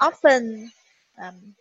often 0.00 0.70
um, 1.20 1.54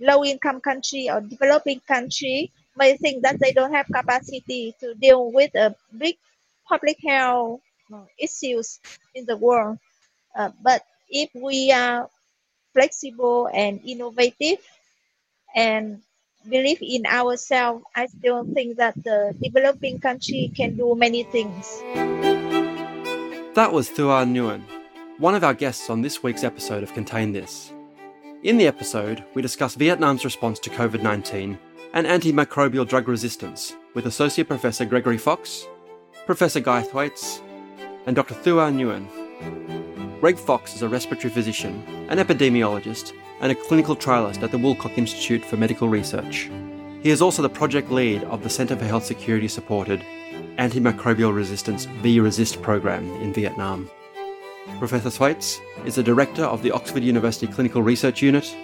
low 0.00 0.24
income 0.24 0.60
country 0.60 1.08
or 1.10 1.20
developing 1.20 1.80
country 1.86 2.52
may 2.76 2.96
think 2.96 3.22
that 3.22 3.38
they 3.40 3.52
don't 3.52 3.72
have 3.72 3.86
capacity 3.86 4.74
to 4.80 4.94
deal 4.94 5.30
with 5.30 5.54
a 5.54 5.74
big 5.96 6.16
public 6.68 6.98
health 7.06 7.60
uh, 7.92 8.04
issues 8.18 8.80
in 9.14 9.24
the 9.26 9.36
world. 9.36 9.78
Uh, 10.36 10.50
but 10.62 10.82
if 11.08 11.30
we 11.34 11.70
are 11.70 12.08
flexible 12.72 13.48
and 13.52 13.80
innovative 13.84 14.58
and 15.54 16.02
believe 16.48 16.78
in 16.82 17.06
ourselves, 17.06 17.84
I 17.94 18.06
still 18.06 18.44
think 18.52 18.76
that 18.78 18.94
the 19.02 19.34
developing 19.40 20.00
country 20.00 20.52
can 20.54 20.76
do 20.76 20.94
many 20.96 21.22
things. 21.22 21.80
That 23.54 23.72
was 23.72 23.88
Thua 23.88 24.24
Nguyen, 24.24 24.64
one 25.18 25.36
of 25.36 25.44
our 25.44 25.54
guests 25.54 25.88
on 25.88 26.02
this 26.02 26.22
week's 26.22 26.42
episode 26.42 26.82
of 26.82 26.92
Contain 26.92 27.32
This. 27.32 27.73
In 28.44 28.58
the 28.58 28.66
episode, 28.66 29.24
we 29.32 29.40
discuss 29.40 29.74
Vietnam's 29.74 30.22
response 30.22 30.58
to 30.58 30.68
COVID 30.68 31.00
19 31.00 31.58
and 31.94 32.06
antimicrobial 32.06 32.86
drug 32.86 33.08
resistance 33.08 33.74
with 33.94 34.04
Associate 34.04 34.46
Professor 34.46 34.84
Gregory 34.84 35.16
Fox, 35.16 35.66
Professor 36.26 36.60
Guy 36.60 36.82
Thwaites, 36.82 37.40
and 38.04 38.14
Dr. 38.14 38.34
Thua 38.34 38.70
Nguyen. 38.70 39.08
Greg 40.20 40.36
Fox 40.36 40.74
is 40.74 40.82
a 40.82 40.88
respiratory 40.90 41.32
physician, 41.32 41.82
an 42.10 42.18
epidemiologist, 42.18 43.14
and 43.40 43.50
a 43.50 43.54
clinical 43.54 43.96
trialist 43.96 44.42
at 44.42 44.50
the 44.50 44.58
Woolcock 44.58 44.98
Institute 44.98 45.42
for 45.42 45.56
Medical 45.56 45.88
Research. 45.88 46.50
He 47.02 47.08
is 47.08 47.22
also 47.22 47.40
the 47.40 47.48
project 47.48 47.90
lead 47.90 48.24
of 48.24 48.42
the 48.42 48.50
Centre 48.50 48.76
for 48.76 48.84
Health 48.84 49.06
Security 49.06 49.48
supported 49.48 50.04
Antimicrobial 50.58 51.34
Resistance 51.34 51.86
V-Resist 51.86 52.60
program 52.60 53.10
in 53.22 53.32
Vietnam. 53.32 53.88
Professor 54.78 55.10
Thwaites 55.10 55.60
is 55.84 55.94
the 55.94 56.02
director 56.02 56.44
of 56.44 56.62
the 56.62 56.70
Oxford 56.70 57.02
University 57.02 57.46
Clinical 57.46 57.82
Research 57.82 58.22
Unit 58.22 58.54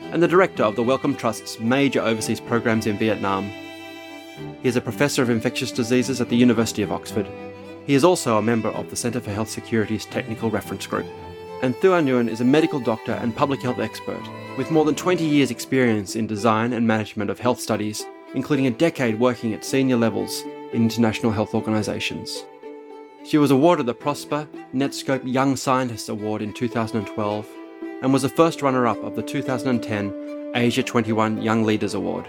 and 0.00 0.22
the 0.22 0.28
director 0.28 0.62
of 0.62 0.76
the 0.76 0.82
Wellcome 0.82 1.16
Trust's 1.16 1.60
major 1.60 2.00
overseas 2.00 2.40
programs 2.40 2.86
in 2.86 2.98
Vietnam. 2.98 3.44
He 4.62 4.68
is 4.68 4.76
a 4.76 4.80
professor 4.80 5.22
of 5.22 5.30
infectious 5.30 5.72
diseases 5.72 6.20
at 6.20 6.28
the 6.28 6.36
University 6.36 6.82
of 6.82 6.92
Oxford. 6.92 7.28
He 7.86 7.94
is 7.94 8.04
also 8.04 8.38
a 8.38 8.42
member 8.42 8.70
of 8.70 8.90
the 8.90 8.96
Centre 8.96 9.20
for 9.20 9.30
Health 9.30 9.50
Security's 9.50 10.06
Technical 10.06 10.50
Reference 10.50 10.86
Group 10.86 11.06
and 11.62 11.76
Thua 11.76 12.00
Nguyen 12.00 12.28
is 12.28 12.40
a 12.40 12.44
medical 12.44 12.80
doctor 12.80 13.12
and 13.12 13.36
public 13.36 13.60
health 13.60 13.78
expert 13.78 14.22
with 14.56 14.70
more 14.70 14.84
than 14.84 14.94
20 14.94 15.24
years' 15.24 15.50
experience 15.50 16.16
in 16.16 16.26
design 16.26 16.72
and 16.72 16.86
management 16.86 17.30
of 17.30 17.38
health 17.38 17.60
studies, 17.60 18.06
including 18.34 18.66
a 18.66 18.70
decade 18.70 19.18
working 19.18 19.52
at 19.52 19.64
senior 19.64 19.96
levels 19.96 20.42
in 20.72 20.82
international 20.82 21.32
health 21.32 21.54
organisations. 21.54 22.44
She 23.24 23.38
was 23.38 23.50
awarded 23.50 23.86
the 23.86 23.94
Prosper 23.94 24.48
Netskope 24.74 25.30
Young 25.30 25.54
Scientist 25.54 26.08
Award 26.08 26.40
in 26.40 26.54
2012 26.54 27.46
and 28.02 28.12
was 28.12 28.22
the 28.22 28.28
first 28.30 28.62
runner 28.62 28.86
up 28.86 29.02
of 29.04 29.14
the 29.14 29.22
2010 29.22 30.52
Asia 30.54 30.82
21 30.82 31.42
Young 31.42 31.62
Leaders 31.64 31.94
Award. 31.94 32.26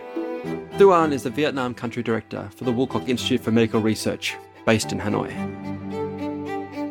Thuan 0.73 1.13
is 1.13 1.23
the 1.23 1.29
Vietnam 1.29 1.73
Country 1.73 2.03
Director 2.03 2.49
for 2.55 2.65
the 2.65 2.73
Woolcock 2.73 3.07
Institute 3.07 3.41
for 3.41 3.51
Medical 3.51 3.79
Research, 3.79 4.35
based 4.65 4.91
in 4.91 4.99
Hanoi. 4.99 5.31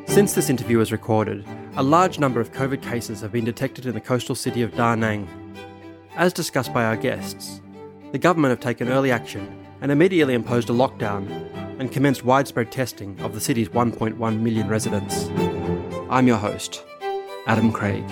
Since 0.09 0.33
this 0.33 0.49
interview 0.49 0.79
was 0.79 0.93
recorded, 0.93 1.47
a 1.77 1.83
large 1.83 2.19
number 2.19 2.41
of 2.41 2.53
COVID 2.53 2.83
cases 2.83 3.21
have 3.21 3.33
been 3.33 3.45
detected 3.45 3.85
in 3.85 3.95
the 3.95 4.01
coastal 4.01 4.35
city 4.35 4.63
of 4.63 4.75
Da 4.75 4.95
Nang. 4.95 5.29
As 6.17 6.33
discussed 6.33 6.73
by 6.73 6.85
our 6.85 6.97
guests, 6.97 7.61
the 8.13 8.19
government 8.19 8.51
have 8.51 8.61
taken 8.61 8.89
early 8.89 9.13
action 9.13 9.60
and 9.81 9.91
immediately 9.91 10.35
imposed 10.35 10.71
a 10.71 10.73
lockdown 10.73 11.29
and 11.79 11.91
commenced 11.91 12.25
widespread 12.25 12.71
testing 12.71 13.19
of 13.21 13.35
the 13.35 13.41
city's 13.41 13.69
1.1 13.71 14.41
million 14.41 14.69
residents. 14.69 15.29
I'm 16.11 16.27
your 16.27 16.37
host, 16.37 16.85
Adam 17.47 17.73
Craig. 17.73 18.05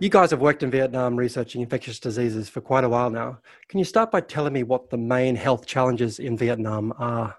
You 0.00 0.08
guys 0.08 0.30
have 0.30 0.40
worked 0.40 0.62
in 0.62 0.70
Vietnam 0.70 1.16
researching 1.16 1.60
infectious 1.60 1.98
diseases 1.98 2.48
for 2.48 2.60
quite 2.60 2.84
a 2.84 2.88
while 2.88 3.10
now. 3.10 3.40
Can 3.68 3.80
you 3.80 3.84
start 3.84 4.12
by 4.12 4.20
telling 4.20 4.52
me 4.52 4.62
what 4.62 4.90
the 4.90 4.96
main 4.96 5.34
health 5.34 5.66
challenges 5.66 6.20
in 6.20 6.36
Vietnam 6.36 6.94
are? 6.98 7.34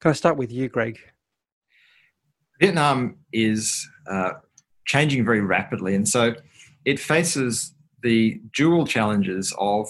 Can 0.00 0.10
I 0.10 0.12
start 0.12 0.36
with 0.36 0.52
you, 0.52 0.68
Greg? 0.68 0.98
Vietnam 2.60 3.16
is 3.32 3.88
uh, 4.10 4.32
changing 4.84 5.24
very 5.24 5.40
rapidly, 5.40 5.94
and 5.94 6.06
so 6.06 6.34
it 6.84 7.00
faces 7.00 7.74
the 8.02 8.42
dual 8.52 8.86
challenges 8.86 9.54
of 9.58 9.88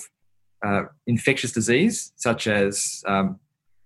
uh, 0.65 0.83
infectious 1.07 1.53
disease, 1.53 2.13
such 2.17 2.47
as 2.47 3.03
um, 3.07 3.39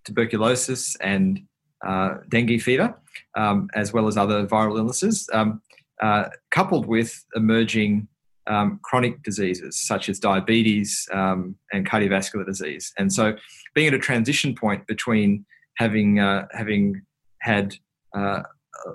tuberculosis 0.04 0.96
and 1.00 1.40
uh, 1.86 2.14
dengue 2.28 2.60
fever, 2.60 2.94
um, 3.36 3.68
as 3.74 3.92
well 3.92 4.06
as 4.06 4.16
other 4.16 4.46
viral 4.46 4.78
illnesses, 4.78 5.28
um, 5.32 5.60
uh, 6.02 6.24
coupled 6.50 6.86
with 6.86 7.24
emerging 7.34 8.08
um, 8.46 8.78
chronic 8.82 9.22
diseases 9.22 9.76
such 9.76 10.08
as 10.08 10.20
diabetes 10.20 11.08
um, 11.12 11.56
and 11.72 11.88
cardiovascular 11.88 12.46
disease. 12.46 12.92
And 12.98 13.12
so, 13.12 13.36
being 13.74 13.88
at 13.88 13.94
a 13.94 13.98
transition 13.98 14.54
point 14.54 14.86
between 14.86 15.44
having 15.76 16.20
uh, 16.20 16.46
having 16.52 17.02
had 17.40 17.74
uh, 18.16 18.42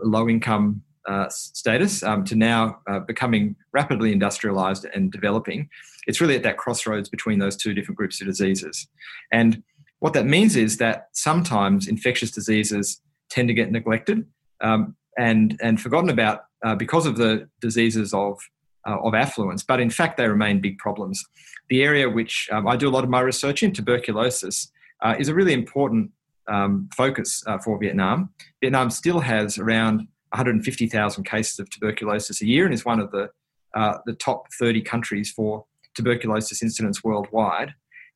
low 0.03 0.30
income 0.30 0.84
uh, 1.07 1.28
status 1.29 2.03
um, 2.03 2.23
to 2.25 2.35
now 2.35 2.79
uh, 2.89 3.00
becoming 3.00 3.56
rapidly 3.73 4.12
industrialized 4.12 4.85
and 4.94 5.12
developing, 5.12 5.69
it's 6.07 6.22
really 6.22 6.35
at 6.35 6.44
that 6.44 6.57
crossroads 6.57 7.09
between 7.09 7.39
those 7.39 7.56
two 7.56 7.73
different 7.73 7.97
groups 7.97 8.22
of 8.22 8.28
diseases. 8.28 8.88
And 9.31 9.63
what 10.00 10.13
that 10.13 10.25
means 10.25 10.56
is 10.56 10.78
that 10.78 11.07
sometimes 11.13 11.88
infectious 11.88 12.31
diseases 12.31 13.01
tend 13.29 13.47
to 13.47 13.53
get 13.53 13.72
neglected 13.72 14.25
um, 14.62 14.95
and, 15.17 15.57
and 15.62 15.79
forgotten 15.79 16.09
about 16.09 16.45
uh, 16.66 16.75
because 16.75 17.06
of 17.06 17.18
the 17.18 17.47
diseases 17.59 18.13
of, 18.13 18.39
uh, 18.88 18.97
of 19.03 19.13
affluence, 19.13 19.63
but 19.63 19.79
in 19.79 19.89
fact, 19.89 20.18
they 20.18 20.28
remain 20.28 20.59
big 20.59 20.78
problems. 20.78 21.23
The 21.69 21.83
area 21.83 22.09
which 22.09 22.50
um, 22.51 22.68
I 22.68 22.75
do 22.75 22.89
a 22.89 22.91
lot 22.91 23.03
of 23.03 23.09
my 23.09 23.22
research 23.22 23.63
in, 23.63 23.73
tuberculosis, 23.73 24.72
uh, 25.01 25.16
is 25.18 25.29
a 25.29 25.33
really 25.33 25.53
important 25.53 26.12
um, 26.47 26.89
focus 26.95 27.44
uh, 27.47 27.57
for 27.57 27.79
Vietnam. 27.79 28.31
Vietnam 28.62 28.89
still 28.89 29.19
has 29.19 29.57
around 29.57 30.07
150,000 30.34 31.24
cases 31.24 31.59
of 31.59 31.69
tuberculosis 31.69 32.42
a 32.42 32.46
year 32.46 32.66
and 32.66 32.74
is 32.74 32.86
one 32.86 33.00
of 33.00 33.12
the, 33.12 33.30
uh, 33.75 33.97
the 34.06 34.14
top 34.14 34.47
30 34.59 34.81
countries 34.81 35.31
for 35.31 35.66
tuberculosis 35.96 36.64
incidence 36.64 37.03
worldwide. 37.03 37.74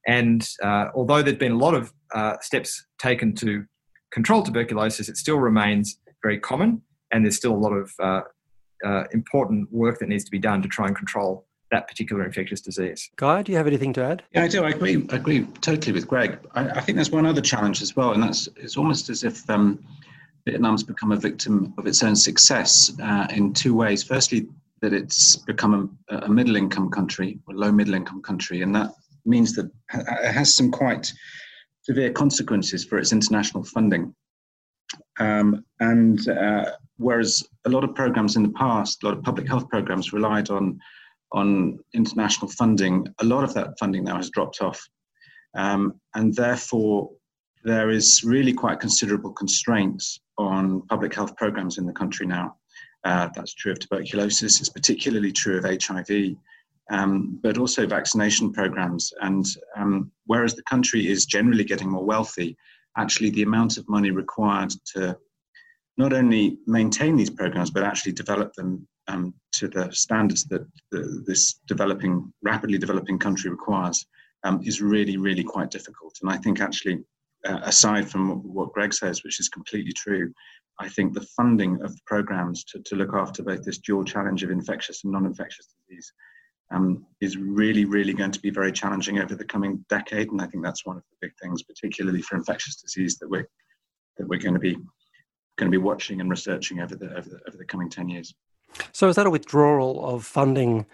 And 0.08 0.48
uh, 0.64 0.88
although 0.94 1.22
there's 1.22 1.38
been 1.38 1.54
a 1.54 1.58
lot 1.58 1.74
of 1.74 1.94
uh, 2.14 2.38
steps 2.42 2.86
taken 3.00 3.34
to 3.36 3.66
control 4.12 4.44
tuberculosis, 4.44 5.10
it 5.10 5.18
still 5.18 5.40
remains 5.40 6.00
very 6.22 6.40
common, 6.40 6.82
and 7.12 7.26
there's 7.26 7.36
still 7.36 7.54
a 7.54 7.58
lot 7.58 7.74
of 7.74 7.92
uh, 8.00 8.22
uh, 8.86 9.04
important 9.14 9.72
work 9.72 10.00
that 10.00 10.10
needs 10.10 10.24
to 10.24 10.32
be 10.32 10.40
done 10.40 10.62
to 10.62 10.68
try 10.68 10.88
and 10.88 10.96
control 10.96 11.46
that 11.72 11.88
particular 11.88 12.24
infectious 12.24 12.62
disease. 12.62 13.10
Guy, 13.16 13.42
do 13.42 13.52
you 13.52 13.58
have 13.58 13.68
anything 13.68 13.92
to 13.94 14.04
add? 14.04 14.24
Yeah, 14.34 14.44
I 14.44 14.48
do. 14.48 14.64
I 14.64 14.70
agree. 14.70 15.06
I 15.10 15.16
agree 15.16 15.46
totally 15.62 15.92
with 15.92 16.08
Greg. 16.08 16.38
I, 16.54 16.70
I 16.70 16.82
think 16.82 16.96
there's 16.96 17.12
one 17.12 17.26
other 17.26 17.42
challenge 17.42 17.82
as 17.82 17.96
well, 17.96 18.12
and 18.12 18.22
that's 18.22 18.48
it's 18.56 18.78
almost 18.78 19.10
as 19.10 19.24
if 19.24 19.50
um, 19.50 19.84
Vietnam's 20.48 20.84
become 20.84 21.12
a 21.12 21.18
victim 21.18 21.74
of 21.78 21.88
its 21.88 22.04
own 22.04 22.16
success 22.16 22.92
uh, 23.02 23.28
in 23.32 23.54
two 23.54 23.74
ways. 23.74 24.04
Firstly, 24.04 24.48
that 24.82 24.94
it's 24.94 25.38
become 25.38 25.98
a, 26.10 26.18
a 26.18 26.30
middle-income 26.30 26.90
country, 26.92 27.40
a 27.50 27.54
low 27.54 27.72
middle-income 27.72 28.22
country, 28.22 28.62
and 28.62 28.76
that 28.76 28.92
means 29.26 29.54
that 29.56 29.72
it 29.94 30.32
has 30.32 30.54
some 30.54 30.70
quite 30.70 31.12
severe 31.82 32.12
consequences 32.12 32.86
for 32.86 32.98
its 32.98 33.12
international 33.12 33.64
funding. 33.64 34.14
Um, 35.20 35.66
and 35.80 36.28
uh, 36.30 36.72
whereas 36.98 37.44
a 37.66 37.70
lot 37.70 37.84
of 37.84 37.96
programs 37.96 38.36
in 38.36 38.44
the 38.44 38.50
past, 38.50 39.02
a 39.02 39.08
lot 39.08 39.18
of 39.18 39.24
public 39.24 39.48
health 39.48 39.68
programs 39.70 40.14
relied 40.14 40.50
on 40.50 40.80
on 41.32 41.80
international 41.94 42.50
funding, 42.52 43.06
a 43.20 43.26
lot 43.26 43.44
of 43.44 43.54
that 43.54 43.78
funding 43.78 44.04
now 44.04 44.16
has 44.16 44.30
dropped 44.30 44.62
off. 44.62 44.88
Um, 45.56 46.00
and 46.14 46.34
therefore, 46.34 47.10
there 47.64 47.90
is 47.90 48.24
really 48.24 48.54
quite 48.54 48.80
considerable 48.80 49.34
constraints 49.34 50.20
on 50.38 50.82
public 50.84 51.14
health 51.14 51.36
programs 51.36 51.78
in 51.78 51.86
the 51.86 51.94
country 51.94 52.26
now. 52.26 52.56
Uh, 53.04 53.30
that's 53.36 53.54
true 53.54 53.72
of 53.72 53.80
tuberculosis, 53.80 54.60
it's 54.60 54.70
particularly 54.70 55.32
true 55.32 55.58
of 55.58 55.64
HIV, 55.64 56.36
um, 56.90 57.40
but 57.44 57.58
also 57.58 57.86
vaccination 57.86 58.52
programs. 58.52 59.14
And 59.22 59.46
um, 59.76 60.12
whereas 60.26 60.56
the 60.56 60.64
country 60.64 61.08
is 61.08 61.26
generally 61.26 61.64
getting 61.64 61.92
more 61.92 62.04
wealthy, 62.04 62.58
actually 62.98 63.30
the 63.30 63.44
amount 63.44 63.78
of 63.78 63.88
money 63.88 64.12
required 64.12 64.74
to 64.94 65.18
not 65.98 66.14
only 66.14 66.58
maintain 66.66 67.16
these 67.16 67.30
programs, 67.30 67.70
but 67.70 67.84
actually 67.84 68.12
develop 68.12 68.54
them 68.54 68.88
um, 69.08 69.34
to 69.54 69.68
the 69.68 69.92
standards 69.92 70.46
that 70.46 70.66
the, 70.92 71.24
this 71.26 71.62
developing, 71.68 72.34
rapidly 72.42 72.78
developing 72.78 73.20
country 73.20 73.50
requires 73.50 74.06
um, 74.44 74.62
is 74.64 74.82
really, 74.82 75.18
really 75.18 75.44
quite 75.44 75.72
difficult. 75.72 76.18
And 76.22 76.32
I 76.32 76.38
think 76.38 76.60
actually, 76.60 77.04
uh, 77.46 77.60
aside 77.64 78.10
from 78.10 78.42
what 78.54 78.74
Greg 78.74 78.94
says, 78.94 79.24
which 79.24 79.40
is 79.40 79.50
completely 79.50 79.94
true, 79.94 80.32
I 80.80 80.90
think 80.90 81.14
the 81.14 81.28
funding 81.38 81.82
of 81.82 81.98
programs 82.06 82.64
to, 82.66 82.82
to 82.84 82.96
look 82.96 83.14
after 83.14 83.44
both 83.44 83.64
this 83.64 83.78
dual 83.78 84.04
challenge 84.04 84.44
of 84.44 84.52
infectious 84.52 85.04
and 85.04 85.14
non-infectious 85.14 85.68
disease 85.88 86.12
um, 86.72 87.06
is 87.22 87.38
really, 87.38 87.86
really 87.86 88.14
going 88.14 88.32
to 88.32 88.40
be 88.40 88.50
very 88.50 88.72
challenging 88.72 89.20
over 89.20 89.36
the 89.36 89.46
coming 89.46 89.86
decade. 89.90 90.32
And 90.32 90.42
I 90.42 90.48
think 90.48 90.64
that's 90.64 90.86
one 90.86 90.98
of 90.98 91.04
the 91.04 91.28
big 91.28 91.32
things, 91.42 91.64
particularly 91.64 92.22
for 92.22 92.36
infectious 92.36 92.76
disease, 92.82 93.18
that 93.20 93.30
we're 93.30 93.48
that 94.18 94.28
we're 94.28 94.40
going 94.40 94.54
to 94.54 94.60
be 94.60 94.76
going 95.58 95.72
to 95.72 95.78
be 95.78 95.78
watching 95.78 96.22
and 96.22 96.30
researching 96.30 96.80
over 96.80 96.96
the 96.96 97.12
over 97.16 97.30
the, 97.30 97.40
over 97.48 97.58
the 97.58 97.66
coming 97.66 97.90
ten 97.90 98.10
years. 98.10 98.34
So, 98.92 99.08
is 99.08 99.16
that 99.16 99.28
a 99.28 99.30
withdrawal 99.30 100.06
of 100.06 100.26
funding 100.26 100.86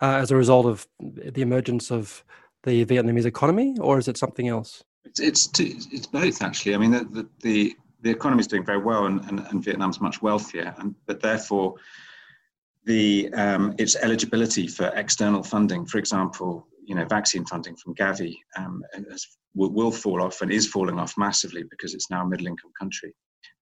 uh, 0.00 0.16
as 0.16 0.30
a 0.30 0.36
result 0.36 0.66
of 0.66 0.86
the 1.00 1.42
emergence 1.42 1.90
of 1.90 2.24
the 2.64 2.84
Vietnamese 2.84 3.24
economy, 3.24 3.76
or 3.80 3.98
is 3.98 4.08
it 4.08 4.16
something 4.16 4.48
else? 4.48 4.84
It's 5.04 5.20
it's, 5.20 5.48
it's 5.58 6.06
both 6.06 6.42
actually. 6.42 6.74
I 6.74 6.78
mean, 6.78 6.92
the 6.92 7.04
the, 7.04 7.28
the, 7.40 7.76
the 8.02 8.10
economy 8.10 8.40
is 8.40 8.46
doing 8.46 8.64
very 8.64 8.78
well, 8.78 9.06
and, 9.06 9.24
and, 9.24 9.40
and 9.40 9.64
Vietnam's 9.64 10.00
much 10.00 10.22
wealthier, 10.22 10.74
and 10.78 10.94
but 11.06 11.20
therefore 11.20 11.76
the 12.84 13.32
um, 13.34 13.74
its 13.78 13.96
eligibility 13.96 14.66
for 14.66 14.86
external 14.94 15.42
funding, 15.42 15.86
for 15.86 15.98
example, 15.98 16.66
you 16.84 16.94
know, 16.94 17.04
vaccine 17.06 17.44
funding 17.46 17.76
from 17.76 17.94
Gavi 17.94 18.36
um, 18.56 18.82
has, 19.10 19.26
will, 19.54 19.70
will, 19.70 19.90
fall 19.90 20.22
off 20.22 20.42
and 20.42 20.52
is 20.52 20.66
falling 20.68 20.98
off 20.98 21.14
massively 21.16 21.64
because 21.70 21.94
it's 21.94 22.10
now 22.10 22.22
a 22.22 22.28
middle-income 22.28 22.72
country. 22.78 23.14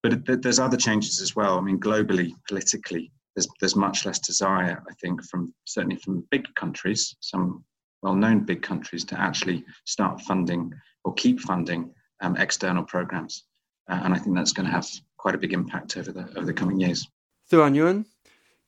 But 0.03 0.13
it, 0.29 0.43
there's 0.43 0.59
other 0.59 0.77
changes 0.77 1.21
as 1.21 1.37
well. 1.37 1.57
I 1.57 1.61
mean, 1.61 1.79
globally, 1.79 2.33
politically, 2.49 3.13
there's 3.37 3.49
there's 3.61 3.77
much 3.77 4.05
less 4.05 4.19
desire, 4.19 4.83
I 4.89 4.95
think, 5.01 5.25
from 5.25 5.55
certainly 5.65 5.97
from 5.97 6.27
big 6.31 6.53
countries, 6.57 7.17
some 7.21 7.65
well-known 8.03 8.45
big 8.45 8.63
countries, 8.63 9.05
to 9.07 9.21
actually 9.21 9.65
start 9.85 10.21
funding 10.23 10.73
or 11.05 11.15
keep 11.15 11.41
funding 11.41 11.93
um, 12.21 12.37
external 12.37 12.85
programs, 12.85 13.45
uh, 13.89 14.01
and 14.05 14.15
I 14.15 14.19
think 14.19 14.37
that's 14.37 14.53
going 14.53 14.67
to 14.67 14.73
have 14.73 14.89
quite 15.17 15.35
a 15.35 15.39
big 15.39 15.53
impact 15.53 15.97
over 15.97 16.13
the 16.13 16.29
over 16.37 16.47
the 16.47 16.53
coming 16.53 16.81
years. 16.81 17.09
Thuan 17.51 17.75
Nguyen, 17.75 18.07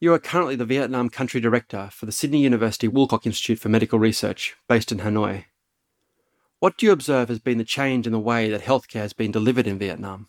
you 0.01 0.13
are 0.13 0.19
currently 0.19 0.57
the 0.57 0.65
Vietnam 0.65 1.09
Country 1.09 1.41
Director 1.41 1.89
for 1.93 2.07
the 2.07 2.13
Sydney 2.13 2.43
University 2.43 2.89
Woolcock 2.89 3.27
Institute 3.27 3.59
for 3.59 3.69
Medical 3.69 3.99
Research, 3.99 4.57
based 4.69 4.93
in 4.93 4.99
Hanoi. 4.99 5.45
What 6.61 6.79
do 6.79 6.87
you 6.87 6.93
observe 6.93 7.29
has 7.29 7.39
been 7.39 7.59
the 7.59 7.65
change 7.65 8.07
in 8.07 8.13
the 8.13 8.19
way 8.19 8.49
that 8.51 8.63
healthcare 8.63 9.03
has 9.03 9.13
been 9.13 9.31
delivered 9.31 9.67
in 9.67 9.79
Vietnam? 9.79 10.29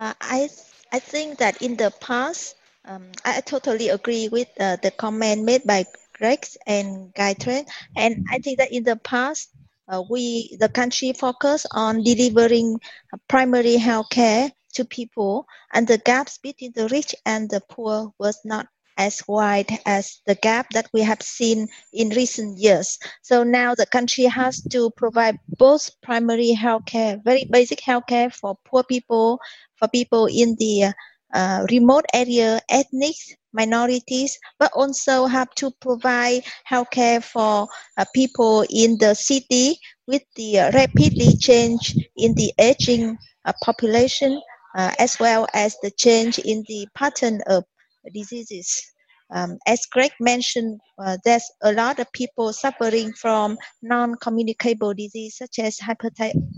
Uh, 0.00 0.14
I 0.20 0.48
I 0.92 0.98
think 0.98 1.38
that 1.38 1.60
in 1.62 1.76
the 1.76 1.92
past, 2.00 2.56
um, 2.84 3.04
I 3.24 3.40
totally 3.40 3.88
agree 3.88 4.28
with 4.28 4.48
uh, 4.58 4.76
the 4.82 4.90
comment 4.90 5.44
made 5.44 5.64
by 5.64 5.84
Greg 6.12 6.46
and 6.66 7.12
Guy 7.14 7.34
Trent, 7.34 7.68
and 7.96 8.26
I 8.30 8.38
think 8.38 8.58
that 8.58 8.72
in 8.72 8.84
the 8.84 8.96
past, 8.96 9.50
uh, 9.88 10.02
we 10.10 10.56
the 10.58 10.68
country 10.68 11.12
focused 11.12 11.66
on 11.72 12.02
delivering 12.02 12.80
primary 13.28 13.76
health 13.76 14.08
care 14.10 14.50
to 14.74 14.84
people, 14.84 15.46
and 15.72 15.86
the 15.86 15.98
gaps 15.98 16.38
between 16.38 16.72
the 16.74 16.88
rich 16.88 17.14
and 17.24 17.48
the 17.50 17.60
poor 17.68 18.12
was 18.18 18.40
not 18.44 18.66
as 18.98 19.22
wide 19.28 19.70
as 19.84 20.20
the 20.26 20.34
gap 20.34 20.70
that 20.70 20.88
we 20.92 21.02
have 21.02 21.20
seen 21.20 21.68
in 21.92 22.08
recent 22.10 22.58
years. 22.58 22.98
So 23.22 23.42
now 23.42 23.74
the 23.74 23.86
country 23.86 24.24
has 24.24 24.62
to 24.70 24.90
provide 24.96 25.38
both 25.48 25.90
primary 26.02 26.52
health 26.52 26.86
care, 26.86 27.20
very 27.22 27.44
basic 27.44 27.80
health 27.80 28.04
care 28.08 28.30
for 28.30 28.56
poor 28.64 28.84
people, 28.84 29.40
for 29.76 29.88
people 29.88 30.26
in 30.26 30.56
the 30.58 30.94
uh, 31.34 31.66
remote 31.70 32.04
area, 32.14 32.60
ethnic 32.68 33.14
minorities, 33.52 34.38
but 34.58 34.70
also 34.74 35.26
have 35.26 35.50
to 35.54 35.70
provide 35.80 36.42
healthcare 36.70 37.22
for 37.22 37.68
uh, 37.96 38.04
people 38.14 38.64
in 38.70 38.98
the 38.98 39.14
city 39.14 39.78
with 40.06 40.22
the 40.36 40.58
uh, 40.58 40.70
rapidly 40.72 41.36
change 41.38 41.96
in 42.16 42.34
the 42.34 42.52
aging 42.58 43.16
uh, 43.44 43.52
population, 43.62 44.40
uh, 44.76 44.92
as 44.98 45.18
well 45.18 45.46
as 45.54 45.76
the 45.82 45.90
change 45.90 46.38
in 46.38 46.62
the 46.68 46.86
pattern 46.94 47.40
of 47.46 47.64
diseases. 48.12 48.92
Um, 49.32 49.58
as 49.66 49.86
Greg 49.86 50.12
mentioned, 50.20 50.80
uh, 50.98 51.16
there's 51.24 51.50
a 51.62 51.72
lot 51.72 51.98
of 51.98 52.10
people 52.12 52.52
suffering 52.52 53.12
from 53.12 53.58
non-communicable 53.82 54.94
disease 54.94 55.36
such 55.36 55.58
as 55.58 55.80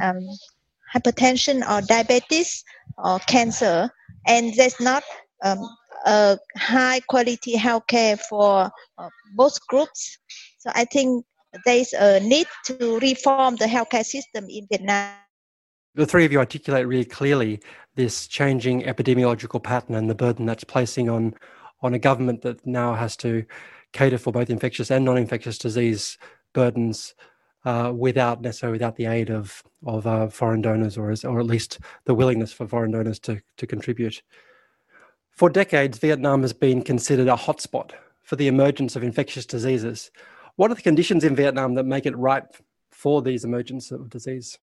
um, 0.03 0.21
hypertension 0.95 1.63
or 1.69 1.81
diabetes 1.87 2.65
or 2.99 3.19
cancer, 3.21 3.91
and 4.27 4.55
there's 4.55 4.79
not 4.81 5.03
um, 5.45 5.59
a 6.07 6.39
high 6.57 7.01
quality 7.09 7.55
healthcare 7.55 8.19
for 8.19 8.71
uh, 8.99 9.09
both 9.35 9.59
groups. 9.67 10.19
So 10.59 10.71
I 10.75 10.85
think 10.85 11.25
there's 11.65 11.93
a 11.93 12.21
need 12.21 12.47
to 12.67 12.99
reform 13.01 13.57
the 13.57 13.67
healthcare 13.67 14.05
system 14.05 14.47
in 14.49 14.67
Vietnam. 14.71 15.15
The 15.95 16.07
three 16.07 16.25
of 16.25 16.33
you 16.33 16.39
articulate 16.39 16.87
really 16.87 17.05
clearly 17.05 17.61
this 17.97 18.29
changing 18.29 18.83
epidemiological 18.83 19.63
pattern 19.63 19.95
and 19.95 20.09
the 20.09 20.15
burden 20.15 20.47
that's 20.47 20.65
placing 20.65 21.09
on 21.09 21.35
on 21.81 21.95
a 21.95 21.99
government 21.99 22.43
that 22.43 22.65
now 22.67 22.95
has 22.95 23.17
to 23.17 23.45
cater 23.93 24.19
for 24.19 24.33
both 24.33 24.51
infectious 24.51 24.91
and 24.91 25.05
non-infectious 25.05 25.59
disease 25.59 26.19
burdens 26.53 27.15
uh, 27.65 27.93
without 27.95 28.41
necessarily 28.41 28.75
without 28.75 28.97
the 28.97 29.07
aid 29.07 29.31
of 29.31 29.63
of 29.87 30.07
uh, 30.07 30.29
foreign 30.29 30.61
donors 30.61 30.97
or 30.97 31.11
as, 31.11 31.25
or 31.25 31.41
at 31.41 31.47
least 31.47 31.81
the 32.05 32.15
willingness 32.15 32.53
for 32.53 32.67
foreign 32.67 32.91
donors 32.91 33.19
to 33.21 33.41
to 33.57 33.67
contribute. 33.67 34.23
For 35.31 35.49
decades, 35.49 35.99
Vietnam 35.99 36.43
has 36.43 36.53
been 36.53 36.83
considered 36.83 37.29
a 37.29 37.37
hotspot 37.37 37.93
for 38.23 38.37
the 38.37 38.49
emergence 38.49 38.97
of 38.97 39.03
infectious 39.03 39.47
diseases. 39.47 40.11
What 40.57 40.71
are 40.71 40.75
the 40.75 40.83
conditions 40.83 41.23
in 41.23 41.37
Vietnam 41.37 41.75
that 41.75 41.85
make 41.85 42.07
it 42.07 42.17
ripe 42.17 42.57
for 42.91 43.23
these 43.23 43.45
emergence 43.45 43.93
of 43.93 44.11
disease? 44.11 44.59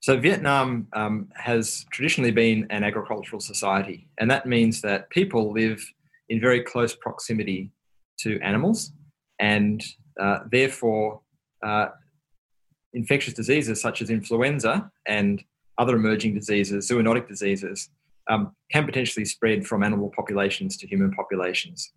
So 0.00 0.18
Vietnam 0.18 0.86
um, 0.94 1.28
has 1.34 1.84
traditionally 1.90 2.30
been 2.30 2.66
an 2.70 2.84
agricultural 2.84 3.40
society, 3.40 4.08
and 4.18 4.30
that 4.30 4.46
means 4.46 4.80
that 4.80 5.10
people 5.10 5.52
live 5.52 5.84
in 6.28 6.40
very 6.40 6.62
close 6.62 6.94
proximity 6.94 7.72
to 8.20 8.40
animals, 8.40 8.92
and 9.38 9.84
uh, 10.18 10.38
therefore 10.50 11.20
uh, 11.62 11.88
infectious 12.94 13.34
diseases 13.34 13.80
such 13.80 14.02
as 14.02 14.10
influenza 14.10 14.90
and 15.06 15.42
other 15.78 15.96
emerging 15.96 16.34
diseases, 16.34 16.88
zoonotic 16.88 17.28
diseases, 17.28 17.88
um, 18.28 18.54
can 18.70 18.84
potentially 18.84 19.24
spread 19.24 19.66
from 19.66 19.82
animal 19.82 20.12
populations 20.14 20.76
to 20.76 20.86
human 20.86 21.10
populations. 21.12 21.92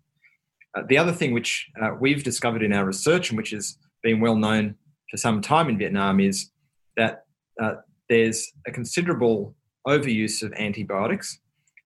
Uh, 0.74 0.82
the 0.88 0.98
other 0.98 1.12
thing 1.12 1.32
which 1.32 1.70
uh, 1.80 1.90
we've 2.00 2.24
discovered 2.24 2.62
in 2.62 2.72
our 2.72 2.84
research 2.84 3.30
and 3.30 3.36
which 3.36 3.50
has 3.50 3.78
been 4.02 4.20
well 4.20 4.36
known 4.36 4.74
for 5.10 5.16
some 5.16 5.40
time 5.40 5.68
in 5.68 5.78
Vietnam 5.78 6.18
is 6.18 6.50
that 6.96 7.24
uh, 7.62 7.74
there's 8.08 8.52
a 8.66 8.72
considerable 8.72 9.54
overuse 9.86 10.42
of 10.42 10.52
antibiotics 10.54 11.38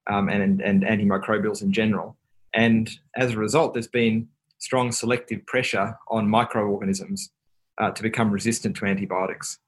um, 0.09 0.29
and, 0.29 0.63
and 0.63 0.83
antimicrobials 0.83 1.63
in 1.63 1.73
general. 1.73 2.17
And 2.55 2.91
as 3.17 3.33
a 3.33 3.37
result, 3.37 3.75
there's 3.75 3.89
been 3.89 4.29
strong 4.59 4.91
selective 4.91 5.45
pressure 5.47 5.97
on 6.09 6.29
microorganisms 6.29 7.31
uh, 7.79 7.91
to 7.93 8.03
become 8.03 8.31
resistant 8.31 8.77
to 8.77 8.87
antibiotics. 8.87 9.59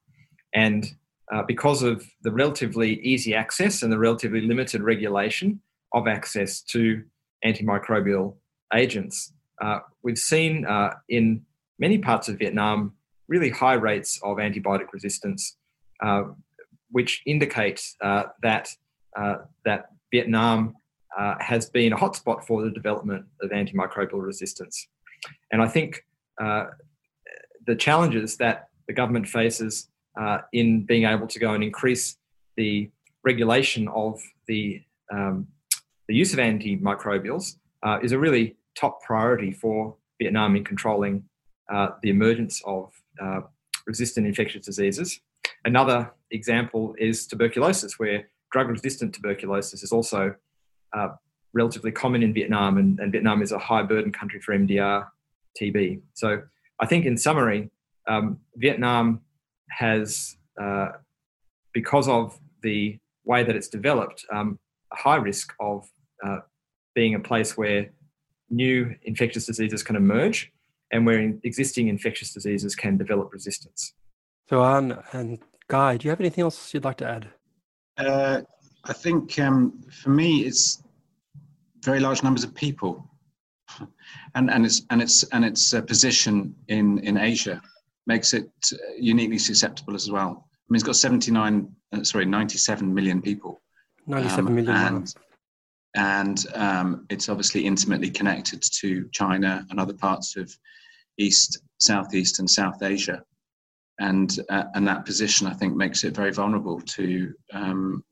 And 0.53 0.85
uh, 1.33 1.43
because 1.47 1.81
of 1.81 2.05
the 2.23 2.31
relatively 2.31 2.99
easy 3.01 3.33
access 3.33 3.83
and 3.83 3.91
the 3.91 3.97
relatively 3.97 4.41
limited 4.41 4.81
regulation 4.81 5.61
of 5.93 6.07
access 6.07 6.61
to 6.61 7.03
antimicrobial 7.45 8.35
agents, 8.73 9.33
uh, 9.61 9.79
we've 10.03 10.17
seen 10.17 10.65
uh, 10.65 10.95
in 11.07 11.41
many 11.79 11.97
parts 11.97 12.27
of 12.27 12.37
Vietnam 12.37 12.93
really 13.27 13.49
high 13.49 13.75
rates 13.75 14.19
of 14.23 14.37
antibiotic 14.37 14.87
resistance, 14.91 15.57
uh, 16.03 16.23
which 16.89 17.21
indicates 17.25 17.95
uh, 18.01 18.23
that 18.41 18.69
that 19.65 19.85
Vietnam 20.11 20.73
has 21.39 21.69
been 21.69 21.93
a 21.93 21.97
hotspot 21.97 22.43
for 22.45 22.63
the 22.63 22.71
development 22.71 23.25
of 23.41 23.51
antimicrobial 23.51 24.21
resistance. 24.21 24.87
And 25.51 25.61
I 25.61 25.67
think 25.67 26.03
the 27.65 27.75
challenges 27.75 28.37
that 28.37 28.69
the 28.87 28.93
government 28.93 29.27
faces 29.27 29.89
uh, 30.19 30.39
in 30.53 30.85
being 30.85 31.05
able 31.05 31.27
to 31.27 31.39
go 31.39 31.53
and 31.53 31.63
increase 31.63 32.17
the 32.57 32.89
regulation 33.23 33.87
of 33.89 34.21
the, 34.47 34.81
um, 35.11 35.47
the 36.07 36.15
use 36.15 36.33
of 36.33 36.39
antimicrobials 36.39 37.57
uh, 37.83 37.99
is 38.01 38.11
a 38.11 38.19
really 38.19 38.55
top 38.75 39.01
priority 39.01 39.51
for 39.51 39.95
Vietnam 40.19 40.55
in 40.55 40.63
controlling 40.63 41.23
uh, 41.71 41.89
the 42.01 42.09
emergence 42.09 42.61
of 42.65 42.91
uh, 43.21 43.41
resistant 43.87 44.27
infectious 44.27 44.65
diseases. 44.65 45.19
Another 45.65 46.11
example 46.31 46.95
is 46.97 47.27
tuberculosis, 47.27 47.97
where 47.97 48.27
drug 48.51 48.69
resistant 48.69 49.13
tuberculosis 49.13 49.83
is 49.83 49.91
also 49.91 50.35
uh, 50.93 51.09
relatively 51.53 51.91
common 51.91 52.23
in 52.23 52.33
Vietnam, 52.33 52.77
and, 52.77 52.99
and 52.99 53.11
Vietnam 53.11 53.41
is 53.41 53.51
a 53.51 53.59
high 53.59 53.83
burden 53.83 54.11
country 54.11 54.39
for 54.41 54.57
MDR 54.57 55.07
TB. 55.59 56.01
So 56.13 56.41
I 56.81 56.87
think, 56.87 57.05
in 57.05 57.17
summary, 57.17 57.69
um, 58.07 58.39
Vietnam 58.55 59.21
has, 59.69 60.35
uh, 60.59 60.89
because 61.73 62.07
of 62.07 62.37
the 62.63 62.97
way 63.23 63.43
that 63.43 63.55
it's 63.55 63.69
developed, 63.69 64.25
um, 64.33 64.59
a 64.91 64.95
high 64.95 65.15
risk 65.15 65.53
of 65.59 65.87
uh, 66.25 66.39
being 66.95 67.15
a 67.15 67.19
place 67.19 67.55
where 67.55 67.91
new 68.49 68.93
infectious 69.03 69.45
diseases 69.45 69.83
can 69.83 69.95
emerge 69.95 70.51
and 70.91 71.05
where 71.05 71.33
existing 71.43 71.87
infectious 71.87 72.33
diseases 72.33 72.75
can 72.75 72.97
develop 72.97 73.31
resistance. 73.31 73.93
So, 74.49 74.63
Anne 74.63 74.97
and 75.13 75.39
Guy, 75.67 75.97
do 75.97 76.05
you 76.05 76.09
have 76.09 76.19
anything 76.19 76.41
else 76.41 76.73
you'd 76.73 76.83
like 76.83 76.97
to 76.97 77.07
add? 77.07 77.29
Uh, 77.97 78.41
I 78.83 78.93
think 78.93 79.39
um, 79.39 79.81
for 80.03 80.09
me, 80.09 80.41
it's 80.41 80.83
very 81.83 81.99
large 81.99 82.23
numbers 82.23 82.43
of 82.43 82.53
people 82.53 83.07
and 84.35 84.49
and 84.49 84.65
its 84.65 84.81
and 84.89 85.01
its 85.01 85.23
and 85.31 85.45
its 85.45 85.73
uh, 85.73 85.81
position 85.81 86.55
in 86.67 86.99
in 86.99 87.17
Asia 87.17 87.61
makes 88.07 88.33
it 88.33 88.49
uh, 88.73 88.77
uniquely 88.97 89.37
susceptible 89.37 89.95
as 89.95 90.09
well. 90.09 90.47
I 90.47 90.67
mean, 90.69 90.77
it's 90.77 90.83
got 90.83 90.95
79, 90.95 91.69
uh, 91.91 92.03
sorry, 92.03 92.25
97 92.25 92.93
million 92.93 93.21
people. 93.21 93.61
97 94.07 94.47
um, 94.47 94.55
million. 94.55 94.75
And 94.75 95.13
and 95.95 96.45
um, 96.55 97.05
it's 97.09 97.27
obviously 97.29 97.65
intimately 97.65 98.09
connected 98.09 98.61
to 98.79 99.09
China 99.11 99.65
and 99.69 99.79
other 99.79 99.93
parts 99.93 100.37
of 100.37 100.55
East, 101.17 101.61
Southeast, 101.79 102.39
and 102.39 102.49
South 102.49 102.81
Asia. 102.81 103.23
And, 103.99 104.39
uh, 104.49 104.65
and 104.73 104.87
that 104.87 105.05
position, 105.05 105.47
I 105.47 105.53
think, 105.53 105.75
makes 105.75 106.03
it 106.03 106.15
very 106.15 106.31
vulnerable 106.31 106.79
to, 106.79 107.33
um, 107.53 108.03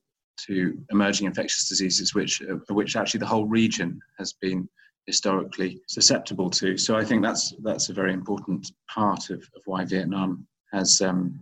to 0.46 0.78
emerging 0.92 1.28
infectious 1.28 1.70
diseases, 1.70 2.14
which, 2.14 2.42
uh, 2.42 2.56
which 2.74 2.96
actually 2.96 3.22
the 3.22 3.26
whole 3.26 3.46
region 3.46 4.00
has 4.18 4.34
been 4.34 4.68
historically 5.10 5.82
susceptible 5.88 6.52
to. 6.52 6.78
So 6.78 6.96
I 6.96 7.04
think 7.04 7.24
that's, 7.24 7.56
that's 7.64 7.90
a 7.90 7.94
very 7.94 8.14
important 8.14 8.72
part 8.88 9.32
of, 9.32 9.40
of 9.56 9.62
why 9.66 9.84
Vietnam 9.84 10.46
has, 10.72 11.02
um, 11.02 11.40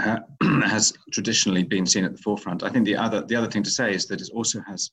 uh, 0.00 0.20
has 0.64 0.92
traditionally 1.10 1.64
been 1.64 1.86
seen 1.86 2.04
at 2.04 2.12
the 2.12 2.22
forefront. 2.22 2.62
I 2.62 2.68
think 2.68 2.84
the 2.84 2.96
other, 2.96 3.22
the 3.22 3.34
other 3.34 3.50
thing 3.50 3.64
to 3.64 3.70
say 3.70 3.92
is 3.92 4.06
that 4.06 4.20
it 4.20 4.30
also 4.32 4.60
has 4.60 4.92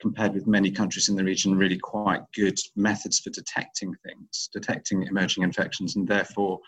compared 0.00 0.32
with 0.32 0.46
many 0.46 0.70
countries 0.70 1.10
in 1.10 1.16
the 1.16 1.24
region, 1.24 1.54
really 1.54 1.78
quite 1.78 2.22
good 2.34 2.58
methods 2.74 3.20
for 3.20 3.30
detecting 3.30 3.94
things, 4.06 4.48
detecting 4.52 5.02
emerging 5.02 5.42
infections, 5.42 5.96
and 5.96 6.08
therefore, 6.08 6.58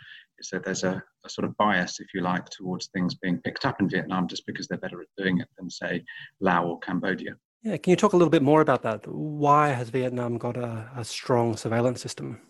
so 0.43 0.59
there's 0.59 0.85
a, 0.85 1.03
a, 1.25 1.29
sort 1.31 1.47
of 1.47 1.57
bias, 1.57 1.99
if 1.99 2.09
you 2.13 2.21
like, 2.21 2.47
towards 2.51 2.89
things 2.89 3.15
being 3.15 3.39
picked 3.39 3.65
up 3.65 3.81
in 3.81 3.89
Vietnam 3.89 4.29
just 4.29 4.47
because 4.47 4.69
they're 4.69 4.79
better 4.79 5.01
at 5.01 5.09
doing 5.17 5.41
it 5.41 5.49
than, 5.57 5.71
say, 5.71 6.05
Laos 6.41 6.67
or 6.67 6.79
Cambodia. 6.81 7.35
Yeah, 7.67 7.79
can 7.79 7.91
you 7.91 7.97
talk 7.97 8.13
a 8.13 8.17
little 8.17 8.31
bit 8.31 8.45
more 8.45 8.61
about 8.61 8.83
that? 8.83 9.05
Why 9.09 9.71
has 9.71 9.89
Vietnam 9.89 10.39
got 10.39 10.57
a, 10.57 10.89
a 10.97 11.05
strong 11.05 11.57
surveillance 11.57 12.01
system? 12.01 12.41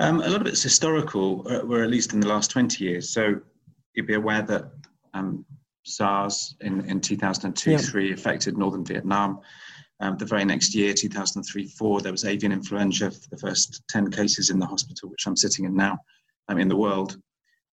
Um, 0.00 0.20
a 0.20 0.28
lot 0.28 0.40
of 0.40 0.48
it's 0.48 0.64
historical, 0.64 1.46
uh, 1.48 1.60
or 1.60 1.84
at 1.84 1.90
least 1.90 2.12
in 2.12 2.18
the 2.18 2.26
last 2.26 2.50
20 2.50 2.82
years. 2.82 3.08
So 3.08 3.36
you'd 3.94 4.08
be 4.08 4.14
aware 4.14 4.42
that 4.42 4.64
um, 5.14 5.46
SARS 5.84 6.56
in, 6.60 6.84
in 6.86 7.00
2002 7.00 7.70
yeah. 7.70 7.78
3 7.78 8.12
affected 8.12 8.58
northern 8.58 8.84
Vietnam. 8.84 9.42
Um, 10.00 10.16
the 10.16 10.24
very 10.24 10.44
next 10.44 10.74
year, 10.74 10.92
2003 10.92 11.68
4, 11.68 12.00
there 12.00 12.10
was 12.10 12.24
avian 12.24 12.50
influenza 12.50 13.12
for 13.12 13.28
the 13.30 13.38
first 13.38 13.80
10 13.90 14.10
cases 14.10 14.50
in 14.50 14.58
the 14.58 14.66
hospital, 14.66 15.08
which 15.08 15.24
I'm 15.24 15.36
sitting 15.36 15.66
in 15.66 15.76
now 15.76 16.00
um, 16.48 16.58
in 16.58 16.66
the 16.66 16.76
world. 16.76 17.16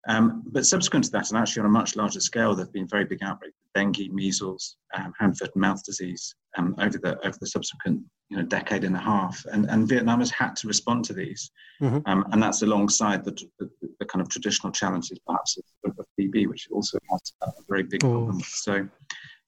Um, 0.07 0.43
but 0.45 0.65
subsequent 0.65 1.05
to 1.05 1.11
that, 1.11 1.29
and 1.29 1.37
actually 1.37 1.61
on 1.61 1.65
a 1.65 1.69
much 1.69 1.95
larger 1.95 2.21
scale, 2.21 2.55
there 2.55 2.65
have 2.65 2.73
been 2.73 2.87
very 2.87 3.03
big 3.03 3.23
outbreaks 3.23 3.57
of 3.65 3.73
dengue, 3.73 4.13
measles, 4.13 4.77
um, 4.93 5.13
hand, 5.19 5.37
foot, 5.37 5.51
and 5.53 5.61
mouth 5.61 5.83
disease 5.83 6.33
um, 6.57 6.75
over 6.79 6.97
the 6.97 7.17
over 7.25 7.37
the 7.39 7.47
subsequent 7.47 8.01
you 8.29 8.37
know 8.37 8.43
decade 8.43 8.85
and 8.85 8.95
a 8.95 8.99
half. 8.99 9.43
And, 9.51 9.69
and 9.69 9.87
Vietnam 9.87 10.19
has 10.19 10.31
had 10.31 10.55
to 10.57 10.67
respond 10.67 11.03
to 11.05 11.13
these, 11.13 11.51
mm-hmm. 11.81 11.99
um, 12.05 12.25
and 12.31 12.41
that's 12.41 12.61
alongside 12.61 13.25
the, 13.25 13.31
the, 13.59 13.69
the, 13.99 14.05
kind 14.05 14.21
of 14.21 14.29
traditional 14.29 14.71
challenges, 14.71 15.19
perhaps 15.25 15.57
of, 15.57 15.91
of 15.99 16.05
TB, 16.19 16.47
which 16.47 16.69
also 16.71 16.97
has 17.11 17.33
a 17.43 17.51
very 17.67 17.83
big 17.83 18.03
oh. 18.05 18.09
problem. 18.09 18.41
So, 18.45 18.87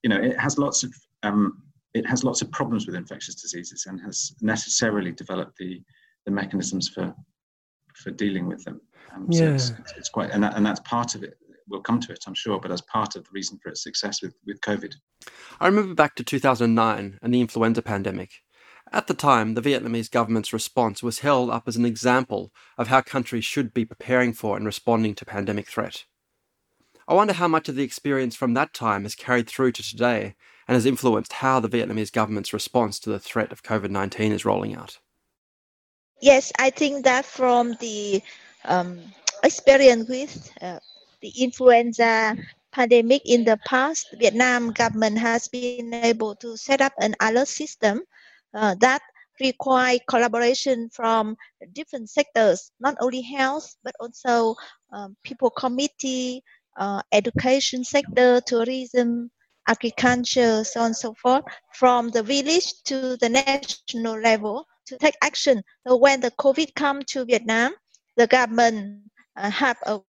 you 0.04 0.10
know, 0.10 0.18
it 0.18 0.38
has 0.40 0.58
lots 0.58 0.84
of 0.84 0.94
um, 1.24 1.64
it 1.94 2.06
has 2.06 2.24
lots 2.24 2.42
of 2.42 2.52
problems 2.52 2.86
with 2.86 2.96
infectious 2.96 3.36
diseases 3.36 3.86
and 3.88 4.00
has 4.02 4.36
necessarily 4.42 5.12
developed 5.12 5.58
the 5.58 5.82
the 6.26 6.32
mechanisms 6.32 6.90
for 6.90 7.16
for 8.00 8.12
dealing 8.12 8.48
with 8.48 8.64
them. 8.64 8.82
Um, 9.14 9.28
yeah. 9.30 9.58
So 9.58 9.76
it's, 9.80 9.94
it's, 9.98 10.10
quite, 10.10 10.32
and, 10.32 10.44
that, 10.44 10.56
and 10.56 10.66
that's 10.66 10.80
part 10.82 11.16
of 11.16 11.24
it. 11.24 11.38
We'll 11.68 11.82
come 11.82 12.00
to 12.00 12.12
it, 12.12 12.24
I'm 12.26 12.34
sure, 12.34 12.60
but 12.60 12.72
as 12.72 12.82
part 12.82 13.16
of 13.16 13.24
the 13.24 13.30
reason 13.32 13.60
for 13.62 13.70
its 13.70 13.84
success 13.84 14.24
with, 14.24 14.34
with 14.46 14.60
COVID. 14.62 14.94
I 15.60 15.68
remember 15.68 15.94
back 15.94 16.16
to 16.16 16.24
2009 16.24 17.20
and 17.22 17.34
the 17.34 17.42
influenza 17.42 17.84
pandemic. 17.84 18.32
At 18.92 19.06
the 19.06 19.14
time, 19.14 19.54
the 19.54 19.62
Vietnamese 19.62 20.10
government's 20.10 20.52
response 20.52 21.04
was 21.04 21.20
held 21.20 21.52
up 21.52 21.68
as 21.68 21.76
an 21.76 21.86
example 21.86 22.52
of 22.76 22.88
how 22.88 23.02
countries 23.02 23.46
should 23.46 23.72
be 23.72 23.86
preparing 23.86 24.34
for 24.34 24.58
and 24.58 24.66
responding 24.66 25.14
to 25.16 25.26
pandemic 25.26 25.68
threat. 25.68 26.06
I 27.08 27.14
wonder 27.14 27.34
how 27.34 27.48
much 27.48 27.70
of 27.70 27.76
the 27.76 27.84
experience 27.84 28.36
from 28.36 28.56
that 28.56 28.74
time 28.74 29.04
has 29.04 29.16
carried 29.16 29.48
through 29.48 29.74
to 29.74 29.84
today 29.84 30.36
and 30.68 30.76
has 30.76 30.86
influenced 30.86 31.34
how 31.34 31.60
the 31.60 31.70
Vietnamese 31.70 32.12
government's 32.12 32.54
response 32.54 33.00
to 33.00 33.10
the 33.10 33.20
threat 33.20 33.52
of 33.52 33.64
COVID 33.64 33.90
19 33.90 34.32
is 34.32 34.46
rolling 34.46 34.76
out. 34.76 35.00
Yes, 36.22 36.52
I 36.60 36.70
think 36.70 37.06
that 37.06 37.26
from 37.26 37.74
the 37.80 38.22
um, 38.66 39.00
experience 39.44 40.10
with 40.10 40.52
uh, 40.62 40.80
the 41.22 41.32
influenza 41.38 42.36
pandemic 42.72 43.22
in 43.26 43.46
the 43.46 43.58
past, 43.66 44.08
Vietnam 44.20 44.72
government 44.72 45.18
has 45.20 45.48
been 45.48 45.94
able 45.94 46.36
to 46.36 46.58
set 46.58 46.82
up 46.82 46.94
an 47.00 47.16
alert 47.22 47.48
system 47.48 48.02
uh, 48.54 48.76
that 48.80 49.02
require 49.40 49.98
collaboration 50.10 50.90
from 50.94 51.36
different 51.74 52.10
sectors, 52.10 52.72
not 52.80 52.96
only 53.00 53.22
health, 53.22 53.76
but 53.84 53.96
also 54.00 54.56
um, 54.92 55.16
people 55.24 55.50
committee, 55.50 56.44
uh, 56.78 57.02
education 57.14 57.84
sector, 57.84 58.42
tourism, 58.42 59.32
agriculture, 59.68 60.64
so 60.66 60.82
on 60.82 60.88
and 60.88 60.96
so 60.98 61.14
forth, 61.14 61.44
from 61.74 62.10
the 62.10 62.24
village 62.24 62.84
to 62.84 63.16
the 63.18 63.30
national 63.30 64.20
level 64.20 64.66
to 64.90 64.98
take 64.98 65.16
action. 65.22 65.64
So 65.88 65.96
when 65.96 66.20
the 66.20 66.32
COVID 66.32 66.76
come 66.76 67.02
to 67.14 67.26
Vietnam, 67.26 67.74
the 68.18 68.28
government 68.28 69.04
uh, 69.38 69.50
have 69.50 69.78
a, 69.86 70.02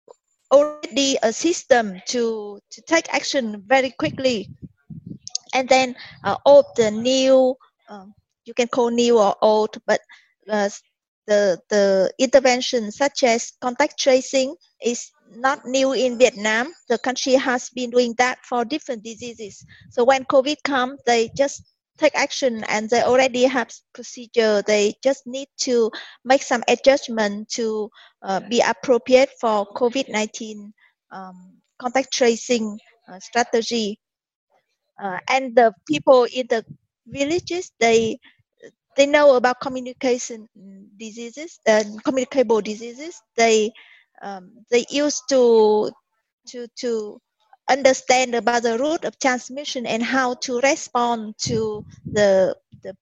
already 0.51 1.17
a 1.23 1.33
system 1.33 2.01
to, 2.09 2.59
to 2.71 2.83
take 2.83 3.13
action 3.15 3.63
very 3.67 3.91
quickly. 3.91 4.49
And 5.55 5.69
then 5.69 5.95
uh, 6.25 6.37
all 6.45 6.65
the 6.77 6.91
new, 6.91 7.55
um, 7.89 8.15
you 8.45 8.55
can 8.55 8.69
call 8.69 8.91
new 8.91 9.19
or 9.19 9.37
old, 9.43 9.77
but 9.87 10.01
uh, 10.49 10.71
the, 11.27 11.61
the 11.69 12.13
intervention 12.19 12.91
such 12.91 13.23
as 13.23 13.53
contact 13.61 13.99
tracing 13.99 14.57
is 14.83 15.11
not 15.35 15.65
new 15.67 15.93
in 15.93 16.19
Vietnam. 16.19 16.73
The 16.89 16.99
country 16.99 17.35
has 17.35 17.69
been 17.71 17.91
doing 17.91 18.15
that 18.19 18.39
for 18.45 18.65
different 18.65 19.05
diseases. 19.05 19.65
So 19.91 20.05
when 20.05 20.25
COVID 20.25 20.63
comes, 20.65 21.01
they 21.07 21.31
just 21.37 21.63
take 22.01 22.17
action 22.17 22.65
and 22.65 22.89
they 22.89 23.03
already 23.03 23.45
have 23.45 23.71
procedure. 23.93 24.63
They 24.67 24.95
just 25.05 25.27
need 25.27 25.49
to 25.69 25.91
make 26.25 26.43
some 26.43 26.65
adjustment 26.67 27.51
to 27.51 27.91
uh, 28.23 28.41
be 28.49 28.61
appropriate 28.61 29.31
for 29.41 29.67
covid-19 29.75 30.73
um, 31.13 31.59
contact 31.79 32.13
tracing 32.13 32.79
uh, 33.09 33.21
strategy. 33.21 34.01
Uh, 35.03 35.19
and 35.29 35.55
the 35.57 35.73
people 35.87 36.27
in 36.33 36.47
the 36.49 36.65
villages 37.07 37.73
they 37.81 38.19
they 38.97 39.07
know 39.07 39.37
about 39.37 39.61
communication 39.61 40.47
diseases 40.99 41.59
and 41.67 42.03
communicable 42.05 42.61
diseases. 42.61 43.21
They 43.37 43.73
um, 44.23 44.53
they 44.71 44.85
used 44.91 45.23
to 45.31 45.91
to 46.49 46.67
to 46.81 47.21
understand 47.71 48.35
about 48.35 48.65
the 48.65 48.79
route 48.79 49.05
of 49.05 49.19
transmission 49.19 49.87
and 49.87 50.03
how 50.03 50.35
to 50.35 50.61
respond 50.61 51.35
to 51.39 51.85
the, 52.05 52.57
the 52.83 52.95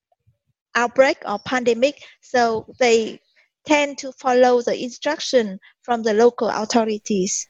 outbreak 0.74 1.18
or 1.26 1.38
pandemic. 1.40 2.02
So 2.20 2.66
they 2.78 3.20
tend 3.66 3.98
to 3.98 4.12
follow 4.12 4.62
the 4.62 4.80
instruction 4.80 5.58
from 5.82 6.02
the 6.02 6.14
local 6.14 6.48
authorities. 6.48 7.48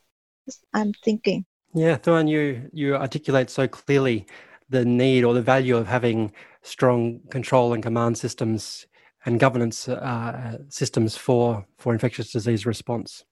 I'm 0.72 0.92
thinking. 1.04 1.44
Yeah, 1.74 1.98
Thuan, 1.98 2.28
you 2.28 2.70
you 2.72 2.96
articulate 2.96 3.50
so 3.50 3.68
clearly 3.68 4.26
the 4.70 4.84
need 4.84 5.24
or 5.24 5.34
the 5.34 5.42
value 5.42 5.76
of 5.76 5.86
having 5.86 6.32
strong 6.62 7.20
control 7.30 7.74
and 7.74 7.82
command 7.82 8.16
systems 8.16 8.86
and 9.26 9.38
governance 9.38 9.88
uh, 9.88 10.58
systems 10.68 11.16
for 11.16 11.66
for 11.76 11.92
infectious 11.92 12.32
disease 12.32 12.64
response. 12.64 13.24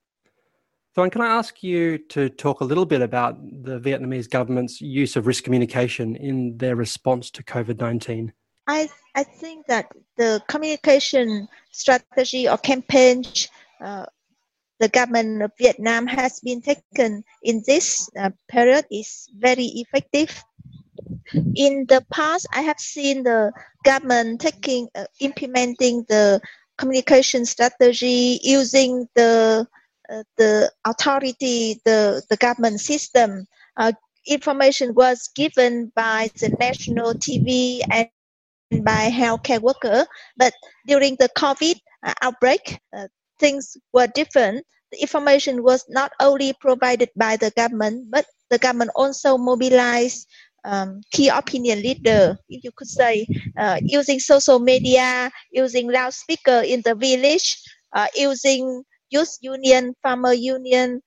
Thuan, 0.97 1.11
can 1.11 1.21
I 1.21 1.27
ask 1.27 1.61
you 1.61 1.99
to 2.09 2.27
talk 2.27 2.61
a 2.61 2.63
little 2.63 2.85
bit 2.85 3.03
about 3.03 3.37
the 3.63 3.79
Vietnamese 3.79 4.27
government's 4.27 4.81
use 4.81 5.15
of 5.15 5.27
risk 5.27 5.43
communication 5.43 6.15
in 6.15 6.57
their 6.57 6.75
response 6.75 7.29
to 7.31 7.43
COVID 7.43 7.79
19? 7.79 8.33
I, 8.65 8.89
I 9.13 9.21
think 9.23 9.67
that 9.67 9.91
the 10.17 10.41
communication 10.47 11.47
strategy 11.69 12.49
or 12.49 12.57
campaign 12.57 13.23
uh, 13.79 14.07
the 14.79 14.89
government 14.89 15.43
of 15.43 15.51
Vietnam 15.59 16.07
has 16.07 16.39
been 16.39 16.61
taken 16.63 17.23
in 17.43 17.61
this 17.67 18.09
uh, 18.19 18.31
period 18.49 18.85
is 18.89 19.29
very 19.37 19.65
effective. 19.65 20.43
In 21.55 21.85
the 21.87 22.03
past, 22.11 22.47
I 22.53 22.61
have 22.61 22.79
seen 22.79 23.21
the 23.21 23.51
government 23.85 24.41
taking 24.41 24.87
uh, 24.95 25.05
implementing 25.19 26.05
the 26.09 26.41
communication 26.79 27.45
strategy 27.45 28.39
using 28.41 29.07
the 29.13 29.67
the 30.37 30.71
authority, 30.85 31.81
the, 31.85 32.21
the 32.29 32.37
government 32.37 32.79
system, 32.79 33.45
uh, 33.77 33.91
information 34.25 34.93
was 34.93 35.29
given 35.35 35.91
by 35.95 36.29
the 36.39 36.49
national 36.59 37.13
TV 37.13 37.81
and 37.91 38.83
by 38.83 39.09
healthcare 39.09 39.61
worker. 39.61 40.05
But 40.37 40.53
during 40.85 41.15
the 41.19 41.29
COVID 41.37 41.79
uh, 42.03 42.13
outbreak, 42.21 42.79
uh, 42.95 43.07
things 43.39 43.77
were 43.93 44.07
different. 44.07 44.65
The 44.91 45.01
information 45.01 45.63
was 45.63 45.85
not 45.89 46.11
only 46.19 46.53
provided 46.59 47.09
by 47.15 47.37
the 47.37 47.51
government, 47.51 48.07
but 48.11 48.25
the 48.49 48.57
government 48.57 48.91
also 48.95 49.37
mobilized 49.37 50.27
um, 50.63 51.01
key 51.11 51.29
opinion 51.29 51.81
leader, 51.81 52.37
if 52.49 52.63
you 52.63 52.71
could 52.75 52.87
say, 52.87 53.25
uh, 53.57 53.79
using 53.81 54.19
social 54.19 54.59
media, 54.59 55.31
using 55.51 55.91
loudspeaker 55.91 56.61
in 56.65 56.81
the 56.83 56.95
village, 56.95 57.57
uh, 57.93 58.07
using 58.15 58.83
youth 59.09 59.37
union, 59.41 59.95
farmer 60.03 60.33
union, 60.33 61.01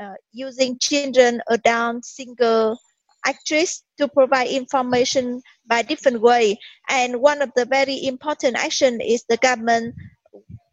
uh, 0.00 0.14
using 0.32 0.78
children, 0.78 1.40
adult, 1.48 2.04
single, 2.04 2.78
actress 3.26 3.82
to 3.98 4.08
provide 4.08 4.48
information 4.48 5.40
by 5.66 5.82
different 5.82 6.20
way. 6.20 6.58
And 6.88 7.20
one 7.20 7.42
of 7.42 7.50
the 7.56 7.64
very 7.64 8.04
important 8.06 8.56
action 8.56 9.00
is 9.00 9.24
the 9.28 9.38
government 9.38 9.94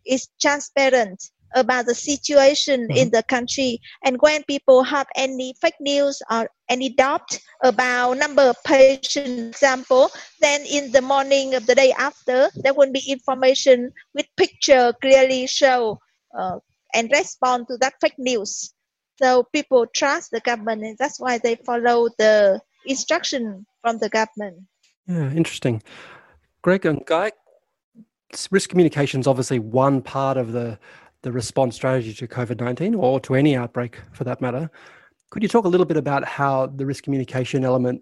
is 0.06 0.28
transparent 0.40 1.24
about 1.54 1.86
the 1.86 1.96
situation 1.96 2.88
mm-hmm. 2.88 2.98
in 2.98 3.12
the 3.12 3.24
country 3.24 3.80
and 4.04 4.18
when 4.22 4.44
people 4.44 4.84
have 4.84 5.08
any 5.16 5.54
fake 5.62 5.80
news 5.80 6.22
or 6.32 6.50
any 6.70 6.90
doubt 6.90 7.38
about 7.64 8.18
number 8.18 8.42
of 8.42 8.56
patients 8.64 9.50
example 9.50 10.10
then 10.40 10.62
in 10.62 10.92
the 10.94 11.02
morning 11.02 11.54
of 11.54 11.66
the 11.68 11.76
day 11.76 11.92
after 11.98 12.50
there 12.56 12.74
will 12.74 12.92
be 12.92 13.04
information 13.08 13.92
with 14.16 14.26
picture 14.38 14.94
clearly 15.02 15.46
show 15.46 16.00
uh, 16.38 16.60
and 16.94 17.12
respond 17.12 17.68
to 17.70 17.78
that 17.78 17.94
fake 18.02 18.18
news. 18.18 18.74
So 19.22 19.44
people 19.44 19.86
trust 19.88 20.32
the 20.32 20.40
government 20.40 20.84
and 20.84 20.98
that's 20.98 21.20
why 21.20 21.38
they 21.38 21.56
follow 21.56 22.10
the 22.18 22.60
instruction 22.86 23.66
from 23.82 24.00
the 24.00 24.10
government. 24.10 24.64
Yeah 25.08 25.32
interesting. 25.32 25.84
Greg 26.62 26.86
and 26.86 27.06
guy 27.06 27.32
risk 28.50 28.70
communication 28.70 29.20
is 29.20 29.28
obviously 29.28 29.60
one 29.60 30.02
part 30.02 30.38
of 30.38 30.54
the 30.54 30.80
the 31.24 31.32
response 31.32 31.76
strategy 31.76 32.14
to 32.14 32.28
COVID 32.28 32.60
19 32.60 32.96
or 32.96 33.20
to 33.20 33.36
any 33.36 33.56
outbreak 33.56 34.00
for 34.12 34.24
that 34.24 34.42
matter. 34.42 34.72
Could 35.30 35.44
you 35.44 35.50
talk 35.50 35.66
a 35.66 35.68
little 35.68 35.86
bit 35.86 35.98
about 35.98 36.26
how 36.26 36.68
the 36.68 36.86
risk 36.86 37.04
communication 37.04 37.64
element 37.64 38.02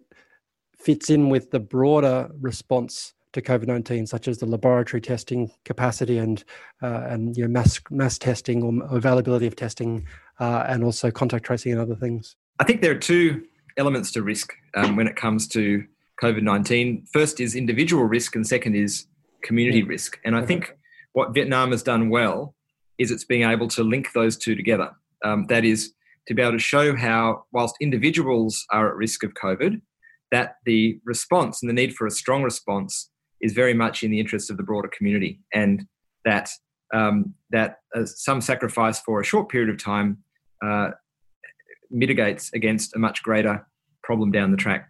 fits 0.77 1.09
in 1.09 1.29
with 1.29 1.51
the 1.51 1.59
broader 1.59 2.29
response 2.39 3.13
to 3.33 3.41
COVID 3.41 3.67
nineteen, 3.67 4.07
such 4.07 4.27
as 4.27 4.37
the 4.37 4.45
laboratory 4.45 5.01
testing 5.01 5.51
capacity 5.65 6.17
and 6.17 6.43
uh, 6.81 7.03
and 7.09 7.35
you 7.37 7.43
know, 7.43 7.49
mass 7.49 7.79
mass 7.89 8.17
testing 8.17 8.63
or 8.63 8.95
availability 8.95 9.47
of 9.47 9.55
testing, 9.55 10.07
uh, 10.39 10.65
and 10.67 10.83
also 10.83 11.11
contact 11.11 11.45
tracing 11.45 11.71
and 11.71 11.81
other 11.81 11.95
things? 11.95 12.35
I 12.59 12.63
think 12.63 12.81
there 12.81 12.91
are 12.91 12.99
two 12.99 13.43
elements 13.77 14.11
to 14.11 14.23
risk 14.23 14.53
um, 14.75 14.95
when 14.95 15.07
it 15.07 15.15
comes 15.15 15.47
to 15.49 15.83
COVID 16.21 16.43
nineteen. 16.43 17.05
First 17.13 17.39
is 17.39 17.55
individual 17.55 18.03
risk, 18.03 18.35
and 18.35 18.45
second 18.45 18.75
is 18.75 19.05
community 19.43 19.83
risk. 19.83 20.19
And 20.25 20.35
I 20.35 20.45
think 20.45 20.75
what 21.13 21.33
Vietnam 21.33 21.71
has 21.71 21.81
done 21.83 22.09
well 22.09 22.55
is 22.97 23.11
it's 23.11 23.23
being 23.23 23.49
able 23.49 23.67
to 23.69 23.83
link 23.83 24.11
those 24.13 24.37
two 24.37 24.55
together. 24.55 24.91
Um, 25.23 25.45
that 25.47 25.63
is, 25.63 25.93
to 26.27 26.33
be 26.33 26.41
able 26.41 26.53
to 26.53 26.59
show 26.59 26.95
how, 26.95 27.45
whilst 27.53 27.75
individuals 27.79 28.65
are 28.71 28.89
at 28.89 28.95
risk 28.95 29.23
of 29.23 29.33
COVID, 29.33 29.81
that 30.31 30.55
the 30.65 30.99
response 31.05 31.61
and 31.61 31.69
the 31.69 31.73
need 31.73 31.93
for 31.95 32.05
a 32.05 32.11
strong 32.11 32.43
response 32.43 33.09
is 33.41 33.53
very 33.53 33.73
much 33.73 34.03
in 34.03 34.11
the 34.11 34.19
interest 34.19 34.49
of 34.49 34.57
the 34.57 34.63
broader 34.63 34.89
community, 34.89 35.39
and 35.53 35.85
that 36.25 36.49
um, 36.93 37.33
that 37.51 37.79
uh, 37.95 38.05
some 38.05 38.41
sacrifice 38.41 38.99
for 38.99 39.21
a 39.21 39.23
short 39.23 39.49
period 39.49 39.69
of 39.69 39.77
time 39.81 40.17
uh, 40.65 40.89
mitigates 41.91 42.51
against 42.53 42.95
a 42.95 42.99
much 42.99 43.21
greater 43.23 43.65
problem 44.03 44.31
down 44.31 44.51
the 44.51 44.57
track. 44.57 44.89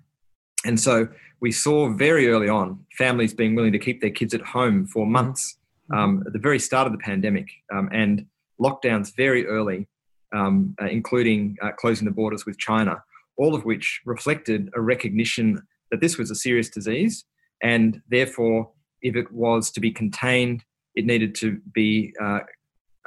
And 0.66 0.80
so 0.80 1.08
we 1.42 1.52
saw 1.52 1.90
very 1.94 2.28
early 2.28 2.50
on 2.50 2.86
families 2.98 3.34
being 3.34 3.56
willing 3.56 3.72
to 3.72 3.80
keep 3.80 4.02
their 4.02 4.10
kids 4.10 4.34
at 4.34 4.42
home 4.42 4.86
for 4.86 5.06
months 5.06 5.58
um, 5.94 6.24
at 6.26 6.34
the 6.34 6.40
very 6.40 6.60
start 6.60 6.86
of 6.86 6.94
the 6.94 7.00
pandemic 7.00 7.48
um, 7.74 7.90
and 7.92 8.26
lockdowns 8.62 9.16
very 9.16 9.46
early, 9.46 9.88
um, 10.34 10.76
uh, 10.82 10.86
including 10.86 11.56
uh, 11.62 11.72
closing 11.78 12.06
the 12.06 12.12
borders 12.12 12.46
with 12.46 12.58
China, 12.58 13.02
all 13.38 13.56
of 13.56 13.66
which 13.66 14.02
reflected 14.06 14.70
a 14.76 14.82
recognition 14.82 15.62
that 15.92 16.02
this 16.02 16.18
was 16.18 16.30
a 16.30 16.36
serious 16.36 16.70
disease 16.70 17.26
and 17.62 18.02
therefore, 18.10 18.72
if 19.02 19.16
it 19.16 19.32
was 19.32 19.72
to 19.72 19.80
be 19.80 19.92
contained, 19.92 20.64
it 20.96 21.06
needed 21.06 21.36
to 21.36 21.60
be 21.74 22.14
uh, 22.22 22.40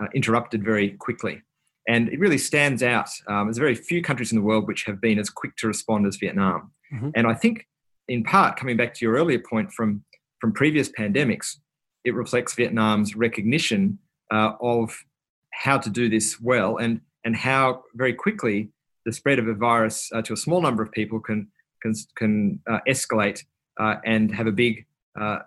uh 0.00 0.06
interrupted 0.14 0.64
very 0.64 0.90
quickly. 0.90 1.42
And 1.88 2.08
it 2.08 2.20
really 2.20 2.38
stands 2.38 2.82
out. 2.82 3.10
Um, 3.28 3.46
there's 3.46 3.58
very 3.58 3.74
few 3.74 4.02
countries 4.02 4.32
in 4.32 4.36
the 4.36 4.44
world 4.44 4.68
which 4.68 4.84
have 4.84 5.00
been 5.00 5.18
as 5.18 5.30
quick 5.30 5.56
to 5.56 5.66
respond 5.66 6.06
as 6.06 6.16
Vietnam. 6.16 6.72
Mm-hmm. 6.94 7.10
And 7.14 7.26
I 7.26 7.34
think, 7.34 7.66
in 8.08 8.22
part, 8.22 8.56
coming 8.56 8.76
back 8.76 8.94
to 8.94 9.04
your 9.04 9.14
earlier 9.14 9.40
point 9.40 9.72
from, 9.72 10.04
from 10.40 10.52
previous 10.52 10.88
pandemics, 10.90 11.56
it 12.04 12.14
reflects 12.14 12.54
Vietnam's 12.54 13.16
recognition 13.16 13.98
uh, 14.32 14.52
of 14.60 14.96
how 15.52 15.78
to 15.78 15.90
do 15.90 16.08
this 16.08 16.40
well 16.40 16.76
and, 16.76 17.00
and 17.24 17.36
how 17.36 17.82
very 17.94 18.12
quickly 18.12 18.70
the 19.04 19.12
spread 19.12 19.38
of 19.38 19.48
a 19.48 19.54
virus 19.54 20.08
uh, 20.14 20.22
to 20.22 20.32
a 20.32 20.36
small 20.36 20.60
number 20.60 20.82
of 20.82 20.92
people 20.92 21.20
can, 21.20 21.48
can, 21.82 21.94
can 22.16 22.60
uh, 22.70 22.78
escalate 22.88 23.42
and 23.78 24.34
have 24.34 24.46
a 24.46 24.52
big 24.52 24.86
uh, 25.20 25.38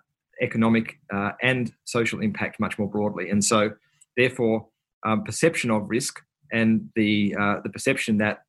economic 0.42 1.00
uh, 1.14 1.32
and 1.42 1.72
social 1.86 2.22
impact 2.22 2.60
much 2.60 2.78
more 2.78 2.90
broadly. 2.90 3.30
And 3.30 3.44
so, 3.44 3.72
therefore, 4.18 4.68
um, 5.06 5.24
perception 5.24 5.72
of 5.72 5.90
risk 5.90 6.20
and 6.52 6.90
the, 6.96 7.34
the 7.64 7.70
perception 7.72 8.18
that, 8.18 8.44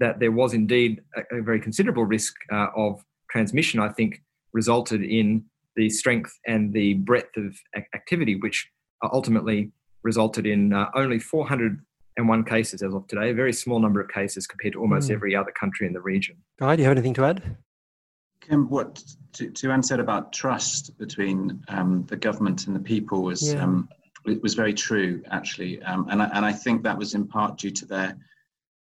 that 0.00 0.20
there 0.20 0.32
was 0.32 0.54
indeed 0.54 1.02
a, 1.16 1.38
a 1.38 1.42
very 1.42 1.60
considerable 1.60 2.04
risk 2.04 2.34
of 2.76 3.04
transmission, 3.30 3.80
I 3.80 3.88
think, 3.88 4.22
resulted 4.52 5.02
in 5.02 5.44
the 5.76 5.90
strength 5.90 6.38
and 6.46 6.72
the 6.72 6.94
breadth 6.94 7.36
of 7.36 7.56
activity, 7.94 8.36
which 8.36 8.70
ultimately 9.12 9.72
resulted 10.04 10.46
in 10.46 10.72
uh, 10.72 10.90
only 10.94 11.18
401 11.18 12.44
cases 12.44 12.82
as 12.82 12.94
of 12.94 13.06
today, 13.08 13.30
a 13.30 13.34
very 13.34 13.52
small 13.52 13.80
number 13.80 14.00
of 14.00 14.08
cases 14.08 14.46
compared 14.46 14.74
to 14.74 14.80
almost 14.80 15.10
mm. 15.10 15.14
every 15.14 15.34
other 15.34 15.50
country 15.50 15.86
in 15.86 15.92
the 15.92 16.00
region. 16.00 16.36
Guy, 16.60 16.76
do 16.76 16.82
you 16.82 16.88
have 16.88 16.96
anything 16.96 17.14
to 17.14 17.24
add? 17.24 17.56
Kim, 18.48 18.68
what 18.68 19.02
to, 19.34 19.50
to 19.50 19.70
Anne 19.70 19.82
said 19.82 20.00
about 20.00 20.32
trust 20.32 20.96
between 20.98 21.62
um, 21.68 22.04
the 22.08 22.16
government 22.16 22.66
and 22.66 22.76
the 22.76 22.80
people 22.80 23.22
was 23.22 23.52
yeah. 23.52 23.62
um, 23.62 23.88
it 24.26 24.42
was 24.42 24.54
very 24.54 24.74
true 24.74 25.22
actually, 25.30 25.82
um, 25.82 26.06
and 26.10 26.22
I, 26.22 26.30
and 26.34 26.44
I 26.44 26.52
think 26.52 26.82
that 26.82 26.96
was 26.96 27.14
in 27.14 27.26
part 27.26 27.58
due 27.58 27.70
to 27.70 27.86
their, 27.86 28.16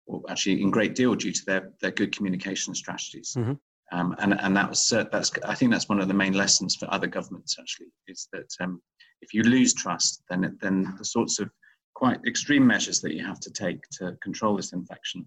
well, 0.07 0.23
actually 0.29 0.63
in 0.63 0.71
great 0.71 0.95
deal 0.95 1.15
due 1.15 1.33
to 1.33 1.45
their 1.47 1.73
their 1.81 1.91
good 1.91 2.15
communication 2.15 2.75
strategies. 2.75 3.35
Mm-hmm. 3.39 3.55
Um, 3.93 4.15
and 4.21 4.41
and 4.41 4.57
that 4.57 4.69
was 4.69 4.89
that's 5.13 5.33
I 5.45 5.55
think 5.55 5.73
that's 5.73 5.89
one 5.89 6.01
of 6.01 6.09
the 6.09 6.15
main 6.15 6.35
lessons 6.35 6.77
for 6.77 6.93
other 6.93 7.07
governments 7.07 7.57
actually 7.59 7.89
is 8.07 8.29
that 8.33 8.49
um, 8.61 8.81
if 9.21 9.35
you 9.35 9.43
lose 9.43 9.75
trust, 9.75 10.23
then 10.31 10.45
it, 10.45 10.61
then 10.61 10.95
the 10.99 11.05
sorts 11.05 11.39
of 11.41 11.51
quite 11.95 12.21
extreme 12.27 12.67
measures 12.67 13.01
that 13.01 13.15
you 13.15 13.25
have 13.25 13.41
to 13.41 13.51
take 13.51 13.83
to 13.91 14.17
control 14.23 14.57
this 14.57 14.73
infection 14.73 15.27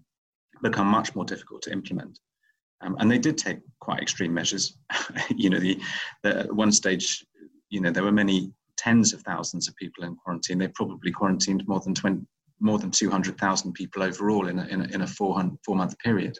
become 0.62 0.86
much 0.86 1.14
more 1.14 1.24
difficult 1.24 1.62
to 1.62 1.72
implement. 1.72 2.18
Um, 2.84 2.96
and 2.98 3.10
they 3.10 3.18
did 3.18 3.38
take 3.38 3.58
quite 3.80 4.02
extreme 4.02 4.34
measures. 4.34 4.76
you 5.36 5.50
know, 5.50 5.58
the, 5.58 5.80
the 6.22 6.40
at 6.40 6.54
one 6.54 6.72
stage, 6.72 7.24
you 7.70 7.80
know, 7.80 7.90
there 7.90 8.04
were 8.04 8.12
many 8.12 8.52
tens 8.76 9.12
of 9.12 9.22
thousands 9.22 9.68
of 9.68 9.76
people 9.76 10.04
in 10.04 10.16
quarantine. 10.16 10.58
They 10.58 10.68
probably 10.68 11.10
quarantined 11.10 11.66
more 11.66 11.80
than 11.80 11.94
20, 11.94 12.26
more 12.60 12.78
than 12.78 12.90
200,000 12.90 13.72
people 13.72 14.02
overall 14.02 14.48
in 14.48 14.58
a, 14.58 14.66
in 14.66 14.80
a, 14.82 14.84
in 14.94 15.00
a 15.02 15.06
four, 15.06 15.42
four 15.64 15.76
month 15.76 15.98
period. 15.98 16.38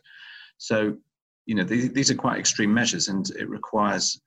So 0.58 0.96
you 1.46 1.54
know, 1.54 1.64
these, 1.64 1.92
these 1.92 2.10
are 2.10 2.14
quite 2.14 2.38
extreme 2.38 2.72
measures, 2.72 3.08
and 3.08 3.28
it 3.30 3.48
requires 3.48 4.20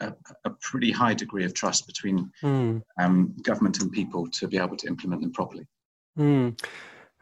a, 0.00 0.12
a 0.44 0.50
pretty 0.60 0.90
high 0.90 1.14
degree 1.14 1.44
of 1.44 1.54
trust 1.54 1.86
between 1.86 2.30
mm. 2.42 2.82
um, 3.00 3.34
government 3.42 3.80
and 3.80 3.92
people 3.92 4.28
to 4.32 4.48
be 4.48 4.58
able 4.58 4.76
to 4.76 4.88
implement 4.88 5.22
them 5.22 5.32
properly. 5.32 5.66
Mm. 6.18 6.60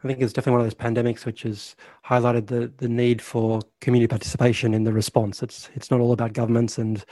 I 0.03 0.07
think 0.07 0.19
it's 0.19 0.33
definitely 0.33 0.57
one 0.57 0.61
of 0.61 0.67
those 0.67 0.93
pandemics 0.93 1.25
which 1.25 1.43
has 1.43 1.75
highlighted 2.05 2.47
the 2.47 2.71
the 2.77 2.89
need 2.89 3.21
for 3.21 3.61
community 3.79 4.07
participation 4.07 4.73
in 4.73 4.83
the 4.83 4.91
response. 4.93 5.41
It's 5.41 5.69
it's 5.75 5.89
not 5.89 6.01
all 6.01 6.11
about 6.11 6.33
governments 6.33 6.77
and 6.77 7.03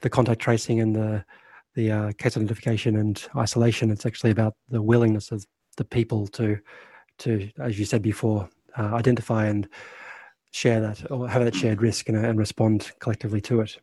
the 0.00 0.10
contact 0.10 0.40
tracing 0.40 0.80
and 0.80 0.96
the 0.96 1.24
the 1.74 1.90
uh, 1.92 2.12
case 2.12 2.36
identification 2.36 2.96
and 2.96 3.22
isolation. 3.36 3.90
It's 3.90 4.06
actually 4.06 4.30
about 4.30 4.54
the 4.68 4.82
willingness 4.82 5.30
of 5.30 5.46
the 5.76 5.84
people 5.84 6.26
to 6.28 6.58
to, 7.18 7.50
as 7.60 7.78
you 7.78 7.84
said 7.84 8.02
before, 8.02 8.48
uh, 8.76 8.94
identify 8.94 9.46
and 9.46 9.68
share 10.52 10.80
that 10.80 11.08
or 11.10 11.28
have 11.28 11.44
that 11.44 11.54
shared 11.54 11.80
risk 11.80 12.08
and, 12.08 12.18
and 12.18 12.38
respond 12.38 12.90
collectively 12.98 13.40
to 13.42 13.60
it. 13.60 13.78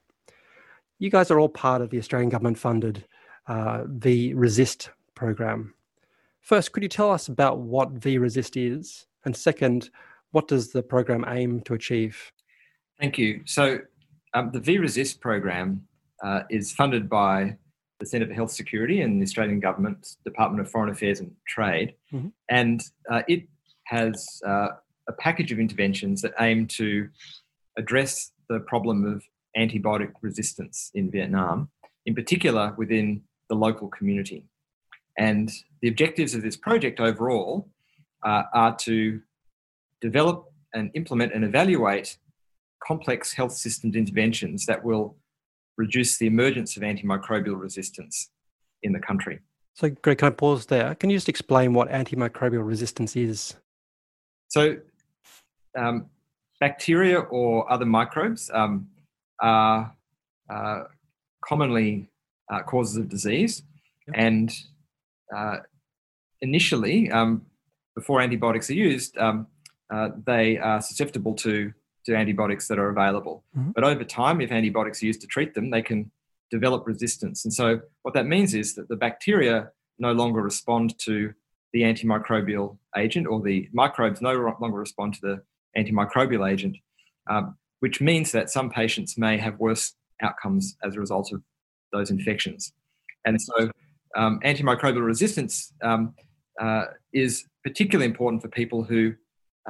You 1.00 1.10
guys 1.10 1.32
are 1.32 1.40
all 1.40 1.50
part 1.50 1.82
of 1.82 1.90
the 1.90 2.00
Australian 2.00 2.30
government 2.30 2.58
funded 2.58 3.06
uh, 3.48 3.84
V 3.88 4.34
Resist 4.34 4.90
program. 5.16 5.74
First, 6.48 6.72
could 6.72 6.82
you 6.82 6.88
tell 6.88 7.12
us 7.12 7.28
about 7.28 7.60
what 7.60 7.92
V 7.92 8.20
Resist 8.20 8.56
is? 8.56 9.06
And 9.26 9.36
second, 9.36 9.90
what 10.32 10.48
does 10.48 10.72
the 10.72 10.82
program 10.82 11.26
aim 11.28 11.60
to 11.66 11.74
achieve? 11.74 12.32
Thank 12.98 13.18
you. 13.18 13.42
So, 13.44 13.80
um, 14.34 14.52
the 14.54 14.62
V 14.62 14.78
Resist 14.78 15.20
program 15.20 15.86
uh, 16.24 16.44
is 16.50 16.72
funded 16.72 17.10
by 17.10 17.58
the 18.00 18.06
Centre 18.06 18.28
for 18.28 18.34
Health 18.34 18.52
Security 18.52 19.02
and 19.02 19.20
the 19.20 19.26
Australian 19.26 19.60
Government's 19.60 20.20
Department 20.24 20.66
of 20.66 20.72
Foreign 20.72 20.90
Affairs 20.90 21.20
and 21.20 21.36
Trade, 21.46 21.96
mm-hmm. 22.14 22.30
and 22.48 22.82
uh, 23.12 23.24
it 23.28 23.44
has 23.88 24.40
uh, 24.48 24.70
a 25.10 25.14
package 25.20 25.52
of 25.52 25.60
interventions 25.60 26.22
that 26.22 26.32
aim 26.40 26.66
to 26.68 27.10
address 27.78 28.32
the 28.48 28.62
problem 28.62 29.04
of 29.04 29.22
antibiotic 29.58 30.14
resistance 30.22 30.92
in 30.94 31.12
Vietnam, 31.12 31.70
in 32.06 32.16
particular 32.16 32.74
within 32.78 33.22
the 33.50 33.56
local 33.56 33.90
community. 33.90 34.46
And 35.18 35.52
the 35.82 35.88
objectives 35.88 36.36
of 36.36 36.42
this 36.42 36.56
project 36.56 37.00
overall 37.00 37.70
uh, 38.24 38.44
are 38.54 38.76
to 38.78 39.22
develop 40.02 40.52
and 40.74 40.92
implement 40.94 41.34
and 41.34 41.44
evaluate 41.44 42.18
complex 42.86 43.34
health 43.34 43.54
systems 43.54 43.96
interventions 43.96 44.66
that 44.66 44.84
will 44.84 45.16
reduce 45.78 46.18
the 46.18 46.28
emergence 46.28 46.78
of 46.78 46.84
antimicrobial 46.84 47.60
resistance 47.60 48.30
in 48.84 48.94
the 48.94 49.00
country. 49.00 49.40
So, 49.74 49.90
Greg, 49.90 50.18
can 50.18 50.28
I 50.28 50.32
pause 50.32 50.66
there? 50.66 50.96
Can 50.96 51.10
you 51.10 51.18
just 51.18 51.30
explain 51.30 51.74
what 51.74 51.90
antimicrobial 51.90 52.66
resistance 52.66 53.16
is? 53.16 53.56
So, 54.48 54.78
um, 55.78 56.08
bacteria 56.60 57.20
or 57.20 57.72
other 57.72 57.86
microbes 57.86 58.50
um, 58.54 58.88
are 59.40 59.94
uh, 60.50 60.84
commonly 61.46 62.10
uh, 62.52 62.64
causes 62.64 62.98
of 62.98 63.10
disease, 63.10 63.64
yep. 64.08 64.16
and 64.18 64.52
uh, 65.36 65.58
initially, 66.42 67.12
um, 67.12 67.44
before 67.96 68.22
antibiotics 68.22 68.70
are 68.70 68.76
used, 68.76 69.18
um, 69.18 69.48
uh, 69.90 70.10
they 70.26 70.58
are 70.58 70.82
susceptible 70.82 71.34
to 71.36 71.74
to 72.06 72.16
antibiotics 72.16 72.70
that 72.70 72.80
are 72.80 72.90
available. 72.90 73.44
Mm-hmm. 73.58 73.72
But 73.76 73.84
over 73.84 74.04
time, 74.04 74.40
if 74.40 74.52
antibiotics 74.52 75.04
are 75.04 75.06
used 75.06 75.22
to 75.22 75.28
treat 75.28 75.54
them, 75.54 75.70
they 75.72 75.82
can 75.82 76.10
develop 76.50 76.88
resistance. 76.88 77.44
And 77.44 77.54
so, 77.54 77.82
what 78.02 78.14
that 78.14 78.26
means 78.26 78.54
is 78.54 78.76
that 78.76 78.88
the 78.88 78.96
bacteria 78.96 79.70
no 80.00 80.14
longer 80.14 80.42
respond 80.42 80.98
to 81.00 81.34
the 81.74 81.82
antimicrobial 81.82 82.78
agent, 82.96 83.28
or 83.28 83.42
the 83.42 83.70
microbes 83.74 84.22
no 84.22 84.34
longer 84.60 84.78
respond 84.78 85.16
to 85.16 85.20
the 85.22 85.42
antimicrobial 85.78 86.50
agent, 86.50 86.78
um, 87.30 87.58
which 87.82 88.00
means 88.00 88.32
that 88.32 88.50
some 88.50 88.70
patients 88.70 89.18
may 89.18 89.38
have 89.38 89.60
worse 89.60 89.94
outcomes 90.22 90.78
as 90.84 90.96
a 90.96 91.00
result 91.00 91.32
of 91.34 91.44
those 91.92 92.10
infections. 92.10 92.72
And 93.26 93.42
so, 93.42 93.70
um, 94.18 94.40
antimicrobial 94.44 95.06
resistance 95.06 95.72
um, 95.84 96.14
uh, 96.60 96.86
is 97.14 97.46
particularly 97.64 98.10
important 98.10 98.42
for 98.42 98.50
people 98.50 98.84
who 98.84 99.14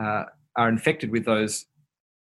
uh, 0.01 0.23
are 0.55 0.69
infected 0.69 1.11
with 1.11 1.25
those 1.25 1.65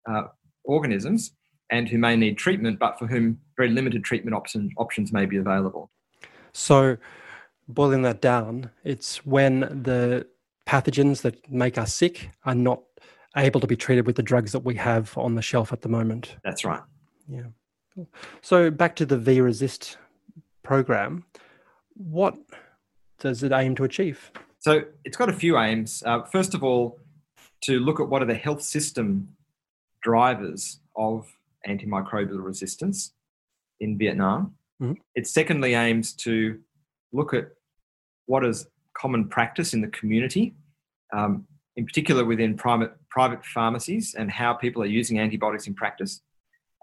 uh, 0.09 0.25
organisms 0.65 1.33
and 1.71 1.89
who 1.89 1.99
may 1.99 2.17
need 2.17 2.37
treatment, 2.37 2.79
but 2.79 2.99
for 2.99 3.07
whom 3.07 3.39
very 3.57 3.71
limited 3.71 4.05
treatment 4.05 4.35
option, 4.35 4.71
options 4.77 5.13
may 5.13 5.27
be 5.27 5.37
available. 5.37 5.91
So, 6.53 6.97
boiling 7.69 8.03
that 8.03 8.21
down, 8.21 8.71
it's 8.85 9.27
when 9.27 9.61
the 9.61 10.27
pathogens 10.67 11.23
that 11.23 11.51
make 11.51 11.79
us 11.79 11.95
sick 11.95 12.31
are 12.45 12.55
not 12.55 12.83
able 13.37 13.61
to 13.61 13.67
be 13.67 13.77
treated 13.77 14.07
with 14.07 14.17
the 14.17 14.23
drugs 14.23 14.53
that 14.53 14.61
we 14.61 14.75
have 14.77 15.17
on 15.19 15.35
the 15.35 15.43
shelf 15.43 15.73
at 15.73 15.83
the 15.83 15.89
moment. 15.89 16.37
That's 16.43 16.65
right. 16.65 16.83
Yeah. 17.29 17.43
So 18.43 18.71
back 18.71 18.97
to 18.97 19.07
the 19.07 19.19
V 19.19 19.41
Resist 19.41 19.99
program, 20.63 21.25
what 21.97 22.37
does 23.19 23.43
it 23.43 23.53
aim 23.53 23.75
to 23.77 23.85
achieve? 23.85 24.31
So 24.59 24.83
it's 25.05 25.17
got 25.17 25.29
a 25.29 25.33
few 25.33 25.59
aims. 25.59 26.03
Uh, 26.05 26.23
first 26.23 26.55
of 26.55 26.63
all, 26.63 26.99
to 27.63 27.81
look 27.81 28.01
at 28.01 28.09
what 28.09 28.23
are 28.23 28.27
the 28.27 28.35
health 28.35 28.63
system 28.63 29.29
drivers 30.03 30.81
of 30.97 31.27
antimicrobial 31.67 32.45
resistance 32.45 33.13
in 33.81 33.99
Vietnam. 33.99 34.55
Mm-hmm. 34.81 34.95
It 35.15 35.27
secondly 35.27 35.75
aims 35.75 36.13
to 36.15 36.59
look 37.13 37.35
at 37.35 37.49
what 38.27 38.45
is 38.45 38.67
common 38.97 39.29
practice 39.29 39.75
in 39.75 39.81
the 39.81 39.89
community, 39.89 40.55
um, 41.13 41.47
in 41.77 41.87
particular 41.87 42.25
within 42.25 42.57
private, 42.57 42.93
private 43.11 43.45
pharmacies, 43.45 44.15
and 44.17 44.31
how 44.31 44.55
people 44.55 44.83
are 44.83 44.87
using 44.87 45.19
antibiotics 45.19 45.67
in 45.67 45.75
practice. 45.75 46.23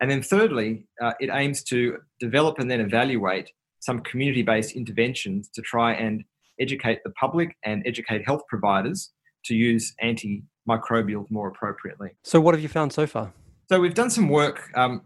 And 0.02 0.10
then 0.10 0.22
thirdly, 0.22 0.88
uh, 1.02 1.14
it 1.20 1.30
aims 1.32 1.64
to 1.66 2.00
develop 2.20 2.60
and 2.60 2.70
then 2.70 2.82
evaluate 2.82 3.52
some 3.84 4.00
community 4.00 4.42
based 4.42 4.76
interventions 4.76 5.50
to 5.50 5.62
try 5.62 5.94
and 5.94 6.24
educate 6.60 7.00
the 7.04 7.10
public 7.12 7.58
and 7.66 7.84
educate 7.86 8.26
health 8.26 8.42
providers 8.48 9.12
to 9.44 9.56
use 9.56 9.94
antimicrobials 10.02 11.30
more 11.30 11.50
appropriately. 11.50 12.12
So, 12.24 12.40
what 12.40 12.54
have 12.54 12.64
you 12.64 12.70
found 12.70 12.94
so 12.94 13.06
far? 13.06 13.34
So, 13.70 13.82
we've 13.82 13.94
done 13.94 14.10
some 14.10 14.30
work 14.30 14.70
um, 14.76 15.02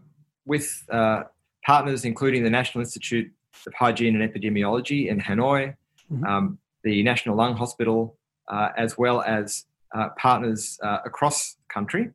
with 0.46 0.84
uh, 0.92 1.24
partners, 1.66 2.04
including 2.04 2.44
the 2.44 2.50
National 2.50 2.82
Institute 2.82 3.28
of 3.66 3.74
Hygiene 3.74 4.20
and 4.20 4.32
Epidemiology 4.32 5.08
in 5.08 5.20
Hanoi, 5.20 5.74
mm-hmm. 6.12 6.24
um, 6.24 6.58
the 6.84 7.02
National 7.02 7.34
Lung 7.34 7.56
Hospital, 7.56 8.16
uh, 8.48 8.68
as 8.76 8.96
well 8.96 9.22
as 9.22 9.64
uh, 9.92 10.10
partners 10.18 10.78
uh, 10.84 10.98
across 11.04 11.54
the 11.54 11.74
country. 11.74 12.10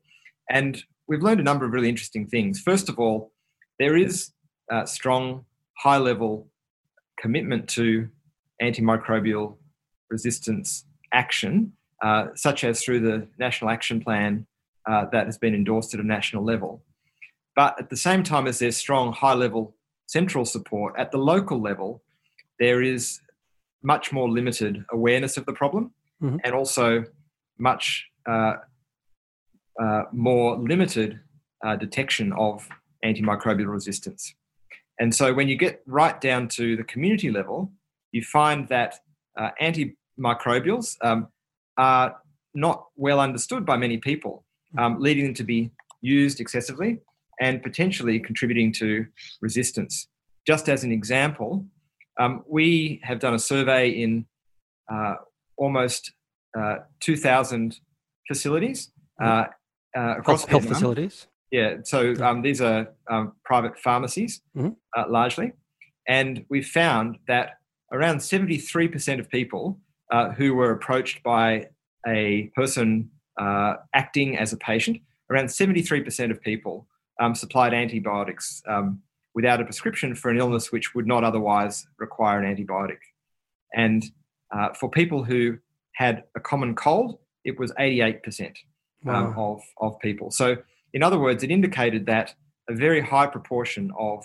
And 0.48 0.82
we've 1.08 1.22
learned 1.22 1.40
a 1.40 1.44
number 1.44 1.66
of 1.66 1.72
really 1.72 1.90
interesting 1.90 2.26
things. 2.26 2.58
First 2.58 2.88
of 2.88 2.98
all, 2.98 3.32
there 3.78 3.96
is 3.96 4.30
uh, 4.72 4.86
strong, 4.86 5.44
high 5.76 5.98
level 5.98 6.48
commitment 7.18 7.68
to 7.70 8.08
antimicrobial 8.62 9.56
resistance 10.10 10.84
action, 11.12 11.72
uh, 12.02 12.26
such 12.34 12.64
as 12.64 12.82
through 12.82 13.00
the 13.00 13.26
National 13.38 13.70
Action 13.70 14.00
Plan 14.00 14.46
uh, 14.88 15.06
that 15.12 15.26
has 15.26 15.38
been 15.38 15.54
endorsed 15.54 15.94
at 15.94 16.00
a 16.00 16.06
national 16.06 16.44
level. 16.44 16.82
But 17.56 17.78
at 17.78 17.88
the 17.90 17.96
same 17.96 18.22
time 18.22 18.46
as 18.46 18.58
there's 18.58 18.76
strong, 18.76 19.12
high 19.12 19.34
level 19.34 19.76
central 20.06 20.44
support, 20.44 20.94
at 20.98 21.10
the 21.12 21.18
local 21.18 21.60
level, 21.60 22.02
there 22.58 22.82
is 22.82 23.20
much 23.82 24.12
more 24.12 24.28
limited 24.28 24.84
awareness 24.90 25.36
of 25.36 25.46
the 25.46 25.52
problem 25.52 25.92
mm-hmm. 26.22 26.36
and 26.44 26.54
also 26.54 27.04
much 27.58 28.06
uh, 28.26 28.54
uh, 29.80 30.02
more 30.12 30.56
limited 30.58 31.20
uh, 31.64 31.76
detection 31.76 32.32
of 32.32 32.68
antimicrobial 33.04 33.70
resistance. 33.70 34.34
And 34.98 35.14
so 35.14 35.34
when 35.34 35.48
you 35.48 35.56
get 35.56 35.82
right 35.86 36.20
down 36.20 36.48
to 36.48 36.76
the 36.76 36.84
community 36.84 37.30
level, 37.30 37.72
you 38.12 38.22
find 38.22 38.68
that 38.68 38.96
uh, 39.38 39.50
antimicrobials 39.60 40.96
um, 41.02 41.28
are 41.76 42.16
not 42.54 42.86
well 42.96 43.20
understood 43.20 43.66
by 43.66 43.76
many 43.76 43.98
people, 43.98 44.44
um, 44.78 45.00
leading 45.00 45.24
them 45.24 45.34
to 45.34 45.44
be 45.44 45.70
used 46.00 46.40
excessively 46.40 46.98
and 47.40 47.62
potentially 47.62 48.20
contributing 48.20 48.72
to 48.72 49.06
resistance. 49.40 50.06
Just 50.46 50.68
as 50.68 50.84
an 50.84 50.92
example, 50.92 51.66
um, 52.20 52.44
we 52.46 53.00
have 53.02 53.18
done 53.18 53.34
a 53.34 53.38
survey 53.38 53.90
in 53.90 54.26
uh, 54.92 55.14
almost 55.56 56.12
uh, 56.56 56.76
2,000 57.00 57.80
facilities 58.28 58.92
uh, 59.20 59.46
uh, 59.96 60.18
across 60.18 60.44
health, 60.44 60.64
health 60.64 60.74
facilities. 60.74 61.26
Yeah, 61.54 61.76
so 61.84 62.16
um, 62.20 62.42
these 62.42 62.60
are 62.60 62.88
um, 63.08 63.34
private 63.44 63.78
pharmacies 63.78 64.40
mm-hmm. 64.56 64.70
uh, 64.96 65.04
largely, 65.08 65.52
and 66.08 66.44
we 66.48 66.62
found 66.62 67.18
that 67.28 67.60
around 67.92 68.16
73% 68.16 69.20
of 69.20 69.30
people 69.30 69.78
uh, 70.10 70.30
who 70.30 70.56
were 70.56 70.72
approached 70.72 71.22
by 71.22 71.68
a 72.08 72.50
person 72.56 73.08
uh, 73.40 73.74
acting 73.94 74.36
as 74.36 74.52
a 74.52 74.56
patient, 74.56 75.00
around 75.30 75.46
73% 75.46 76.32
of 76.32 76.42
people 76.42 76.88
um, 77.20 77.36
supplied 77.36 77.72
antibiotics 77.72 78.60
um, 78.66 79.00
without 79.36 79.60
a 79.60 79.64
prescription 79.64 80.16
for 80.16 80.32
an 80.32 80.38
illness 80.38 80.72
which 80.72 80.92
would 80.96 81.06
not 81.06 81.22
otherwise 81.22 81.86
require 81.98 82.40
an 82.40 82.52
antibiotic. 82.52 82.98
And 83.72 84.04
uh, 84.52 84.70
for 84.72 84.90
people 84.90 85.22
who 85.22 85.58
had 85.92 86.24
a 86.34 86.40
common 86.40 86.74
cold, 86.74 87.20
it 87.44 87.60
was 87.60 87.70
88% 87.74 88.56
um, 89.06 89.36
wow. 89.36 89.60
of, 89.80 89.92
of 89.92 90.00
people. 90.00 90.32
So, 90.32 90.56
in 90.94 91.02
other 91.02 91.18
words, 91.18 91.42
it 91.42 91.50
indicated 91.50 92.06
that 92.06 92.34
a 92.70 92.74
very 92.74 93.02
high 93.02 93.26
proportion 93.26 93.92
of 93.98 94.24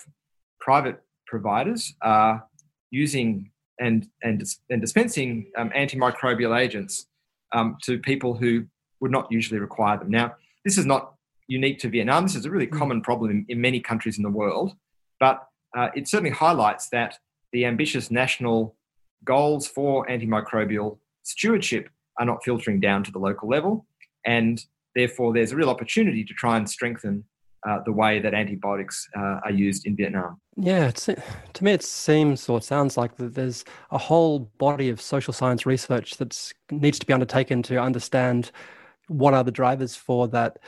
private 0.62 1.01
providers 1.27 1.93
are 2.01 2.45
using 2.91 3.51
and, 3.79 4.08
and, 4.23 4.43
and 4.69 4.79
dispensing 4.79 5.51
um, 5.58 5.71
antimicrobial 5.71 6.58
agents 6.58 7.08
um, 7.53 7.77
to 7.84 7.97
people 7.97 8.36
who 8.36 8.65
would 9.01 9.12
not 9.12 9.32
usually 9.32 9.60
require 9.60 9.97
them. 9.97 10.10
Now, 10.10 10.36
this 10.63 10.77
is 10.77 10.86
not 10.86 11.15
unique 11.47 11.79
to 11.79 11.89
Vietnam. 11.89 12.23
This 12.23 12.36
is 12.36 12.45
a 12.45 12.51
really 12.51 12.67
mm. 12.67 12.77
common 12.77 13.01
problem 13.01 13.32
in, 13.32 13.45
in 13.49 13.60
many 13.60 13.79
countries 13.79 14.17
in 14.17 14.23
the 14.23 14.29
world, 14.29 14.73
but 15.19 15.47
uh, 15.75 15.89
it 15.95 16.08
certainly 16.08 16.32
highlights 16.32 16.89
that 16.89 17.17
the 17.51 17.65
ambitious 17.65 18.12
national 18.12 18.75
goals 19.23 19.67
for 19.67 20.05
antimicrobial 20.08 20.99
stewardship 21.23 21.89
are 22.19 22.25
not 22.25 22.43
filtering 22.43 22.79
down 22.79 23.03
to 23.03 23.12
the 23.12 23.19
local 23.19 23.49
level. 23.49 23.86
And 24.25 24.63
therefore, 24.95 25.34
there's 25.34 25.52
a 25.52 25.56
real 25.56 25.69
opportunity 25.69 26.23
to 26.23 26.34
try 26.34 26.58
and 26.58 26.69
strengthen 26.69 27.23
uh, 27.67 27.80
the 27.86 27.91
way 27.91 28.19
that 28.19 28.34
antibiotics 28.34 29.08
uh, 29.17 29.39
are 29.43 29.52
used 29.52 29.86
in 29.86 29.95
Vietnam. 29.95 30.39
Yeah, 30.56 30.91
to 30.91 31.15
me, 31.62 31.71
it 31.71 31.84
seems 31.84 32.47
or 32.47 32.58
it 32.60 32.63
sounds 32.63 32.97
like 32.97 33.17
that 33.17 33.36
there's 33.36 33.65
a 33.91 33.97
whole 33.97 34.52
body 34.58 34.89
of 34.89 35.02
social 35.02 35.34
science 35.34 35.65
research 35.65 36.17
that 36.17 36.54
needs 36.71 36.99
to 36.99 37.06
be 37.06 37.13
undertaken 37.13 37.62
to 37.63 37.78
understand 37.82 38.52
what 39.08 39.34
are 39.34 39.43
the 39.43 39.52
drivers 39.52 39.95
for 39.95 40.28
that, 40.30 40.60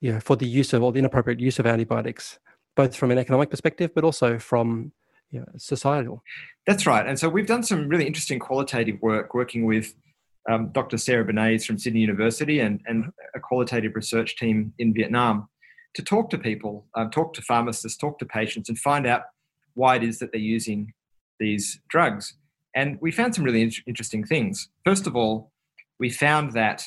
you 0.00 0.12
know, 0.12 0.20
for 0.20 0.36
the 0.36 0.46
use 0.46 0.72
of 0.72 0.82
or 0.82 0.92
the 0.92 0.98
inappropriate 0.98 1.40
use 1.40 1.58
of 1.58 1.66
antibiotics, 1.66 2.38
both 2.76 2.94
from 2.94 3.10
an 3.10 3.18
economic 3.18 3.50
perspective, 3.50 3.90
but 3.94 4.04
also 4.04 4.38
from 4.38 4.92
you 5.30 5.40
know, 5.40 5.46
societal. 5.56 6.22
That's 6.66 6.86
right. 6.86 7.06
And 7.06 7.18
so 7.18 7.28
we've 7.28 7.46
done 7.46 7.62
some 7.62 7.88
really 7.88 8.06
interesting 8.06 8.38
qualitative 8.38 9.00
work 9.00 9.34
working 9.34 9.64
with 9.64 9.94
um, 10.50 10.70
Dr. 10.72 10.98
Sarah 10.98 11.24
Bernays 11.24 11.64
from 11.64 11.78
Sydney 11.78 12.00
University 12.00 12.60
and, 12.60 12.80
and 12.86 13.12
a 13.34 13.40
qualitative 13.40 13.94
research 13.94 14.36
team 14.36 14.72
in 14.78 14.92
Vietnam 14.92 15.48
to 15.94 16.02
talk 16.02 16.30
to 16.30 16.38
people, 16.38 16.86
um, 16.94 17.10
talk 17.10 17.34
to 17.34 17.42
pharmacists, 17.42 17.98
talk 17.98 18.18
to 18.18 18.24
patients, 18.24 18.68
and 18.68 18.78
find 18.78 19.06
out 19.06 19.22
why 19.74 19.96
it 19.96 20.02
is 20.02 20.18
that 20.18 20.32
they're 20.32 20.40
using 20.40 20.92
these 21.38 21.80
drugs. 21.88 22.34
And 22.74 22.98
we 23.00 23.12
found 23.12 23.34
some 23.34 23.44
really 23.44 23.62
in- 23.62 23.72
interesting 23.86 24.24
things. 24.24 24.68
First 24.84 25.06
of 25.06 25.16
all, 25.16 25.52
we 25.98 26.10
found 26.10 26.52
that 26.52 26.84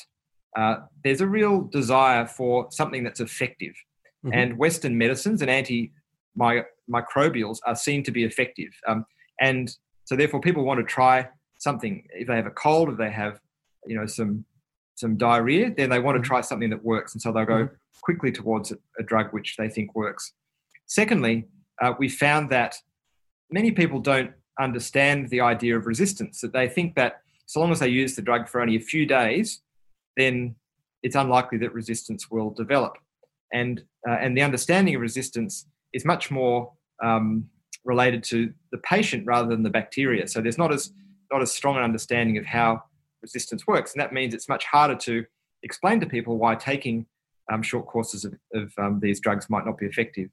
uh, 0.56 0.76
there's 1.04 1.20
a 1.20 1.26
real 1.26 1.62
desire 1.62 2.26
for 2.26 2.66
something 2.70 3.04
that's 3.04 3.20
effective. 3.20 3.74
Mm-hmm. 4.24 4.38
And 4.38 4.58
Western 4.58 4.98
medicines 4.98 5.42
and 5.42 5.50
antimicrobials 6.38 7.58
are 7.66 7.76
seen 7.76 8.02
to 8.02 8.10
be 8.10 8.24
effective. 8.24 8.72
Um, 8.88 9.04
and 9.40 9.70
so, 10.04 10.16
therefore, 10.16 10.40
people 10.40 10.64
want 10.64 10.80
to 10.80 10.84
try 10.84 11.28
something. 11.58 12.06
If 12.10 12.28
they 12.28 12.36
have 12.36 12.46
a 12.46 12.50
cold, 12.50 12.88
if 12.90 12.96
they 12.96 13.10
have 13.10 13.38
you 13.86 13.96
know 13.96 14.06
some 14.06 14.44
some 14.94 15.16
diarrhea, 15.16 15.70
then 15.76 15.90
they 15.90 15.98
want 15.98 16.16
to 16.16 16.22
Mhm. 16.22 16.24
try 16.24 16.40
something 16.40 16.70
that 16.70 16.82
works. 16.82 17.12
And 17.14 17.20
so 17.20 17.30
they'll 17.30 17.44
go 17.44 17.68
quickly 18.00 18.32
towards 18.32 18.72
a, 18.72 18.78
a 18.98 19.02
drug 19.02 19.30
which 19.30 19.56
they 19.58 19.68
think 19.68 19.94
works. 19.94 20.32
Secondly, 20.86 21.46
uh, 21.82 21.92
we 21.98 22.08
found 22.08 22.48
that 22.48 22.76
many 23.50 23.72
people 23.72 24.00
don't 24.00 24.32
understand 24.58 25.28
the 25.28 25.42
idea 25.42 25.76
of 25.76 25.86
resistance, 25.86 26.40
that 26.40 26.54
they 26.54 26.66
think 26.66 26.94
that 26.94 27.20
so 27.44 27.60
long 27.60 27.70
as 27.70 27.80
they 27.80 27.88
use 27.88 28.16
the 28.16 28.22
drug 28.22 28.48
for 28.48 28.60
only 28.62 28.76
a 28.76 28.80
few 28.80 29.04
days, 29.04 29.60
then 30.16 30.56
it's 31.02 31.14
unlikely 31.14 31.58
that 31.58 31.74
resistance 31.74 32.30
will 32.30 32.50
develop. 32.50 32.96
And, 33.52 33.84
uh, 34.08 34.12
and 34.12 34.34
the 34.34 34.42
understanding 34.42 34.94
of 34.94 35.02
resistance 35.02 35.66
is 35.92 36.06
much 36.06 36.30
more 36.30 36.72
um, 37.04 37.50
related 37.84 38.24
to 38.24 38.52
the 38.72 38.78
patient 38.78 39.26
rather 39.26 39.50
than 39.50 39.62
the 39.62 39.70
bacteria. 39.70 40.26
So 40.26 40.40
there's 40.40 40.56
not 40.58 40.72
as, 40.72 40.90
not 41.30 41.42
as 41.42 41.52
strong 41.52 41.76
an 41.76 41.82
understanding 41.82 42.38
of 42.38 42.46
how 42.46 42.82
resistance 43.22 43.66
works. 43.66 43.92
And 43.92 44.00
that 44.00 44.12
means 44.12 44.34
it's 44.34 44.48
much 44.48 44.64
harder 44.64 44.96
to 44.96 45.24
explain 45.62 46.00
to 46.00 46.06
people 46.06 46.36
why 46.38 46.54
taking 46.54 47.06
um, 47.52 47.62
short 47.62 47.86
courses 47.86 48.24
of, 48.24 48.34
of 48.54 48.72
um, 48.78 49.00
these 49.00 49.20
drugs 49.20 49.48
might 49.48 49.64
not 49.64 49.78
be 49.78 49.86
effective. 49.86 50.30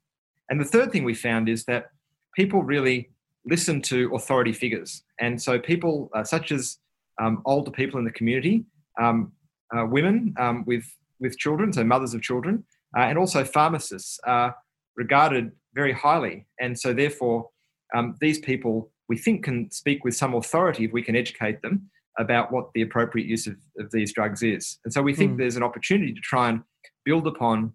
And 0.50 0.60
the 0.60 0.64
third 0.64 0.92
thing 0.92 1.04
we 1.04 1.14
found 1.14 1.48
is 1.48 1.64
that 1.64 1.90
people 2.34 2.62
really 2.62 3.10
listen 3.46 3.80
to 3.82 4.14
authority 4.14 4.52
figures. 4.52 5.02
And 5.20 5.40
so 5.40 5.58
people 5.58 6.10
uh, 6.14 6.24
such 6.24 6.52
as 6.52 6.78
um, 7.20 7.42
older 7.44 7.70
people 7.70 7.98
in 7.98 8.04
the 8.04 8.10
community, 8.10 8.64
um, 9.00 9.32
uh, 9.76 9.86
women 9.86 10.34
um, 10.38 10.64
with, 10.66 10.84
with 11.20 11.38
children, 11.38 11.72
so 11.72 11.84
mothers 11.84 12.14
of 12.14 12.22
children, 12.22 12.64
uh, 12.96 13.02
and 13.02 13.18
also 13.18 13.44
pharmacists 13.44 14.18
are 14.24 14.56
regarded 14.96 15.52
very 15.74 15.92
highly. 15.92 16.46
And 16.60 16.78
so 16.78 16.92
therefore, 16.92 17.50
um, 17.94 18.16
these 18.20 18.38
people 18.38 18.90
we 19.08 19.18
think 19.18 19.44
can 19.44 19.70
speak 19.70 20.04
with 20.04 20.16
some 20.16 20.34
authority 20.34 20.84
if 20.84 20.92
we 20.92 21.02
can 21.02 21.16
educate 21.16 21.62
them 21.62 21.90
about 22.18 22.52
what 22.52 22.70
the 22.74 22.82
appropriate 22.82 23.26
use 23.26 23.46
of, 23.46 23.56
of 23.78 23.90
these 23.90 24.12
drugs 24.12 24.42
is. 24.42 24.78
And 24.84 24.92
so 24.92 25.02
we 25.02 25.14
think 25.14 25.32
Mm. 25.32 25.38
there's 25.38 25.56
an 25.56 25.62
opportunity 25.62 26.12
to 26.12 26.20
try 26.20 26.48
and 26.48 26.62
build 27.04 27.26
upon 27.26 27.72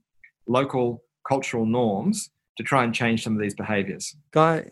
local 0.47 1.04
cultural 1.28 1.65
norms 1.65 2.30
to 2.58 2.63
try 2.63 2.84
and 2.84 2.93
change 2.93 3.23
some 3.23 3.36
of 3.36 3.41
these 3.41 3.56
behaviors. 3.56 4.15
Guy, 4.32 4.71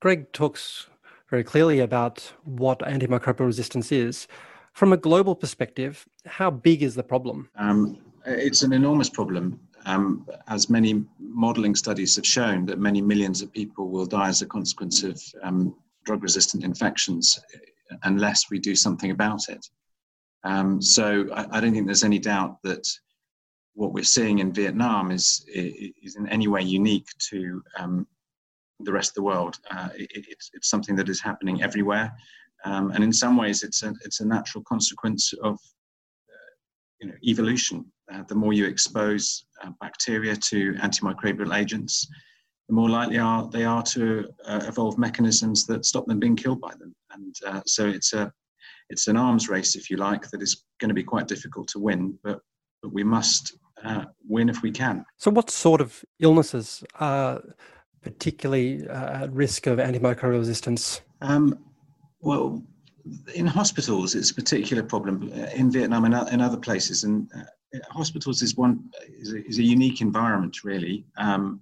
Greg 0.00 0.32
talks 0.32 0.86
very 1.30 1.44
clearly 1.44 1.80
about 1.80 2.32
what 2.44 2.78
antimicrobial 2.80 3.46
resistance 3.46 3.90
is. 3.92 4.26
From 4.72 4.92
a 4.92 4.96
global 4.96 5.34
perspective, 5.34 6.06
how 6.26 6.50
big 6.50 6.82
is 6.82 6.94
the 6.94 7.02
problem? 7.02 7.48
Um, 7.56 7.98
it's 8.26 8.62
an 8.62 8.72
enormous 8.72 9.08
problem, 9.08 9.58
um, 9.86 10.26
as 10.48 10.68
many 10.68 11.04
modelling 11.18 11.74
studies 11.74 12.16
have 12.16 12.26
shown 12.26 12.66
that 12.66 12.78
many 12.78 13.00
millions 13.00 13.40
of 13.42 13.52
people 13.52 13.88
will 13.88 14.06
die 14.06 14.28
as 14.28 14.42
a 14.42 14.46
consequence 14.46 15.02
of 15.02 15.22
um, 15.42 15.74
drug-resistant 16.04 16.64
infections 16.64 17.38
unless 18.02 18.50
we 18.50 18.58
do 18.58 18.74
something 18.74 19.10
about 19.10 19.48
it. 19.48 19.66
Um, 20.44 20.80
so 20.80 21.26
I, 21.34 21.46
I, 21.50 21.60
don't 21.60 21.72
think 21.72 21.86
there's 21.86 22.04
any 22.04 22.18
doubt 22.18 22.58
that 22.62 22.86
what 23.74 23.92
we're 23.92 24.04
seeing 24.04 24.38
in 24.38 24.52
Vietnam 24.52 25.10
is 25.10 25.44
is 25.52 26.16
in 26.16 26.28
any 26.28 26.46
way 26.46 26.62
unique 26.62 27.08
to 27.30 27.62
um, 27.78 28.06
the 28.80 28.92
rest 28.92 29.10
of 29.10 29.14
the 29.14 29.22
world. 29.22 29.58
Uh, 29.70 29.88
it, 29.94 30.08
it's, 30.12 30.50
it's 30.54 30.70
something 30.70 30.94
that 30.96 31.08
is 31.08 31.20
happening 31.20 31.62
everywhere, 31.62 32.12
um, 32.64 32.90
and 32.92 33.02
in 33.02 33.12
some 33.12 33.36
ways, 33.36 33.62
it's 33.62 33.82
a 33.82 33.94
it's 34.04 34.20
a 34.20 34.26
natural 34.26 34.62
consequence 34.64 35.32
of 35.42 35.54
uh, 35.54 36.52
you 37.00 37.08
know 37.08 37.14
evolution. 37.24 37.84
Uh, 38.12 38.22
the 38.28 38.34
more 38.34 38.52
you 38.52 38.66
expose 38.66 39.46
uh, 39.64 39.70
bacteria 39.80 40.36
to 40.36 40.74
antimicrobial 40.74 41.56
agents, 41.56 42.06
the 42.68 42.74
more 42.74 42.88
likely 42.88 43.18
are 43.18 43.48
they 43.48 43.64
are 43.64 43.82
to 43.82 44.28
uh, 44.44 44.60
evolve 44.66 44.98
mechanisms 44.98 45.66
that 45.66 45.84
stop 45.84 46.06
them 46.06 46.18
being 46.18 46.36
killed 46.36 46.60
by 46.60 46.72
them. 46.78 46.94
And 47.12 47.34
uh, 47.46 47.62
so 47.66 47.86
it's 47.86 48.12
a 48.12 48.32
it's 48.88 49.08
an 49.08 49.16
arms 49.16 49.48
race, 49.48 49.74
if 49.74 49.90
you 49.90 49.96
like, 49.96 50.30
that 50.30 50.42
is 50.42 50.64
going 50.80 50.88
to 50.90 50.94
be 50.94 51.02
quite 51.02 51.26
difficult 51.26 51.68
to 51.68 51.78
win, 51.78 52.18
but 52.22 52.40
but 52.82 52.92
we 52.92 53.04
must 53.04 53.58
uh, 53.84 54.04
win 54.28 54.48
if 54.48 54.62
we 54.62 54.70
can. 54.70 55.04
So, 55.16 55.30
what 55.30 55.50
sort 55.50 55.80
of 55.80 56.04
illnesses 56.20 56.84
are 57.00 57.42
particularly 58.02 58.86
uh, 58.88 59.24
at 59.24 59.32
risk 59.32 59.66
of 59.66 59.78
antimicrobial 59.78 60.38
resistance? 60.38 61.00
Um, 61.20 61.58
well, 62.20 62.62
in 63.34 63.46
hospitals, 63.46 64.14
it's 64.14 64.30
a 64.30 64.34
particular 64.34 64.82
problem 64.82 65.30
uh, 65.34 65.46
in 65.54 65.70
Vietnam 65.70 66.04
and 66.04 66.28
in 66.32 66.40
other 66.40 66.56
places. 66.56 67.04
And 67.04 67.30
uh, 67.36 67.78
hospitals 67.90 68.42
is 68.42 68.56
one 68.56 68.84
is 69.08 69.32
a, 69.32 69.44
is 69.46 69.58
a 69.58 69.62
unique 69.62 70.00
environment, 70.00 70.64
really. 70.64 71.04
Um, 71.16 71.60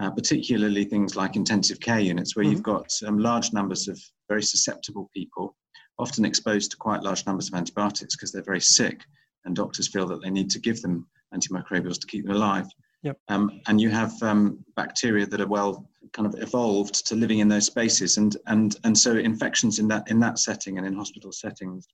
uh, 0.00 0.10
particularly 0.10 0.84
things 0.84 1.16
like 1.16 1.36
intensive 1.36 1.80
care 1.80 2.00
units, 2.00 2.34
where 2.34 2.44
mm-hmm. 2.44 2.52
you've 2.52 2.62
got 2.62 2.90
um, 3.06 3.18
large 3.18 3.52
numbers 3.52 3.88
of 3.88 4.00
very 4.28 4.42
susceptible 4.42 5.08
people, 5.14 5.56
often 5.98 6.24
exposed 6.24 6.70
to 6.70 6.76
quite 6.76 7.02
large 7.02 7.24
numbers 7.26 7.48
of 7.48 7.54
antibiotics 7.54 8.16
because 8.16 8.32
they're 8.32 8.42
very 8.42 8.60
sick, 8.60 9.02
and 9.44 9.54
doctors 9.54 9.88
feel 9.88 10.06
that 10.06 10.22
they 10.22 10.30
need 10.30 10.50
to 10.50 10.58
give 10.58 10.80
them 10.82 11.06
antimicrobials 11.34 12.00
to 12.00 12.06
keep 12.06 12.26
them 12.26 12.34
alive. 12.34 12.66
Yep. 13.02 13.18
Um, 13.28 13.60
and 13.66 13.80
you 13.80 13.90
have 13.90 14.20
um, 14.22 14.64
bacteria 14.76 15.26
that 15.26 15.40
are 15.40 15.46
well 15.46 15.86
kind 16.12 16.26
of 16.26 16.40
evolved 16.40 17.06
to 17.06 17.14
living 17.14 17.40
in 17.40 17.48
those 17.48 17.66
spaces, 17.66 18.16
and 18.16 18.36
and 18.46 18.76
and 18.84 18.96
so 18.96 19.16
infections 19.16 19.78
in 19.78 19.88
that 19.88 20.10
in 20.10 20.18
that 20.20 20.38
setting 20.38 20.78
and 20.78 20.86
in 20.86 20.94
hospital 20.94 21.30
settings, 21.30 21.86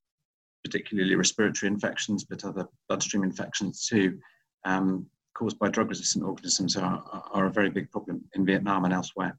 particularly 0.65 1.17
respiratory 1.17 1.71
infections, 1.71 2.25
but 2.25 2.45
other 2.45 2.67
bloodstream 2.89 3.25
infections 3.25 3.87
too, 3.87 4.19
um, 4.65 5.07
caused 5.41 5.59
by 5.59 5.71
drug-resistant 5.71 6.23
organisms 6.23 6.77
are, 6.77 7.03
are 7.33 7.47
a 7.47 7.51
very 7.51 7.71
big 7.71 7.91
problem 7.91 8.23
in 8.35 8.45
Vietnam 8.45 8.85
and 8.85 8.93
elsewhere. 8.93 9.39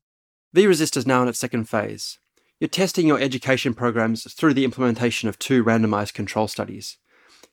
VResist 0.55 0.97
is 0.97 1.05
now 1.05 1.21
in 1.21 1.27
its 1.27 1.37
second 1.37 1.69
phase. 1.69 2.17
You're 2.59 2.67
testing 2.69 3.05
your 3.05 3.19
education 3.19 3.75
programs 3.75 4.31
through 4.33 4.55
the 4.55 4.65
implementation 4.65 5.29
of 5.29 5.37
two 5.37 5.63
randomized 5.63 6.15
control 6.15 6.47
studies. 6.47 6.97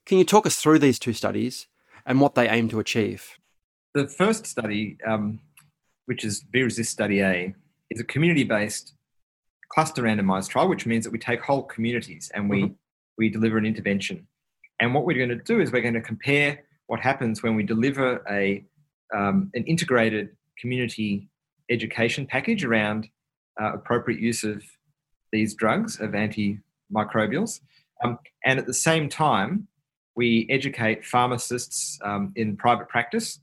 Can 0.06 0.16
you 0.16 0.24
talk 0.24 0.46
us 0.46 0.56
through 0.56 0.78
these 0.78 0.98
two 0.98 1.12
studies 1.12 1.66
and 2.06 2.22
what 2.22 2.34
they 2.34 2.48
aim 2.48 2.70
to 2.70 2.80
achieve? 2.80 3.36
The 3.92 4.08
first 4.08 4.46
study, 4.46 4.96
um, 5.06 5.40
which 6.06 6.24
is 6.24 6.44
VResist 6.54 6.86
Study 6.86 7.20
A, 7.20 7.54
is 7.90 8.00
a 8.00 8.04
community-based 8.04 8.94
cluster 9.70 10.02
randomized 10.04 10.48
trial, 10.48 10.68
which 10.68 10.86
means 10.86 11.04
that 11.04 11.10
we 11.10 11.18
take 11.18 11.42
whole 11.42 11.64
communities 11.64 12.30
and 12.34 12.48
we, 12.48 12.62
mm-hmm. 12.62 12.72
we 13.18 13.28
deliver 13.28 13.58
an 13.58 13.66
intervention. 13.66 14.26
And 14.80 14.94
what 14.94 15.04
we're 15.04 15.18
going 15.18 15.38
to 15.38 15.44
do 15.44 15.60
is 15.60 15.70
we're 15.70 15.82
going 15.82 15.92
to 15.94 16.00
compare 16.00 16.64
what 16.88 17.00
happens 17.00 17.42
when 17.42 17.54
we 17.54 17.62
deliver 17.62 18.24
a, 18.28 18.64
um, 19.14 19.50
an 19.54 19.64
integrated 19.64 20.30
community 20.58 21.28
education 21.70 22.26
package 22.26 22.64
around 22.64 23.08
uh, 23.60 23.72
appropriate 23.74 24.20
use 24.20 24.42
of 24.42 24.62
these 25.32 25.54
drugs, 25.54 26.00
of 26.00 26.10
antimicrobials. 26.10 27.60
Um, 28.02 28.18
and 28.44 28.58
at 28.58 28.66
the 28.66 28.74
same 28.74 29.08
time, 29.08 29.68
we 30.16 30.46
educate 30.50 31.04
pharmacists 31.04 31.98
um, 32.02 32.32
in 32.36 32.56
private 32.56 32.88
practice 32.88 33.40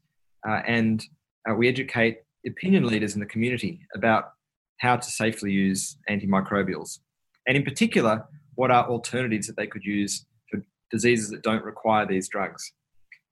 uh, 0.48 0.62
and 0.68 1.06
uh, 1.50 1.54
we 1.54 1.68
educate 1.68 2.24
opinion 2.46 2.86
leaders 2.86 3.14
in 3.14 3.20
the 3.20 3.26
community 3.26 3.80
about 3.94 4.34
how 4.80 4.96
to 4.98 5.10
safely 5.10 5.52
use 5.52 5.98
antimicrobials. 6.10 7.00
And 7.48 7.56
in 7.56 7.64
particular, 7.64 8.26
what 8.56 8.72
are 8.72 8.88
alternatives 8.90 9.48
that 9.48 9.56
they 9.56 9.68
could 9.68 9.84
use 9.84 10.26
for 10.50 10.62
diseases 10.92 11.30
that 11.30 11.44
don't 11.44 11.64
require 11.64 12.06
these 12.06 12.28
drugs. 12.28 12.72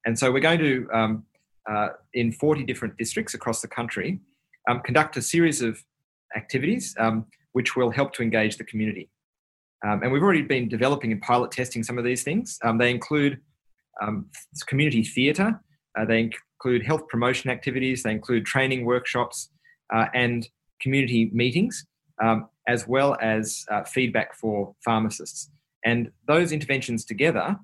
And 0.05 0.17
so 0.17 0.31
we're 0.31 0.39
going 0.39 0.59
to, 0.59 0.87
um, 0.93 1.23
uh, 1.69 1.89
in 2.13 2.31
40 2.31 2.63
different 2.63 2.97
districts 2.97 3.33
across 3.33 3.61
the 3.61 3.67
country, 3.67 4.19
um, 4.69 4.81
conduct 4.81 5.17
a 5.17 5.21
series 5.21 5.61
of 5.61 5.83
activities 6.35 6.95
um, 6.99 7.25
which 7.53 7.75
will 7.75 7.91
help 7.91 8.13
to 8.13 8.23
engage 8.23 8.57
the 8.57 8.63
community. 8.63 9.09
Um, 9.85 10.01
and 10.03 10.11
we've 10.11 10.23
already 10.23 10.41
been 10.41 10.69
developing 10.69 11.11
and 11.11 11.21
pilot 11.21 11.51
testing 11.51 11.83
some 11.83 11.97
of 11.97 12.03
these 12.03 12.23
things. 12.23 12.57
Um, 12.63 12.77
they 12.77 12.89
include 12.89 13.39
community 14.67 15.03
theatre, 15.03 15.59
uh, 15.97 16.05
they 16.05 16.31
include 16.63 16.85
health 16.85 17.07
promotion 17.07 17.49
activities, 17.49 18.03
they 18.03 18.11
include 18.11 18.45
training 18.45 18.85
workshops 18.85 19.49
uh, 19.93 20.07
and 20.13 20.47
community 20.81 21.29
meetings, 21.33 21.85
as 22.67 22.87
well 22.87 23.17
as 23.21 23.65
uh, 23.69 23.83
feedback 23.83 24.35
for 24.35 24.73
pharmacists. 24.83 25.49
And 25.85 26.11
those 26.27 26.51
interventions 26.51 27.03
together, 27.05 27.57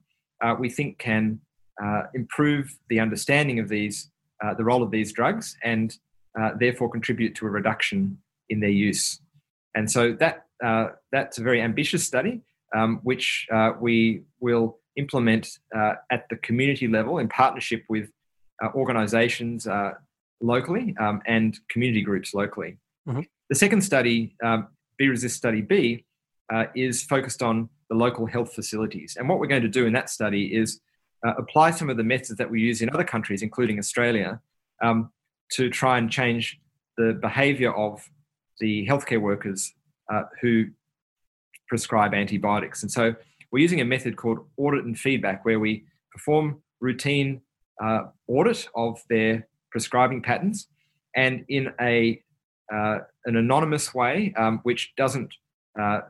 uh, 0.43 0.55
we 0.59 0.69
think 0.69 0.97
can 0.97 1.39
uh, 1.83 2.03
improve 2.13 2.77
the 2.89 2.99
understanding 2.99 3.59
of 3.59 3.69
these, 3.69 4.09
uh, 4.43 4.53
the 4.53 4.63
role 4.63 4.83
of 4.83 4.91
these 4.91 5.13
drugs, 5.13 5.55
and 5.63 5.97
uh, 6.39 6.51
therefore 6.59 6.89
contribute 6.89 7.35
to 7.35 7.45
a 7.45 7.49
reduction 7.49 8.17
in 8.49 8.59
their 8.59 8.69
use. 8.69 9.19
And 9.75 9.89
so 9.89 10.13
that 10.13 10.45
uh, 10.63 10.89
that's 11.11 11.37
a 11.37 11.43
very 11.43 11.61
ambitious 11.61 12.05
study, 12.05 12.41
um, 12.75 12.99
which 13.03 13.47
uh, 13.51 13.71
we 13.79 14.23
will 14.39 14.79
implement 14.97 15.47
uh, 15.75 15.93
at 16.11 16.27
the 16.29 16.35
community 16.37 16.87
level 16.87 17.19
in 17.19 17.29
partnership 17.29 17.83
with 17.87 18.09
organisations 18.75 19.65
locally 20.41 20.93
um, 20.99 21.21
and 21.25 21.57
community 21.69 22.01
groups 22.01 22.33
locally. 22.33 22.77
Mm-hmm. 23.07 23.21
The 23.49 23.55
second 23.55 23.81
study, 23.81 24.35
um, 24.43 24.67
VResist 25.01 25.31
Study 25.31 25.61
B, 25.61 26.05
is 26.75 27.03
focused 27.03 27.41
on 27.41 27.69
the 27.89 27.95
local 27.95 28.25
health 28.25 28.53
facilities. 28.53 29.15
And 29.17 29.29
what 29.29 29.39
we're 29.39 29.47
going 29.47 29.61
to 29.61 29.69
do 29.69 29.85
in 29.85 29.93
that 29.93 30.09
study 30.09 30.53
is 30.53 30.81
uh, 31.25 31.33
apply 31.37 31.71
some 31.71 31.89
of 31.89 31.97
the 31.97 32.03
methods 32.03 32.37
that 32.37 32.49
we 32.49 32.61
use 32.61 32.81
in 32.81 32.89
other 32.89 33.03
countries, 33.03 33.41
including 33.41 33.79
Australia, 33.79 34.39
um, 34.81 35.11
to 35.51 35.69
try 35.69 35.97
and 35.97 36.09
change 36.11 36.59
the 36.97 37.17
behaviour 37.21 37.73
of 37.73 38.07
the 38.59 38.85
healthcare 38.87 39.21
workers 39.21 39.73
uh, 40.11 40.23
who 40.41 40.65
prescribe 41.67 42.13
antibiotics. 42.13 42.83
And 42.83 42.91
so 42.91 43.15
we're 43.51 43.59
using 43.59 43.81
a 43.81 43.85
method 43.85 44.15
called 44.15 44.39
audit 44.57 44.85
and 44.85 44.97
feedback, 44.97 45.45
where 45.45 45.59
we 45.59 45.85
perform 46.11 46.61
routine 46.79 47.41
uh, 47.83 48.03
audit 48.27 48.67
of 48.75 49.01
their 49.09 49.47
prescribing 49.71 50.21
patterns 50.21 50.67
and 51.15 51.45
in 51.49 51.71
a 51.79 52.21
uh, 52.71 52.99
an 53.25 53.35
anonymous 53.35 53.93
way, 53.95 54.31
um, 54.37 54.59
which 54.61 54.93
doesn't 54.95 55.33
uh, 55.79 56.01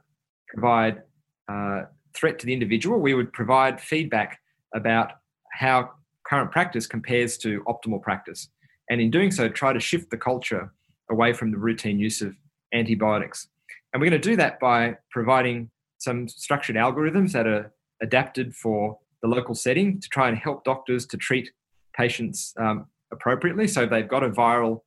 provide 0.50 1.02
uh, 1.48 1.84
threat 2.14 2.38
to 2.40 2.46
the 2.46 2.54
individual, 2.54 3.00
we 3.00 3.14
would 3.14 3.32
provide 3.32 3.80
feedback 3.80 4.40
about 4.74 5.14
how 5.54 5.92
current 6.26 6.52
practice 6.52 6.88
compares 6.88 7.38
to 7.40 7.64
optimal 7.68 8.02
practice. 8.02 8.50
And 8.90 9.02
in 9.02 9.12
doing 9.12 9.32
so, 9.32 9.50
try 9.50 9.74
to 9.74 9.80
shift 9.80 10.10
the 10.10 10.18
culture 10.18 10.74
away 11.12 11.34
from 11.34 11.52
the 11.52 11.58
routine 11.58 12.00
use 12.00 12.22
of 12.22 12.36
antibiotics. 12.74 13.48
And 13.94 14.02
we're 14.02 14.10
going 14.10 14.22
to 14.22 14.30
do 14.30 14.36
that 14.38 14.60
by 14.60 14.98
providing 15.12 15.70
some 15.98 16.28
structured 16.28 16.76
algorithms 16.76 17.32
that 17.34 17.48
are 17.48 17.72
adapted 18.02 18.56
for 18.56 18.98
the 19.22 19.28
local 19.28 19.56
setting 19.56 20.00
to 20.00 20.10
try 20.10 20.30
and 20.30 20.38
help 20.38 20.64
doctors 20.64 21.06
to 21.08 21.18
treat 21.18 21.52
patients 21.96 22.54
um, 22.58 22.86
appropriately. 23.12 23.68
So 23.68 23.86
they've 23.86 24.08
got 24.08 24.24
a 24.24 24.30
viral 24.30 24.82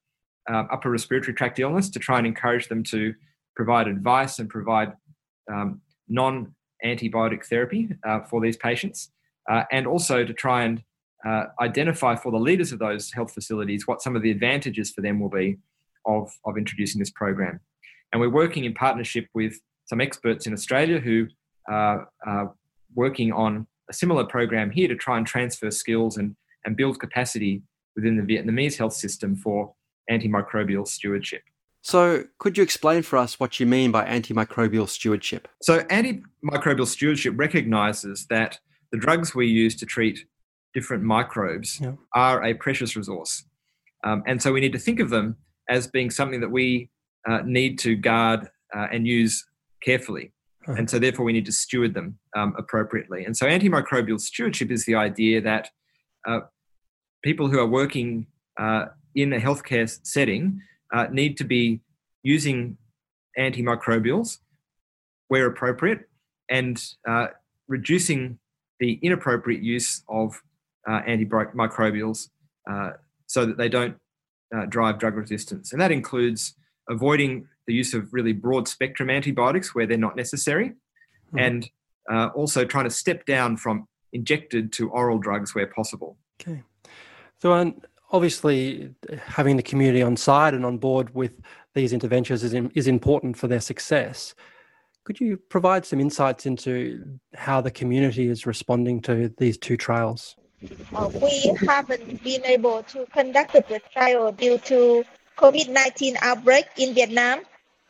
um, 0.48 0.68
upper 0.72 0.90
respiratory 0.90 1.34
tract 1.34 1.58
illness 1.58 1.90
to 1.90 1.98
try 1.98 2.18
and 2.18 2.26
encourage 2.26 2.68
them 2.68 2.82
to 2.84 3.14
provide 3.54 3.86
advice 3.88 4.38
and 4.38 4.48
provide 4.48 4.92
um, 5.52 5.80
non 6.08 6.54
antibiotic 6.84 7.44
therapy 7.46 7.88
uh, 8.06 8.20
for 8.20 8.40
these 8.40 8.56
patients, 8.56 9.10
uh, 9.50 9.64
and 9.70 9.86
also 9.86 10.24
to 10.24 10.32
try 10.32 10.64
and 10.64 10.82
uh, 11.26 11.44
identify 11.60 12.16
for 12.16 12.32
the 12.32 12.38
leaders 12.38 12.72
of 12.72 12.78
those 12.78 13.12
health 13.12 13.32
facilities 13.32 13.86
what 13.86 14.02
some 14.02 14.16
of 14.16 14.22
the 14.22 14.30
advantages 14.30 14.90
for 14.90 15.00
them 15.00 15.20
will 15.20 15.28
be 15.28 15.58
of, 16.06 16.32
of 16.44 16.56
introducing 16.56 16.98
this 16.98 17.10
program. 17.10 17.60
And 18.12 18.20
we're 18.20 18.28
working 18.28 18.64
in 18.64 18.74
partnership 18.74 19.26
with 19.34 19.54
some 19.86 20.00
experts 20.00 20.46
in 20.46 20.52
Australia 20.52 20.98
who 20.98 21.28
are 21.68 22.08
working 22.94 23.32
on 23.32 23.66
a 23.88 23.92
similar 23.92 24.24
program 24.24 24.70
here 24.70 24.88
to 24.88 24.96
try 24.96 25.18
and 25.18 25.26
transfer 25.26 25.70
skills 25.70 26.16
and, 26.16 26.36
and 26.64 26.76
build 26.76 26.98
capacity 26.98 27.62
within 27.94 28.16
the 28.16 28.22
Vietnamese 28.22 28.76
health 28.76 28.94
system 28.94 29.36
for 29.36 29.74
antimicrobial 30.10 30.86
stewardship. 30.86 31.42
So, 31.82 32.24
could 32.38 32.56
you 32.56 32.62
explain 32.62 33.02
for 33.02 33.16
us 33.16 33.40
what 33.40 33.58
you 33.58 33.66
mean 33.66 33.90
by 33.90 34.04
antimicrobial 34.04 34.88
stewardship? 34.88 35.48
So, 35.62 35.80
antimicrobial 35.80 36.86
stewardship 36.86 37.34
recognizes 37.36 38.26
that 38.30 38.60
the 38.92 38.98
drugs 38.98 39.34
we 39.34 39.46
use 39.46 39.74
to 39.76 39.86
treat 39.86 40.26
different 40.74 41.02
microbes 41.02 41.80
yeah. 41.80 41.92
are 42.14 42.42
a 42.44 42.54
precious 42.54 42.96
resource. 42.96 43.44
Um, 44.04 44.22
and 44.26 44.40
so, 44.42 44.52
we 44.52 44.60
need 44.60 44.72
to 44.72 44.78
think 44.78 45.00
of 45.00 45.10
them 45.10 45.36
as 45.68 45.86
being 45.86 46.10
something 46.10 46.40
that 46.40 46.50
we 46.50 46.90
uh, 47.28 47.40
need 47.44 47.78
to 47.80 47.94
guard 47.94 48.48
uh, 48.76 48.86
and 48.92 49.06
use 49.06 49.44
carefully. 49.82 50.32
Uh-huh. 50.66 50.74
And 50.78 50.90
so, 50.90 50.98
therefore, 50.98 51.24
we 51.24 51.32
need 51.32 51.46
to 51.46 51.52
steward 51.52 51.94
them 51.94 52.18
um, 52.36 52.54
appropriately. 52.58 53.24
And 53.24 53.36
so, 53.36 53.46
antimicrobial 53.46 54.20
stewardship 54.20 54.70
is 54.70 54.84
the 54.84 54.96
idea 54.96 55.40
that 55.40 55.70
uh, 56.26 56.40
people 57.22 57.48
who 57.48 57.58
are 57.58 57.66
working 57.66 58.26
uh, 58.60 58.86
in 59.14 59.32
a 59.32 59.38
healthcare 59.38 59.88
setting 60.04 60.60
uh, 60.92 61.06
need 61.10 61.36
to 61.38 61.44
be 61.44 61.80
using 62.22 62.76
antimicrobials 63.38 64.38
where 65.28 65.46
appropriate 65.46 66.08
and 66.50 66.84
uh, 67.08 67.28
reducing 67.68 68.38
the 68.82 68.98
inappropriate 69.00 69.62
use 69.62 70.02
of 70.08 70.42
uh, 70.88 71.00
antimicrobials 71.02 72.30
uh, 72.68 72.90
so 73.28 73.46
that 73.46 73.56
they 73.56 73.68
don't 73.68 73.94
uh, 74.54 74.66
drive 74.66 74.98
drug 74.98 75.14
resistance. 75.14 75.70
And 75.70 75.80
that 75.80 75.92
includes 75.92 76.56
avoiding 76.90 77.46
the 77.68 77.74
use 77.74 77.94
of 77.94 78.12
really 78.12 78.32
broad 78.32 78.66
spectrum 78.66 79.08
antibiotics 79.08 79.72
where 79.72 79.86
they're 79.86 79.96
not 79.96 80.16
necessary 80.16 80.70
mm-hmm. 80.70 81.38
and 81.38 81.70
uh, 82.12 82.30
also 82.34 82.64
trying 82.64 82.82
to 82.82 82.90
step 82.90 83.24
down 83.24 83.56
from 83.56 83.86
injected 84.12 84.72
to 84.72 84.90
oral 84.90 85.18
drugs 85.18 85.54
where 85.54 85.68
possible. 85.68 86.18
Okay. 86.40 86.64
So, 87.40 87.52
um, 87.52 87.80
obviously 88.10 88.92
having 89.26 89.56
the 89.56 89.62
community 89.62 90.02
on 90.02 90.16
side 90.16 90.54
and 90.54 90.66
on 90.66 90.76
board 90.76 91.14
with 91.14 91.40
these 91.74 91.92
interventions 91.92 92.42
is, 92.42 92.52
in, 92.52 92.68
is 92.74 92.88
important 92.88 93.36
for 93.38 93.46
their 93.46 93.60
success. 93.60 94.34
Could 95.04 95.20
you 95.20 95.36
provide 95.36 95.84
some 95.84 96.00
insights 96.00 96.46
into 96.46 97.18
how 97.34 97.60
the 97.60 97.70
community 97.70 98.28
is 98.28 98.46
responding 98.46 99.00
to 99.02 99.32
these 99.36 99.58
two 99.58 99.76
trials? 99.76 100.36
Uh, 100.94 101.10
we 101.20 101.52
haven't 101.66 102.22
been 102.22 102.44
able 102.44 102.84
to 102.84 103.04
conduct 103.06 103.52
the 103.52 103.80
trial 103.92 104.30
due 104.30 104.58
to 104.58 105.04
COVID-19 105.36 106.16
outbreak 106.22 106.66
in 106.76 106.94
Vietnam. 106.94 107.40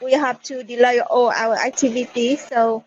We 0.01 0.13
have 0.13 0.43
to 0.45 0.65
delay 0.65 1.01
all 1.01 1.31
our 1.31 1.55
activities. 1.55 2.47
So 2.49 2.85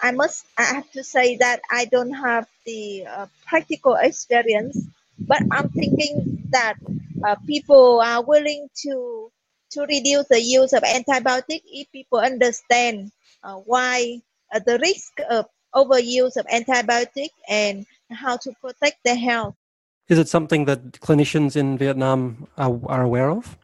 I 0.00 0.12
must, 0.12 0.46
I 0.56 0.62
have 0.62 0.90
to 0.92 1.02
say 1.02 1.36
that 1.38 1.60
I 1.70 1.86
don't 1.86 2.12
have 2.12 2.46
the 2.64 3.04
uh, 3.06 3.26
practical 3.46 3.96
experience 3.96 4.86
but 5.18 5.42
I'm 5.50 5.68
thinking 5.70 6.42
that 6.50 6.74
uh, 7.24 7.36
people 7.46 8.00
are 8.00 8.22
willing 8.22 8.68
to 8.82 9.30
to 9.72 9.80
reduce 9.82 10.28
the 10.28 10.40
use 10.40 10.72
of 10.72 10.82
antibiotic 10.82 11.60
if 11.66 11.90
people 11.90 12.18
understand 12.18 13.10
uh, 13.46 13.62
why 13.70 14.20
uh, 14.52 14.58
the 14.58 14.78
risk 14.78 15.12
of 15.30 15.46
overuse 15.74 16.36
of 16.36 16.46
antibiotic 16.46 17.30
and 17.48 17.86
how 18.10 18.36
to 18.36 18.52
protect 18.60 18.98
their 19.04 19.16
health. 19.16 19.54
Is 20.08 20.18
it 20.18 20.28
something 20.28 20.64
that 20.66 20.92
clinicians 21.00 21.56
in 21.56 21.78
Vietnam 21.78 22.46
are, 22.58 22.78
are 22.86 23.02
aware 23.02 23.30
of? 23.30 23.56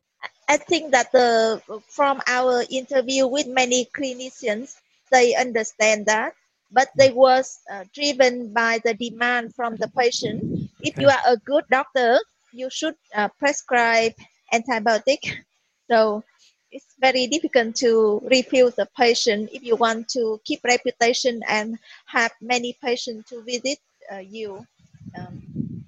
I 0.48 0.56
think 0.56 0.92
that 0.92 1.10
the 1.12 1.62
from 1.88 2.20
our 2.26 2.64
interview 2.70 3.26
with 3.26 3.46
many 3.46 3.88
clinicians, 3.96 4.76
they 5.10 5.34
understand 5.34 6.06
that 6.06 6.34
but 6.72 6.88
they 6.96 7.12
was 7.12 7.60
uh, 7.70 7.84
driven 7.94 8.52
by 8.52 8.80
the 8.82 8.94
demand 8.94 9.54
from 9.54 9.76
the 9.76 9.88
patient. 9.88 10.70
If 10.80 10.98
you 10.98 11.08
are 11.08 11.22
a 11.26 11.36
good 11.36 11.64
doctor, 11.70 12.18
you 12.52 12.70
should 12.70 12.96
uh, 13.14 13.28
prescribe 13.38 14.14
antibiotic. 14.52 15.20
So 15.90 16.24
it's 16.72 16.96
very 16.98 17.26
difficult 17.26 17.76
to 17.76 18.20
refuse 18.30 18.74
the 18.74 18.88
patient 18.96 19.50
if 19.52 19.62
you 19.62 19.76
want 19.76 20.08
to 20.08 20.40
keep 20.44 20.64
reputation 20.64 21.40
and 21.48 21.78
have 22.06 22.32
many 22.40 22.76
patients 22.82 23.28
to 23.28 23.42
visit 23.42 23.78
uh, 24.10 24.18
you 24.18 24.66
um, 25.18 25.42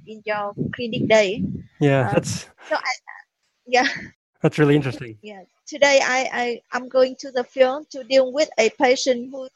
in 0.07 0.23
your 0.25 0.53
clinic 0.75 1.09
day. 1.09 1.43
Yeah, 1.81 2.09
um, 2.09 2.15
that's 2.15 2.49
so. 2.69 2.77
I, 2.77 2.93
yeah, 3.67 3.89
that's 4.43 4.59
really 4.59 4.77
interesting. 4.77 5.17
Yeah, 5.23 5.43
today 5.67 6.01
I 6.03 6.29
I 6.33 6.77
am 6.77 6.89
going 6.89 7.17
to 7.21 7.33
the 7.33 7.45
field 7.45 7.91
to 7.91 8.05
deal 8.05 8.33
with 8.33 8.51
a 8.59 8.69
patient 8.71 9.31
who 9.33 9.49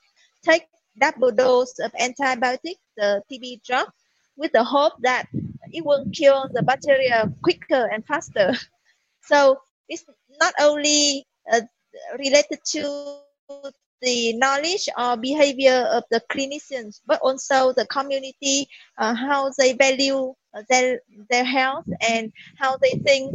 take 0.42 0.66
double 0.98 1.30
dose 1.30 1.78
of 1.78 1.92
antibiotic, 1.92 2.80
the 2.96 3.22
TB 3.30 3.62
drug, 3.64 3.88
with 4.36 4.52
the 4.52 4.64
hope 4.64 4.94
that 5.02 5.28
it 5.72 5.84
will 5.84 6.06
kill 6.12 6.48
the 6.52 6.62
bacteria 6.62 7.30
quicker 7.42 7.88
and 7.92 8.04
faster. 8.06 8.54
So 9.20 9.60
it's 9.90 10.06
not 10.40 10.54
only 10.60 11.26
uh, 11.52 11.60
related 12.18 12.58
to 12.72 13.20
the 14.00 14.32
knowledge 14.34 14.88
or 14.96 15.16
behavior 15.16 15.88
of 15.90 16.04
the 16.10 16.22
clinicians, 16.30 17.00
but 17.06 17.20
also 17.22 17.72
the 17.72 17.86
community, 17.86 18.68
uh, 18.98 19.14
how 19.14 19.50
they 19.58 19.72
value 19.72 20.34
uh, 20.54 20.62
their, 20.68 21.00
their 21.30 21.44
health 21.44 21.86
and 22.08 22.32
how 22.56 22.76
they 22.76 22.90
think 23.04 23.32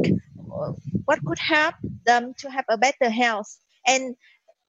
uh, 0.52 0.72
what 1.04 1.22
could 1.26 1.38
help 1.38 1.74
them 2.06 2.32
to 2.38 2.50
have 2.50 2.64
a 2.68 2.78
better 2.78 3.10
health. 3.10 3.58
And 3.86 4.16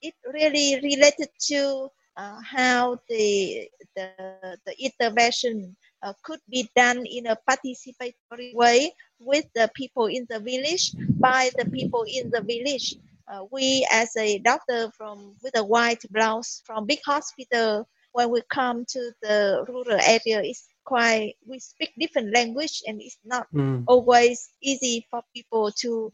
it 0.01 0.13
really 0.33 0.79
related 0.83 1.29
to 1.47 1.89
uh, 2.17 2.39
how 2.41 2.97
the, 3.09 3.69
the, 3.95 4.57
the 4.65 4.75
intervention 4.79 5.75
uh, 6.03 6.13
could 6.23 6.39
be 6.49 6.69
done 6.75 7.05
in 7.05 7.27
a 7.27 7.37
participatory 7.49 8.53
way 8.53 8.93
with 9.19 9.45
the 9.55 9.69
people 9.75 10.07
in 10.07 10.25
the 10.29 10.39
village 10.39 10.93
by 11.19 11.49
the 11.57 11.65
people 11.65 12.05
in 12.07 12.29
the 12.29 12.41
village. 12.41 12.95
Uh, 13.27 13.43
we 13.51 13.87
as 13.91 14.15
a 14.17 14.37
doctor 14.39 14.91
from 14.91 15.35
with 15.43 15.57
a 15.57 15.63
white 15.63 16.03
blouse 16.11 16.61
from 16.63 16.85
big 16.85 16.99
hospital 17.03 17.87
when 18.11 18.29
we 18.29 18.39
come 18.49 18.85
to 18.85 19.11
the 19.23 19.65
rural 19.67 19.99
area 20.05 20.43
it's 20.43 20.67
quite 20.83 21.33
we 21.47 21.57
speak 21.57 21.91
different 21.97 22.31
language 22.35 22.83
and 22.85 23.01
it's 23.01 23.17
not 23.25 23.47
mm. 23.51 23.83
always 23.87 24.49
easy 24.61 25.07
for 25.09 25.23
people 25.33 25.71
to 25.71 26.11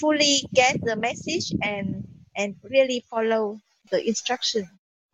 fully 0.00 0.42
get 0.52 0.76
the 0.82 0.96
message 0.96 1.54
and 1.62 2.04
and 2.34 2.56
really 2.68 3.04
follow 3.08 3.56
the 3.92 4.04
instruction 4.08 4.68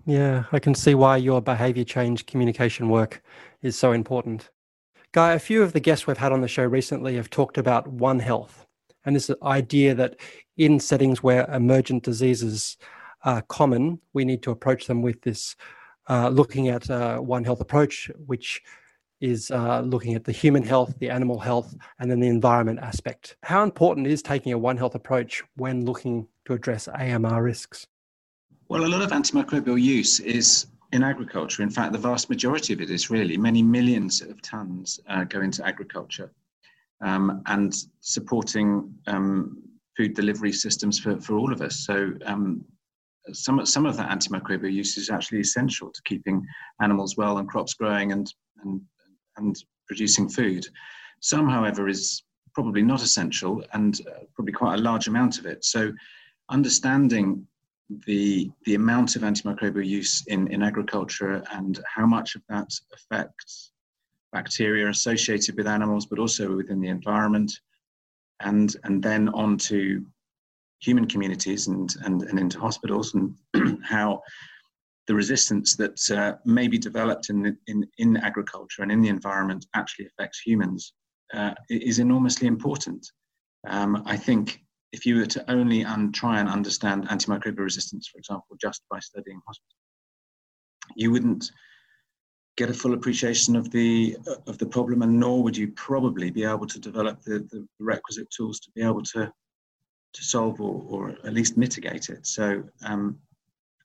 yeah, 0.06 0.44
I 0.52 0.60
can 0.60 0.74
see 0.76 0.94
why 0.94 1.16
your 1.16 1.42
behavior 1.42 1.82
change 1.82 2.26
communication 2.26 2.88
work 2.88 3.22
is 3.60 3.76
so 3.76 3.90
important. 3.90 4.50
Guy, 5.16 5.32
a 5.32 5.38
few 5.38 5.62
of 5.62 5.72
the 5.72 5.80
guests 5.80 6.06
we've 6.06 6.18
had 6.18 6.30
on 6.30 6.42
the 6.42 6.46
show 6.46 6.64
recently 6.64 7.16
have 7.16 7.30
talked 7.30 7.56
about 7.56 7.88
One 7.88 8.18
Health 8.18 8.66
and 9.06 9.16
this 9.16 9.30
idea 9.42 9.94
that 9.94 10.16
in 10.58 10.78
settings 10.78 11.22
where 11.22 11.50
emergent 11.50 12.02
diseases 12.02 12.76
are 13.24 13.40
common, 13.40 13.98
we 14.12 14.26
need 14.26 14.42
to 14.42 14.50
approach 14.50 14.86
them 14.86 15.00
with 15.00 15.22
this 15.22 15.56
uh, 16.10 16.28
looking 16.28 16.68
at 16.68 16.90
uh, 16.90 17.16
One 17.16 17.44
Health 17.44 17.62
approach, 17.62 18.10
which 18.26 18.60
is 19.22 19.50
uh, 19.50 19.80
looking 19.80 20.12
at 20.12 20.24
the 20.24 20.32
human 20.32 20.62
health, 20.62 20.94
the 20.98 21.08
animal 21.08 21.38
health, 21.38 21.74
and 21.98 22.10
then 22.10 22.20
the 22.20 22.28
environment 22.28 22.80
aspect. 22.80 23.38
How 23.42 23.62
important 23.62 24.06
is 24.06 24.20
taking 24.20 24.52
a 24.52 24.58
One 24.58 24.76
Health 24.76 24.94
approach 24.94 25.42
when 25.56 25.86
looking 25.86 26.28
to 26.44 26.52
address 26.52 26.88
AMR 26.88 27.42
risks? 27.42 27.86
Well, 28.68 28.84
a 28.84 28.86
lot 28.86 29.00
of 29.00 29.12
antimicrobial 29.12 29.80
use 29.80 30.20
is 30.20 30.66
in 30.92 31.02
agriculture. 31.02 31.62
In 31.62 31.70
fact, 31.70 31.92
the 31.92 31.98
vast 31.98 32.30
majority 32.30 32.72
of 32.72 32.80
it 32.80 32.90
is 32.90 33.10
really 33.10 33.36
many 33.36 33.62
millions 33.62 34.20
of 34.22 34.40
tons 34.42 35.00
uh, 35.08 35.24
go 35.24 35.40
into 35.40 35.66
agriculture 35.66 36.32
um, 37.00 37.42
and 37.46 37.74
supporting 38.00 38.92
um, 39.06 39.62
food 39.96 40.14
delivery 40.14 40.52
systems 40.52 40.98
for, 40.98 41.20
for 41.20 41.36
all 41.36 41.52
of 41.52 41.60
us. 41.60 41.84
So 41.84 42.12
um, 42.24 42.64
some, 43.32 43.64
some 43.66 43.86
of 43.86 43.96
that 43.96 44.10
antimicrobial 44.10 44.72
use 44.72 44.96
is 44.96 45.10
actually 45.10 45.40
essential 45.40 45.90
to 45.90 46.02
keeping 46.04 46.46
animals 46.80 47.16
well 47.16 47.38
and 47.38 47.48
crops 47.48 47.74
growing 47.74 48.12
and, 48.12 48.32
and, 48.62 48.80
and 49.36 49.56
producing 49.86 50.28
food. 50.28 50.66
Some, 51.20 51.48
however, 51.48 51.88
is 51.88 52.22
probably 52.54 52.82
not 52.82 53.02
essential 53.02 53.62
and 53.72 54.00
uh, 54.06 54.20
probably 54.34 54.52
quite 54.52 54.78
a 54.78 54.82
large 54.82 55.08
amount 55.08 55.38
of 55.38 55.46
it. 55.46 55.64
So 55.64 55.92
understanding 56.50 57.46
the, 58.06 58.50
the 58.64 58.74
amount 58.74 59.16
of 59.16 59.22
antimicrobial 59.22 59.86
use 59.86 60.24
in, 60.26 60.48
in 60.48 60.62
agriculture 60.62 61.42
and 61.52 61.80
how 61.86 62.06
much 62.06 62.34
of 62.34 62.42
that 62.48 62.68
affects 62.92 63.72
bacteria 64.32 64.88
associated 64.88 65.56
with 65.56 65.66
animals, 65.66 66.06
but 66.06 66.18
also 66.18 66.56
within 66.56 66.80
the 66.80 66.88
environment, 66.88 67.52
and, 68.40 68.76
and 68.84 69.02
then 69.02 69.28
on 69.30 69.56
to 69.56 70.04
human 70.80 71.06
communities 71.06 71.68
and, 71.68 71.94
and, 72.04 72.22
and 72.22 72.38
into 72.38 72.58
hospitals, 72.58 73.14
and 73.14 73.82
how 73.84 74.20
the 75.06 75.14
resistance 75.14 75.76
that 75.76 75.98
uh, 76.10 76.36
may 76.44 76.66
be 76.68 76.78
developed 76.78 77.30
in, 77.30 77.56
in, 77.68 77.86
in 77.98 78.16
agriculture 78.18 78.82
and 78.82 78.90
in 78.90 79.00
the 79.00 79.08
environment 79.08 79.64
actually 79.74 80.06
affects 80.06 80.40
humans 80.40 80.92
uh, 81.34 81.54
is 81.70 81.98
enormously 81.98 82.46
important. 82.46 83.06
Um, 83.68 84.02
I 84.06 84.16
think 84.16 84.65
if 84.92 85.04
you 85.04 85.16
were 85.16 85.26
to 85.26 85.50
only 85.50 85.84
try 86.12 86.40
and 86.40 86.48
understand 86.48 87.08
antimicrobial 87.08 87.58
resistance, 87.58 88.08
for 88.08 88.18
example, 88.18 88.56
just 88.60 88.82
by 88.90 88.98
studying 89.00 89.40
hospitals, 89.46 89.74
you 90.94 91.10
wouldn't 91.10 91.50
get 92.56 92.70
a 92.70 92.74
full 92.74 92.94
appreciation 92.94 93.56
of 93.56 93.70
the 93.70 94.16
of 94.46 94.58
the 94.58 94.66
problem, 94.66 95.02
and 95.02 95.18
nor 95.18 95.42
would 95.42 95.56
you 95.56 95.68
probably 95.72 96.30
be 96.30 96.44
able 96.44 96.66
to 96.66 96.78
develop 96.78 97.22
the, 97.22 97.40
the 97.50 97.66
requisite 97.78 98.30
tools 98.30 98.60
to 98.60 98.70
be 98.74 98.82
able 98.82 99.02
to 99.02 99.30
to 100.12 100.24
solve 100.24 100.60
or, 100.60 100.82
or 100.88 101.10
at 101.24 101.34
least 101.34 101.58
mitigate 101.58 102.08
it. 102.08 102.26
So 102.26 102.62
um, 102.84 103.18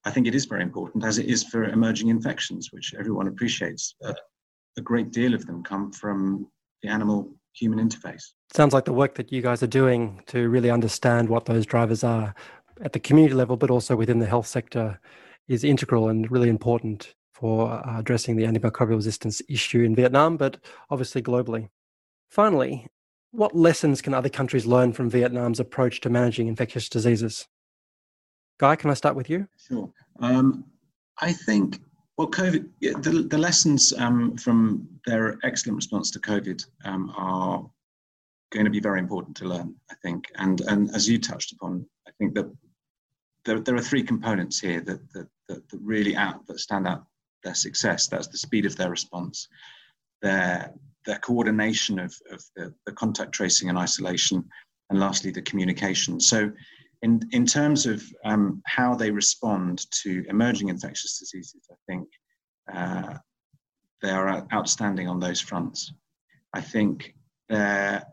I 0.06 0.12
think 0.12 0.28
it 0.28 0.36
is 0.36 0.46
very 0.46 0.64
important, 0.64 1.04
as 1.04 1.18
it 1.18 1.26
is 1.26 1.44
for 1.44 1.66
emerging 1.66 2.08
infections, 2.08 2.72
which 2.72 2.94
everyone 2.98 3.28
appreciates. 3.28 3.96
Uh, 4.04 4.14
a 4.78 4.82
great 4.82 5.12
deal 5.12 5.34
of 5.34 5.46
them 5.46 5.64
come 5.64 5.92
from 5.92 6.48
the 6.82 6.88
animal 6.88 7.36
human 7.54 7.80
interface. 7.80 8.24
Sounds 8.54 8.74
like 8.74 8.86
the 8.86 8.94
work 8.94 9.16
that 9.16 9.32
you 9.32 9.42
guys 9.42 9.64
are 9.64 9.68
doing 9.68 10.22
to 10.28 10.50
really 10.50 10.70
understand 10.70 11.30
what 11.30 11.46
those 11.46 11.66
drivers 11.66 12.04
are 12.04 12.34
at 12.82 12.94
the 12.94 13.00
community 13.00 13.36
level, 13.36 13.58
but 13.58 13.70
also 13.70 13.96
within 13.96 14.20
the 14.20 14.26
health 14.26 14.48
sector, 14.48 15.00
is 15.48 15.64
integral 15.64 16.10
and 16.10 16.32
really 16.32 16.50
important 16.50 17.14
for 17.34 17.72
uh, 17.72 18.00
addressing 18.00 18.36
the 18.36 18.44
antimicrobial 18.44 18.96
resistance 18.96 19.42
issue 19.50 19.82
in 19.82 19.96
Vietnam, 19.96 20.38
but 20.38 20.58
obviously 20.90 21.22
globally. 21.22 21.70
Finally, 22.30 22.88
what 23.32 23.56
lessons 23.56 24.02
can 24.02 24.14
other 24.14 24.30
countries 24.30 24.66
learn 24.66 24.94
from 24.94 25.10
Vietnam's 25.10 25.60
approach 25.60 26.02
to 26.02 26.10
managing 26.10 26.48
infectious 26.48 26.88
diseases? 26.90 27.48
Guy, 28.60 28.76
can 28.76 28.92
I 28.92 28.94
start 28.94 29.16
with 29.16 29.30
you? 29.30 29.48
Sure. 29.58 29.92
Um, 30.20 30.66
I 31.20 31.34
think, 31.34 31.80
well, 32.22 32.30
COVID, 32.30 32.70
the, 32.80 33.26
the 33.28 33.38
lessons 33.38 33.94
um, 33.98 34.38
from 34.38 34.88
their 35.08 35.40
excellent 35.44 35.76
response 35.76 36.12
to 36.12 36.20
COVID 36.20 36.64
um, 36.86 37.12
are 37.18 37.68
going 38.52 38.66
to 38.66 38.70
be 38.70 38.80
very 38.80 39.00
important 39.00 39.36
to 39.38 39.46
learn, 39.46 39.74
I 39.90 39.96
think. 40.04 40.26
And, 40.36 40.62
and 40.62 40.94
as 40.94 41.10
you 41.10 41.18
touched 41.18 41.52
upon, 41.54 41.84
I 42.08 42.12
think 42.20 42.36
that 42.36 42.48
there, 43.44 43.60
there 43.60 43.76
are 43.76 43.82
three 43.82 44.04
components 44.04 44.60
here 44.60 44.82
that, 44.82 45.12
that, 45.14 45.28
that, 45.50 45.68
that 45.68 45.80
really 45.82 46.16
out, 46.16 46.46
that 46.46 46.60
stand 46.60 46.88
out 46.88 47.06
their 47.44 47.56
success. 47.56 48.06
That's 48.06 48.28
the 48.28 48.38
speed 48.38 48.68
of 48.68 48.76
their 48.76 48.92
response, 48.92 49.48
their 50.22 50.72
their 51.08 51.18
coordination 51.18 51.98
of, 51.98 52.16
of 52.32 52.44
the, 52.56 52.72
the 52.86 52.92
contact 52.92 53.32
tracing 53.32 53.70
and 53.70 53.78
isolation, 53.80 54.48
and 54.92 55.00
lastly 55.00 55.32
the 55.32 55.42
communication. 55.42 56.20
So, 56.20 56.52
in 57.02 57.22
in 57.32 57.46
terms 57.46 57.86
of 57.86 58.04
um, 58.26 58.62
how 58.66 58.96
they 58.96 59.12
respond 59.12 59.86
to 60.04 60.24
emerging 60.30 60.70
infectious 60.70 61.20
diseases, 61.20 61.68
I 61.72 61.76
think 61.88 62.08
uh, 62.74 63.18
they 64.02 64.10
are 64.10 64.48
outstanding 64.54 65.08
on 65.08 65.20
those 65.20 65.42
fronts. 65.42 65.94
I 66.54 66.62
think 66.62 67.16
their 67.50 68.04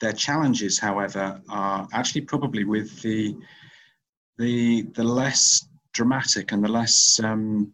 their 0.00 0.12
challenges, 0.12 0.78
however, 0.78 1.40
are 1.48 1.88
actually 1.92 2.22
probably 2.22 2.64
with 2.64 3.00
the 3.02 3.36
the 4.38 4.82
the 4.94 5.04
less 5.04 5.68
dramatic 5.92 6.52
and 6.52 6.62
the 6.62 6.68
less 6.68 7.20
um, 7.22 7.72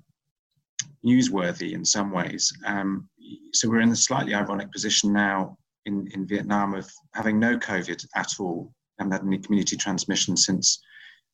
newsworthy 1.05 1.73
in 1.73 1.85
some 1.85 2.11
ways. 2.11 2.53
Um, 2.67 3.09
so 3.53 3.69
we're 3.69 3.81
in 3.81 3.91
a 3.91 3.97
slightly 3.97 4.35
ironic 4.35 4.71
position 4.71 5.13
now 5.13 5.57
in, 5.87 6.07
in 6.13 6.27
Vietnam 6.27 6.75
of 6.75 6.91
having 7.15 7.39
no 7.39 7.57
COVID 7.57 8.07
at 8.15 8.33
all. 8.39 8.73
Haven't 9.01 9.13
had 9.13 9.25
any 9.25 9.39
community 9.39 9.77
transmission 9.77 10.37
since 10.37 10.81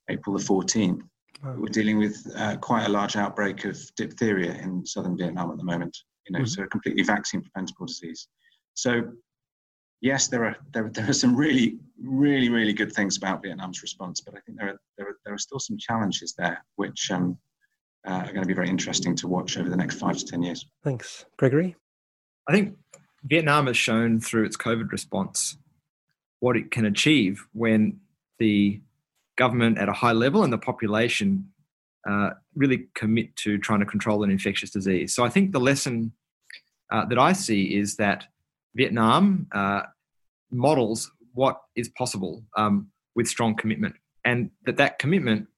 April 0.08 0.38
the 0.38 0.42
14th. 0.42 1.02
We're 1.42 1.66
dealing 1.66 1.98
with 1.98 2.26
uh, 2.36 2.56
quite 2.56 2.86
a 2.86 2.88
large 2.88 3.16
outbreak 3.16 3.64
of 3.66 3.78
diphtheria 3.96 4.54
in 4.54 4.86
southern 4.86 5.18
Vietnam 5.18 5.50
at 5.50 5.58
the 5.58 5.64
moment. 5.64 5.96
You 6.26 6.32
know, 6.32 6.38
mm-hmm. 6.40 6.46
so 6.46 6.62
a 6.62 6.68
completely 6.68 7.02
vaccine 7.02 7.42
preventable 7.42 7.86
disease. 7.86 8.28
So 8.74 9.02
yes, 10.00 10.28
there 10.28 10.44
are 10.44 10.56
there, 10.72 10.90
there 10.92 11.08
are 11.08 11.12
some 11.12 11.36
really 11.36 11.78
really 12.02 12.48
really 12.48 12.72
good 12.72 12.92
things 12.92 13.16
about 13.16 13.42
Vietnam's 13.42 13.82
response, 13.82 14.20
but 14.20 14.34
I 14.34 14.40
think 14.40 14.58
there 14.58 14.68
are 14.68 14.80
there 14.96 15.08
are, 15.08 15.16
there 15.24 15.34
are 15.34 15.38
still 15.38 15.58
some 15.58 15.76
challenges 15.78 16.34
there 16.38 16.64
which 16.76 17.10
um, 17.10 17.36
uh, 18.06 18.12
are 18.12 18.32
going 18.32 18.42
to 18.42 18.46
be 18.46 18.54
very 18.54 18.68
interesting 18.68 19.14
to 19.16 19.28
watch 19.28 19.58
over 19.58 19.68
the 19.68 19.76
next 19.76 19.96
five 19.96 20.16
to 20.16 20.24
10 20.24 20.42
years. 20.42 20.66
Thanks. 20.84 21.26
Gregory? 21.36 21.76
I 22.48 22.52
think 22.52 22.76
Vietnam 23.24 23.66
has 23.66 23.76
shown 23.76 24.20
through 24.20 24.44
its 24.44 24.56
COVID 24.56 24.92
response 24.92 25.58
what 26.46 26.56
it 26.56 26.70
can 26.70 26.84
achieve 26.84 27.44
when 27.52 27.98
the 28.38 28.80
government 29.36 29.78
at 29.78 29.88
a 29.88 29.92
high 30.02 30.12
level 30.24 30.44
and 30.44 30.52
the 30.52 30.62
population 30.70 31.28
uh, 32.08 32.30
really 32.54 32.86
commit 32.94 33.34
to 33.34 33.58
trying 33.58 33.80
to 33.80 33.86
control 33.94 34.22
an 34.22 34.30
infectious 34.30 34.70
disease. 34.70 35.12
So 35.14 35.24
I 35.24 35.28
think 35.28 35.50
the 35.50 35.64
lesson 35.70 36.12
uh, 36.92 37.04
that 37.06 37.18
I 37.18 37.32
see 37.32 37.76
is 37.80 37.96
that 37.96 38.20
Vietnam 38.76 39.48
uh, 39.60 39.82
models 40.52 41.10
what 41.34 41.56
is 41.74 41.88
possible 42.02 42.44
um, 42.56 42.74
with 43.16 43.26
strong 43.26 43.56
commitment, 43.56 43.96
and 44.24 44.50
that 44.66 44.76
that 44.76 45.00
commitment 45.00 45.48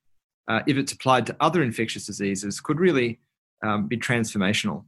uh, 0.48 0.60
if 0.66 0.78
it's 0.78 0.92
applied 0.92 1.26
to 1.26 1.36
other 1.38 1.62
infectious 1.62 2.06
diseases, 2.06 2.60
could 2.60 2.80
really 2.80 3.20
um, 3.62 3.86
be 3.86 3.98
transformational. 3.98 4.84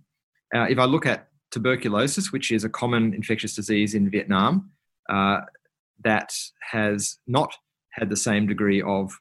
Uh, 0.55 0.67
if 0.75 0.79
I 0.79 0.87
look 0.87 1.05
at 1.05 1.29
tuberculosis, 1.51 2.33
which 2.33 2.51
is 2.51 2.65
a 2.65 2.71
common 2.71 3.13
infectious 3.13 3.55
disease 3.55 3.95
in 3.95 4.11
Vietnam, 4.11 4.71
uh, 5.11 5.41
that 6.05 6.33
has 6.71 7.19
not 7.27 7.57
had 7.93 8.09
the 8.09 8.17
same 8.17 8.47
degree 8.47 8.83
of 8.83 9.13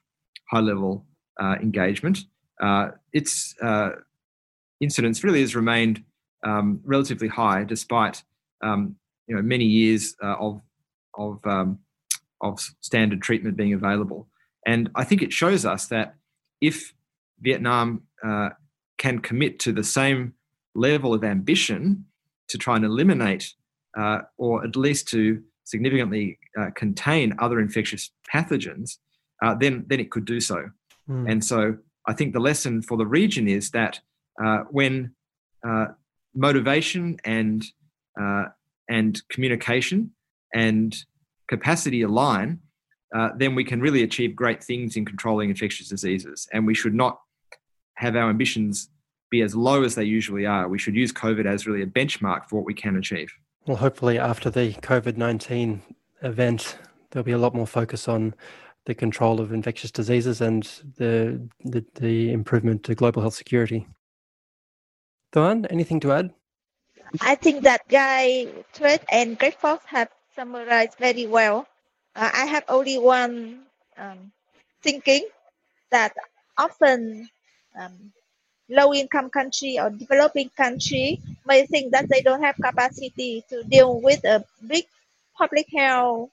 high 0.50 0.60
level 0.60 1.06
uh, 1.40 1.56
engagement, 1.62 2.18
uh, 2.62 2.88
its 3.12 3.54
uh, 3.62 3.90
incidence 4.80 5.24
really 5.24 5.40
has 5.40 5.56
remained 5.56 6.02
um, 6.44 6.80
relatively 6.84 7.28
high 7.28 7.64
despite 7.64 8.22
um, 8.62 8.96
you 9.26 9.34
know, 9.34 9.42
many 9.42 9.64
years 9.64 10.14
of, 10.22 10.60
of, 11.14 11.38
um, 11.46 11.78
of 12.40 12.60
standard 12.80 13.22
treatment 13.22 13.56
being 13.56 13.72
available. 13.72 14.28
And 14.66 14.90
I 14.94 15.04
think 15.04 15.22
it 15.22 15.32
shows 15.32 15.64
us 15.64 15.86
that 15.86 16.16
if 16.60 16.92
Vietnam 17.40 18.02
uh, 18.24 18.50
can 18.98 19.20
commit 19.20 19.58
to 19.60 19.72
the 19.72 19.84
same 19.84 20.34
level 20.74 21.14
of 21.14 21.24
ambition 21.24 22.04
to 22.48 22.58
try 22.58 22.76
and 22.76 22.84
eliminate 22.84 23.54
uh, 23.98 24.20
or 24.36 24.64
at 24.64 24.76
least 24.76 25.08
to 25.08 25.42
significantly 25.64 26.38
uh, 26.58 26.70
contain 26.74 27.34
other 27.38 27.60
infectious 27.60 28.10
pathogens, 28.32 28.98
uh, 29.42 29.54
then, 29.54 29.84
then 29.88 30.00
it 30.00 30.10
could 30.10 30.24
do 30.24 30.40
so. 30.40 30.70
Mm. 31.08 31.30
And 31.30 31.44
so 31.44 31.76
I 32.06 32.12
think 32.12 32.32
the 32.32 32.40
lesson 32.40 32.82
for 32.82 32.96
the 32.96 33.06
region 33.06 33.48
is 33.48 33.70
that 33.70 34.00
uh, 34.42 34.64
when 34.70 35.14
uh, 35.66 35.86
motivation 36.34 37.18
and, 37.24 37.64
and 38.88 39.22
communication 39.28 40.10
and 40.54 40.96
capacity 41.48 42.02
align, 42.02 42.60
uh, 43.14 43.30
then 43.36 43.54
we 43.54 43.64
can 43.64 43.80
really 43.80 44.02
achieve 44.02 44.36
great 44.36 44.62
things 44.62 44.96
in 44.96 45.04
controlling 45.04 45.50
infectious 45.50 45.88
diseases. 45.88 46.48
And 46.52 46.66
we 46.66 46.74
should 46.74 46.94
not 46.94 47.20
have 47.94 48.16
our 48.16 48.30
ambitions 48.30 48.88
be 49.30 49.42
as 49.42 49.54
low 49.54 49.82
as 49.82 49.94
they 49.94 50.04
usually 50.04 50.46
are. 50.46 50.68
We 50.68 50.78
should 50.78 50.94
use 50.94 51.12
COVID 51.12 51.46
as 51.46 51.66
really 51.66 51.82
a 51.82 51.86
benchmark 51.86 52.48
for 52.48 52.56
what 52.56 52.64
we 52.64 52.74
can 52.74 52.96
achieve. 52.96 53.32
Well, 53.66 53.76
hopefully, 53.76 54.18
after 54.18 54.48
the 54.50 54.72
COVID 54.74 55.16
19 55.16 55.82
event, 56.22 56.78
there'll 57.10 57.24
be 57.24 57.32
a 57.32 57.38
lot 57.38 57.54
more 57.54 57.66
focus 57.66 58.08
on 58.08 58.34
the 58.86 58.94
control 58.94 59.40
of 59.40 59.52
infectious 59.52 59.90
diseases 59.90 60.40
and 60.40 60.62
the, 60.96 61.48
the, 61.64 61.84
the 61.94 62.32
improvement 62.32 62.82
to 62.84 62.94
global 62.94 63.22
health 63.22 63.34
security. 63.34 63.86
Thuan, 65.32 65.66
anything 65.70 66.00
to 66.00 66.12
add? 66.12 66.32
I 67.20 67.34
think 67.34 67.64
that 67.64 67.86
Guy 67.88 68.46
Thwaites 68.72 69.04
and 69.10 69.38
Greg 69.38 69.54
Fox 69.54 69.84
have 69.86 70.08
summarized 70.34 70.96
very 70.98 71.26
well 71.26 71.66
uh, 72.16 72.30
I 72.32 72.46
have 72.46 72.64
only 72.68 72.98
one 72.98 73.60
um, 73.96 74.32
thinking 74.82 75.26
that 75.90 76.14
often 76.58 77.28
um, 77.78 78.12
low 78.68 78.92
income 78.94 79.30
country 79.30 79.78
or 79.78 79.90
developing 79.90 80.50
country 80.56 81.20
may 81.46 81.66
think 81.66 81.92
that 81.92 82.08
they 82.08 82.22
don't 82.22 82.42
have 82.42 82.56
capacity 82.56 83.44
to 83.48 83.62
deal 83.64 84.00
with 84.00 84.24
a 84.24 84.44
big 84.66 84.84
public 85.40 85.66
health 85.72 86.28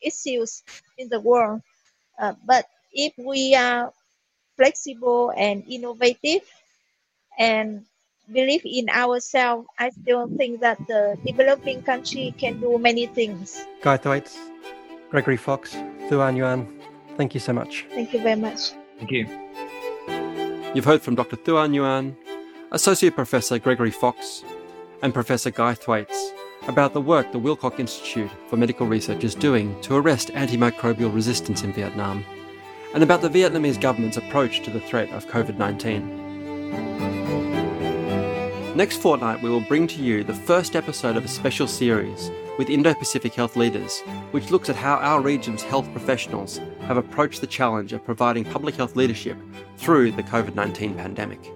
issues 0.00 0.62
in 0.98 1.08
the 1.08 1.18
world. 1.18 1.60
Uh, 2.18 2.34
but 2.46 2.66
if 2.92 3.12
we 3.18 3.54
are 3.56 3.92
flexible 4.56 5.32
and 5.36 5.64
innovative 5.68 6.46
and 7.38 7.84
believe 8.30 8.62
in 8.64 8.88
ourselves, 8.88 9.66
I 9.78 9.90
still 9.90 10.28
think 10.38 10.60
that 10.60 10.78
the 10.86 11.18
developing 11.26 11.82
country 11.82 12.32
can 12.38 12.60
do 12.60 12.78
many 12.78 13.06
things. 13.06 13.66
Guy 13.82 13.96
Thwaites, 13.96 14.38
Gregory 15.10 15.36
Fox, 15.36 15.74
Thuan 16.06 16.38
Nguyen, 16.38 16.70
thank 17.16 17.34
you 17.34 17.40
so 17.40 17.52
much. 17.52 17.84
Thank 17.90 18.12
you 18.14 18.20
very 18.20 18.38
much. 18.40 18.70
Thank 18.98 19.10
you. 19.10 19.26
You've 20.74 20.84
heard 20.84 21.02
from 21.02 21.16
Dr. 21.16 21.36
Thuan 21.36 21.74
Nguyen, 21.74 22.16
Associate 22.70 23.14
Professor 23.14 23.58
Gregory 23.58 23.90
Fox, 23.90 24.44
and 25.02 25.12
Professor 25.12 25.50
Guy 25.50 25.74
Thwaites 25.74 26.32
about 26.66 26.92
the 26.92 27.00
work 27.00 27.32
the 27.32 27.40
Woolcock 27.40 27.78
Institute 27.78 28.30
for 28.48 28.56
Medical 28.56 28.86
Research 28.86 29.24
is 29.24 29.34
doing 29.34 29.80
to 29.82 29.96
arrest 29.96 30.28
antimicrobial 30.28 31.14
resistance 31.14 31.62
in 31.62 31.72
Vietnam, 31.72 32.24
and 32.94 33.02
about 33.02 33.20
the 33.22 33.28
Vietnamese 33.28 33.80
government's 33.80 34.16
approach 34.16 34.62
to 34.62 34.70
the 34.70 34.80
threat 34.80 35.10
of 35.10 35.26
COVID 35.26 35.58
19. 35.58 36.22
Next 38.76 38.96
fortnight, 38.96 39.40
we 39.42 39.50
will 39.50 39.60
bring 39.60 39.86
to 39.86 40.02
you 40.02 40.24
the 40.24 40.34
first 40.34 40.74
episode 40.74 41.16
of 41.16 41.24
a 41.24 41.28
special 41.28 41.68
series 41.68 42.30
with 42.58 42.70
Indo 42.70 42.92
Pacific 42.94 43.34
health 43.34 43.56
leaders, 43.56 44.00
which 44.32 44.50
looks 44.50 44.68
at 44.68 44.76
how 44.76 44.96
our 44.96 45.20
region's 45.20 45.62
health 45.62 45.88
professionals 45.92 46.60
have 46.80 46.96
approached 46.96 47.40
the 47.40 47.46
challenge 47.46 47.92
of 47.92 48.04
providing 48.04 48.44
public 48.44 48.74
health 48.74 48.96
leadership 48.96 49.36
through 49.76 50.10
the 50.12 50.22
COVID 50.22 50.54
19 50.54 50.94
pandemic. 50.94 51.52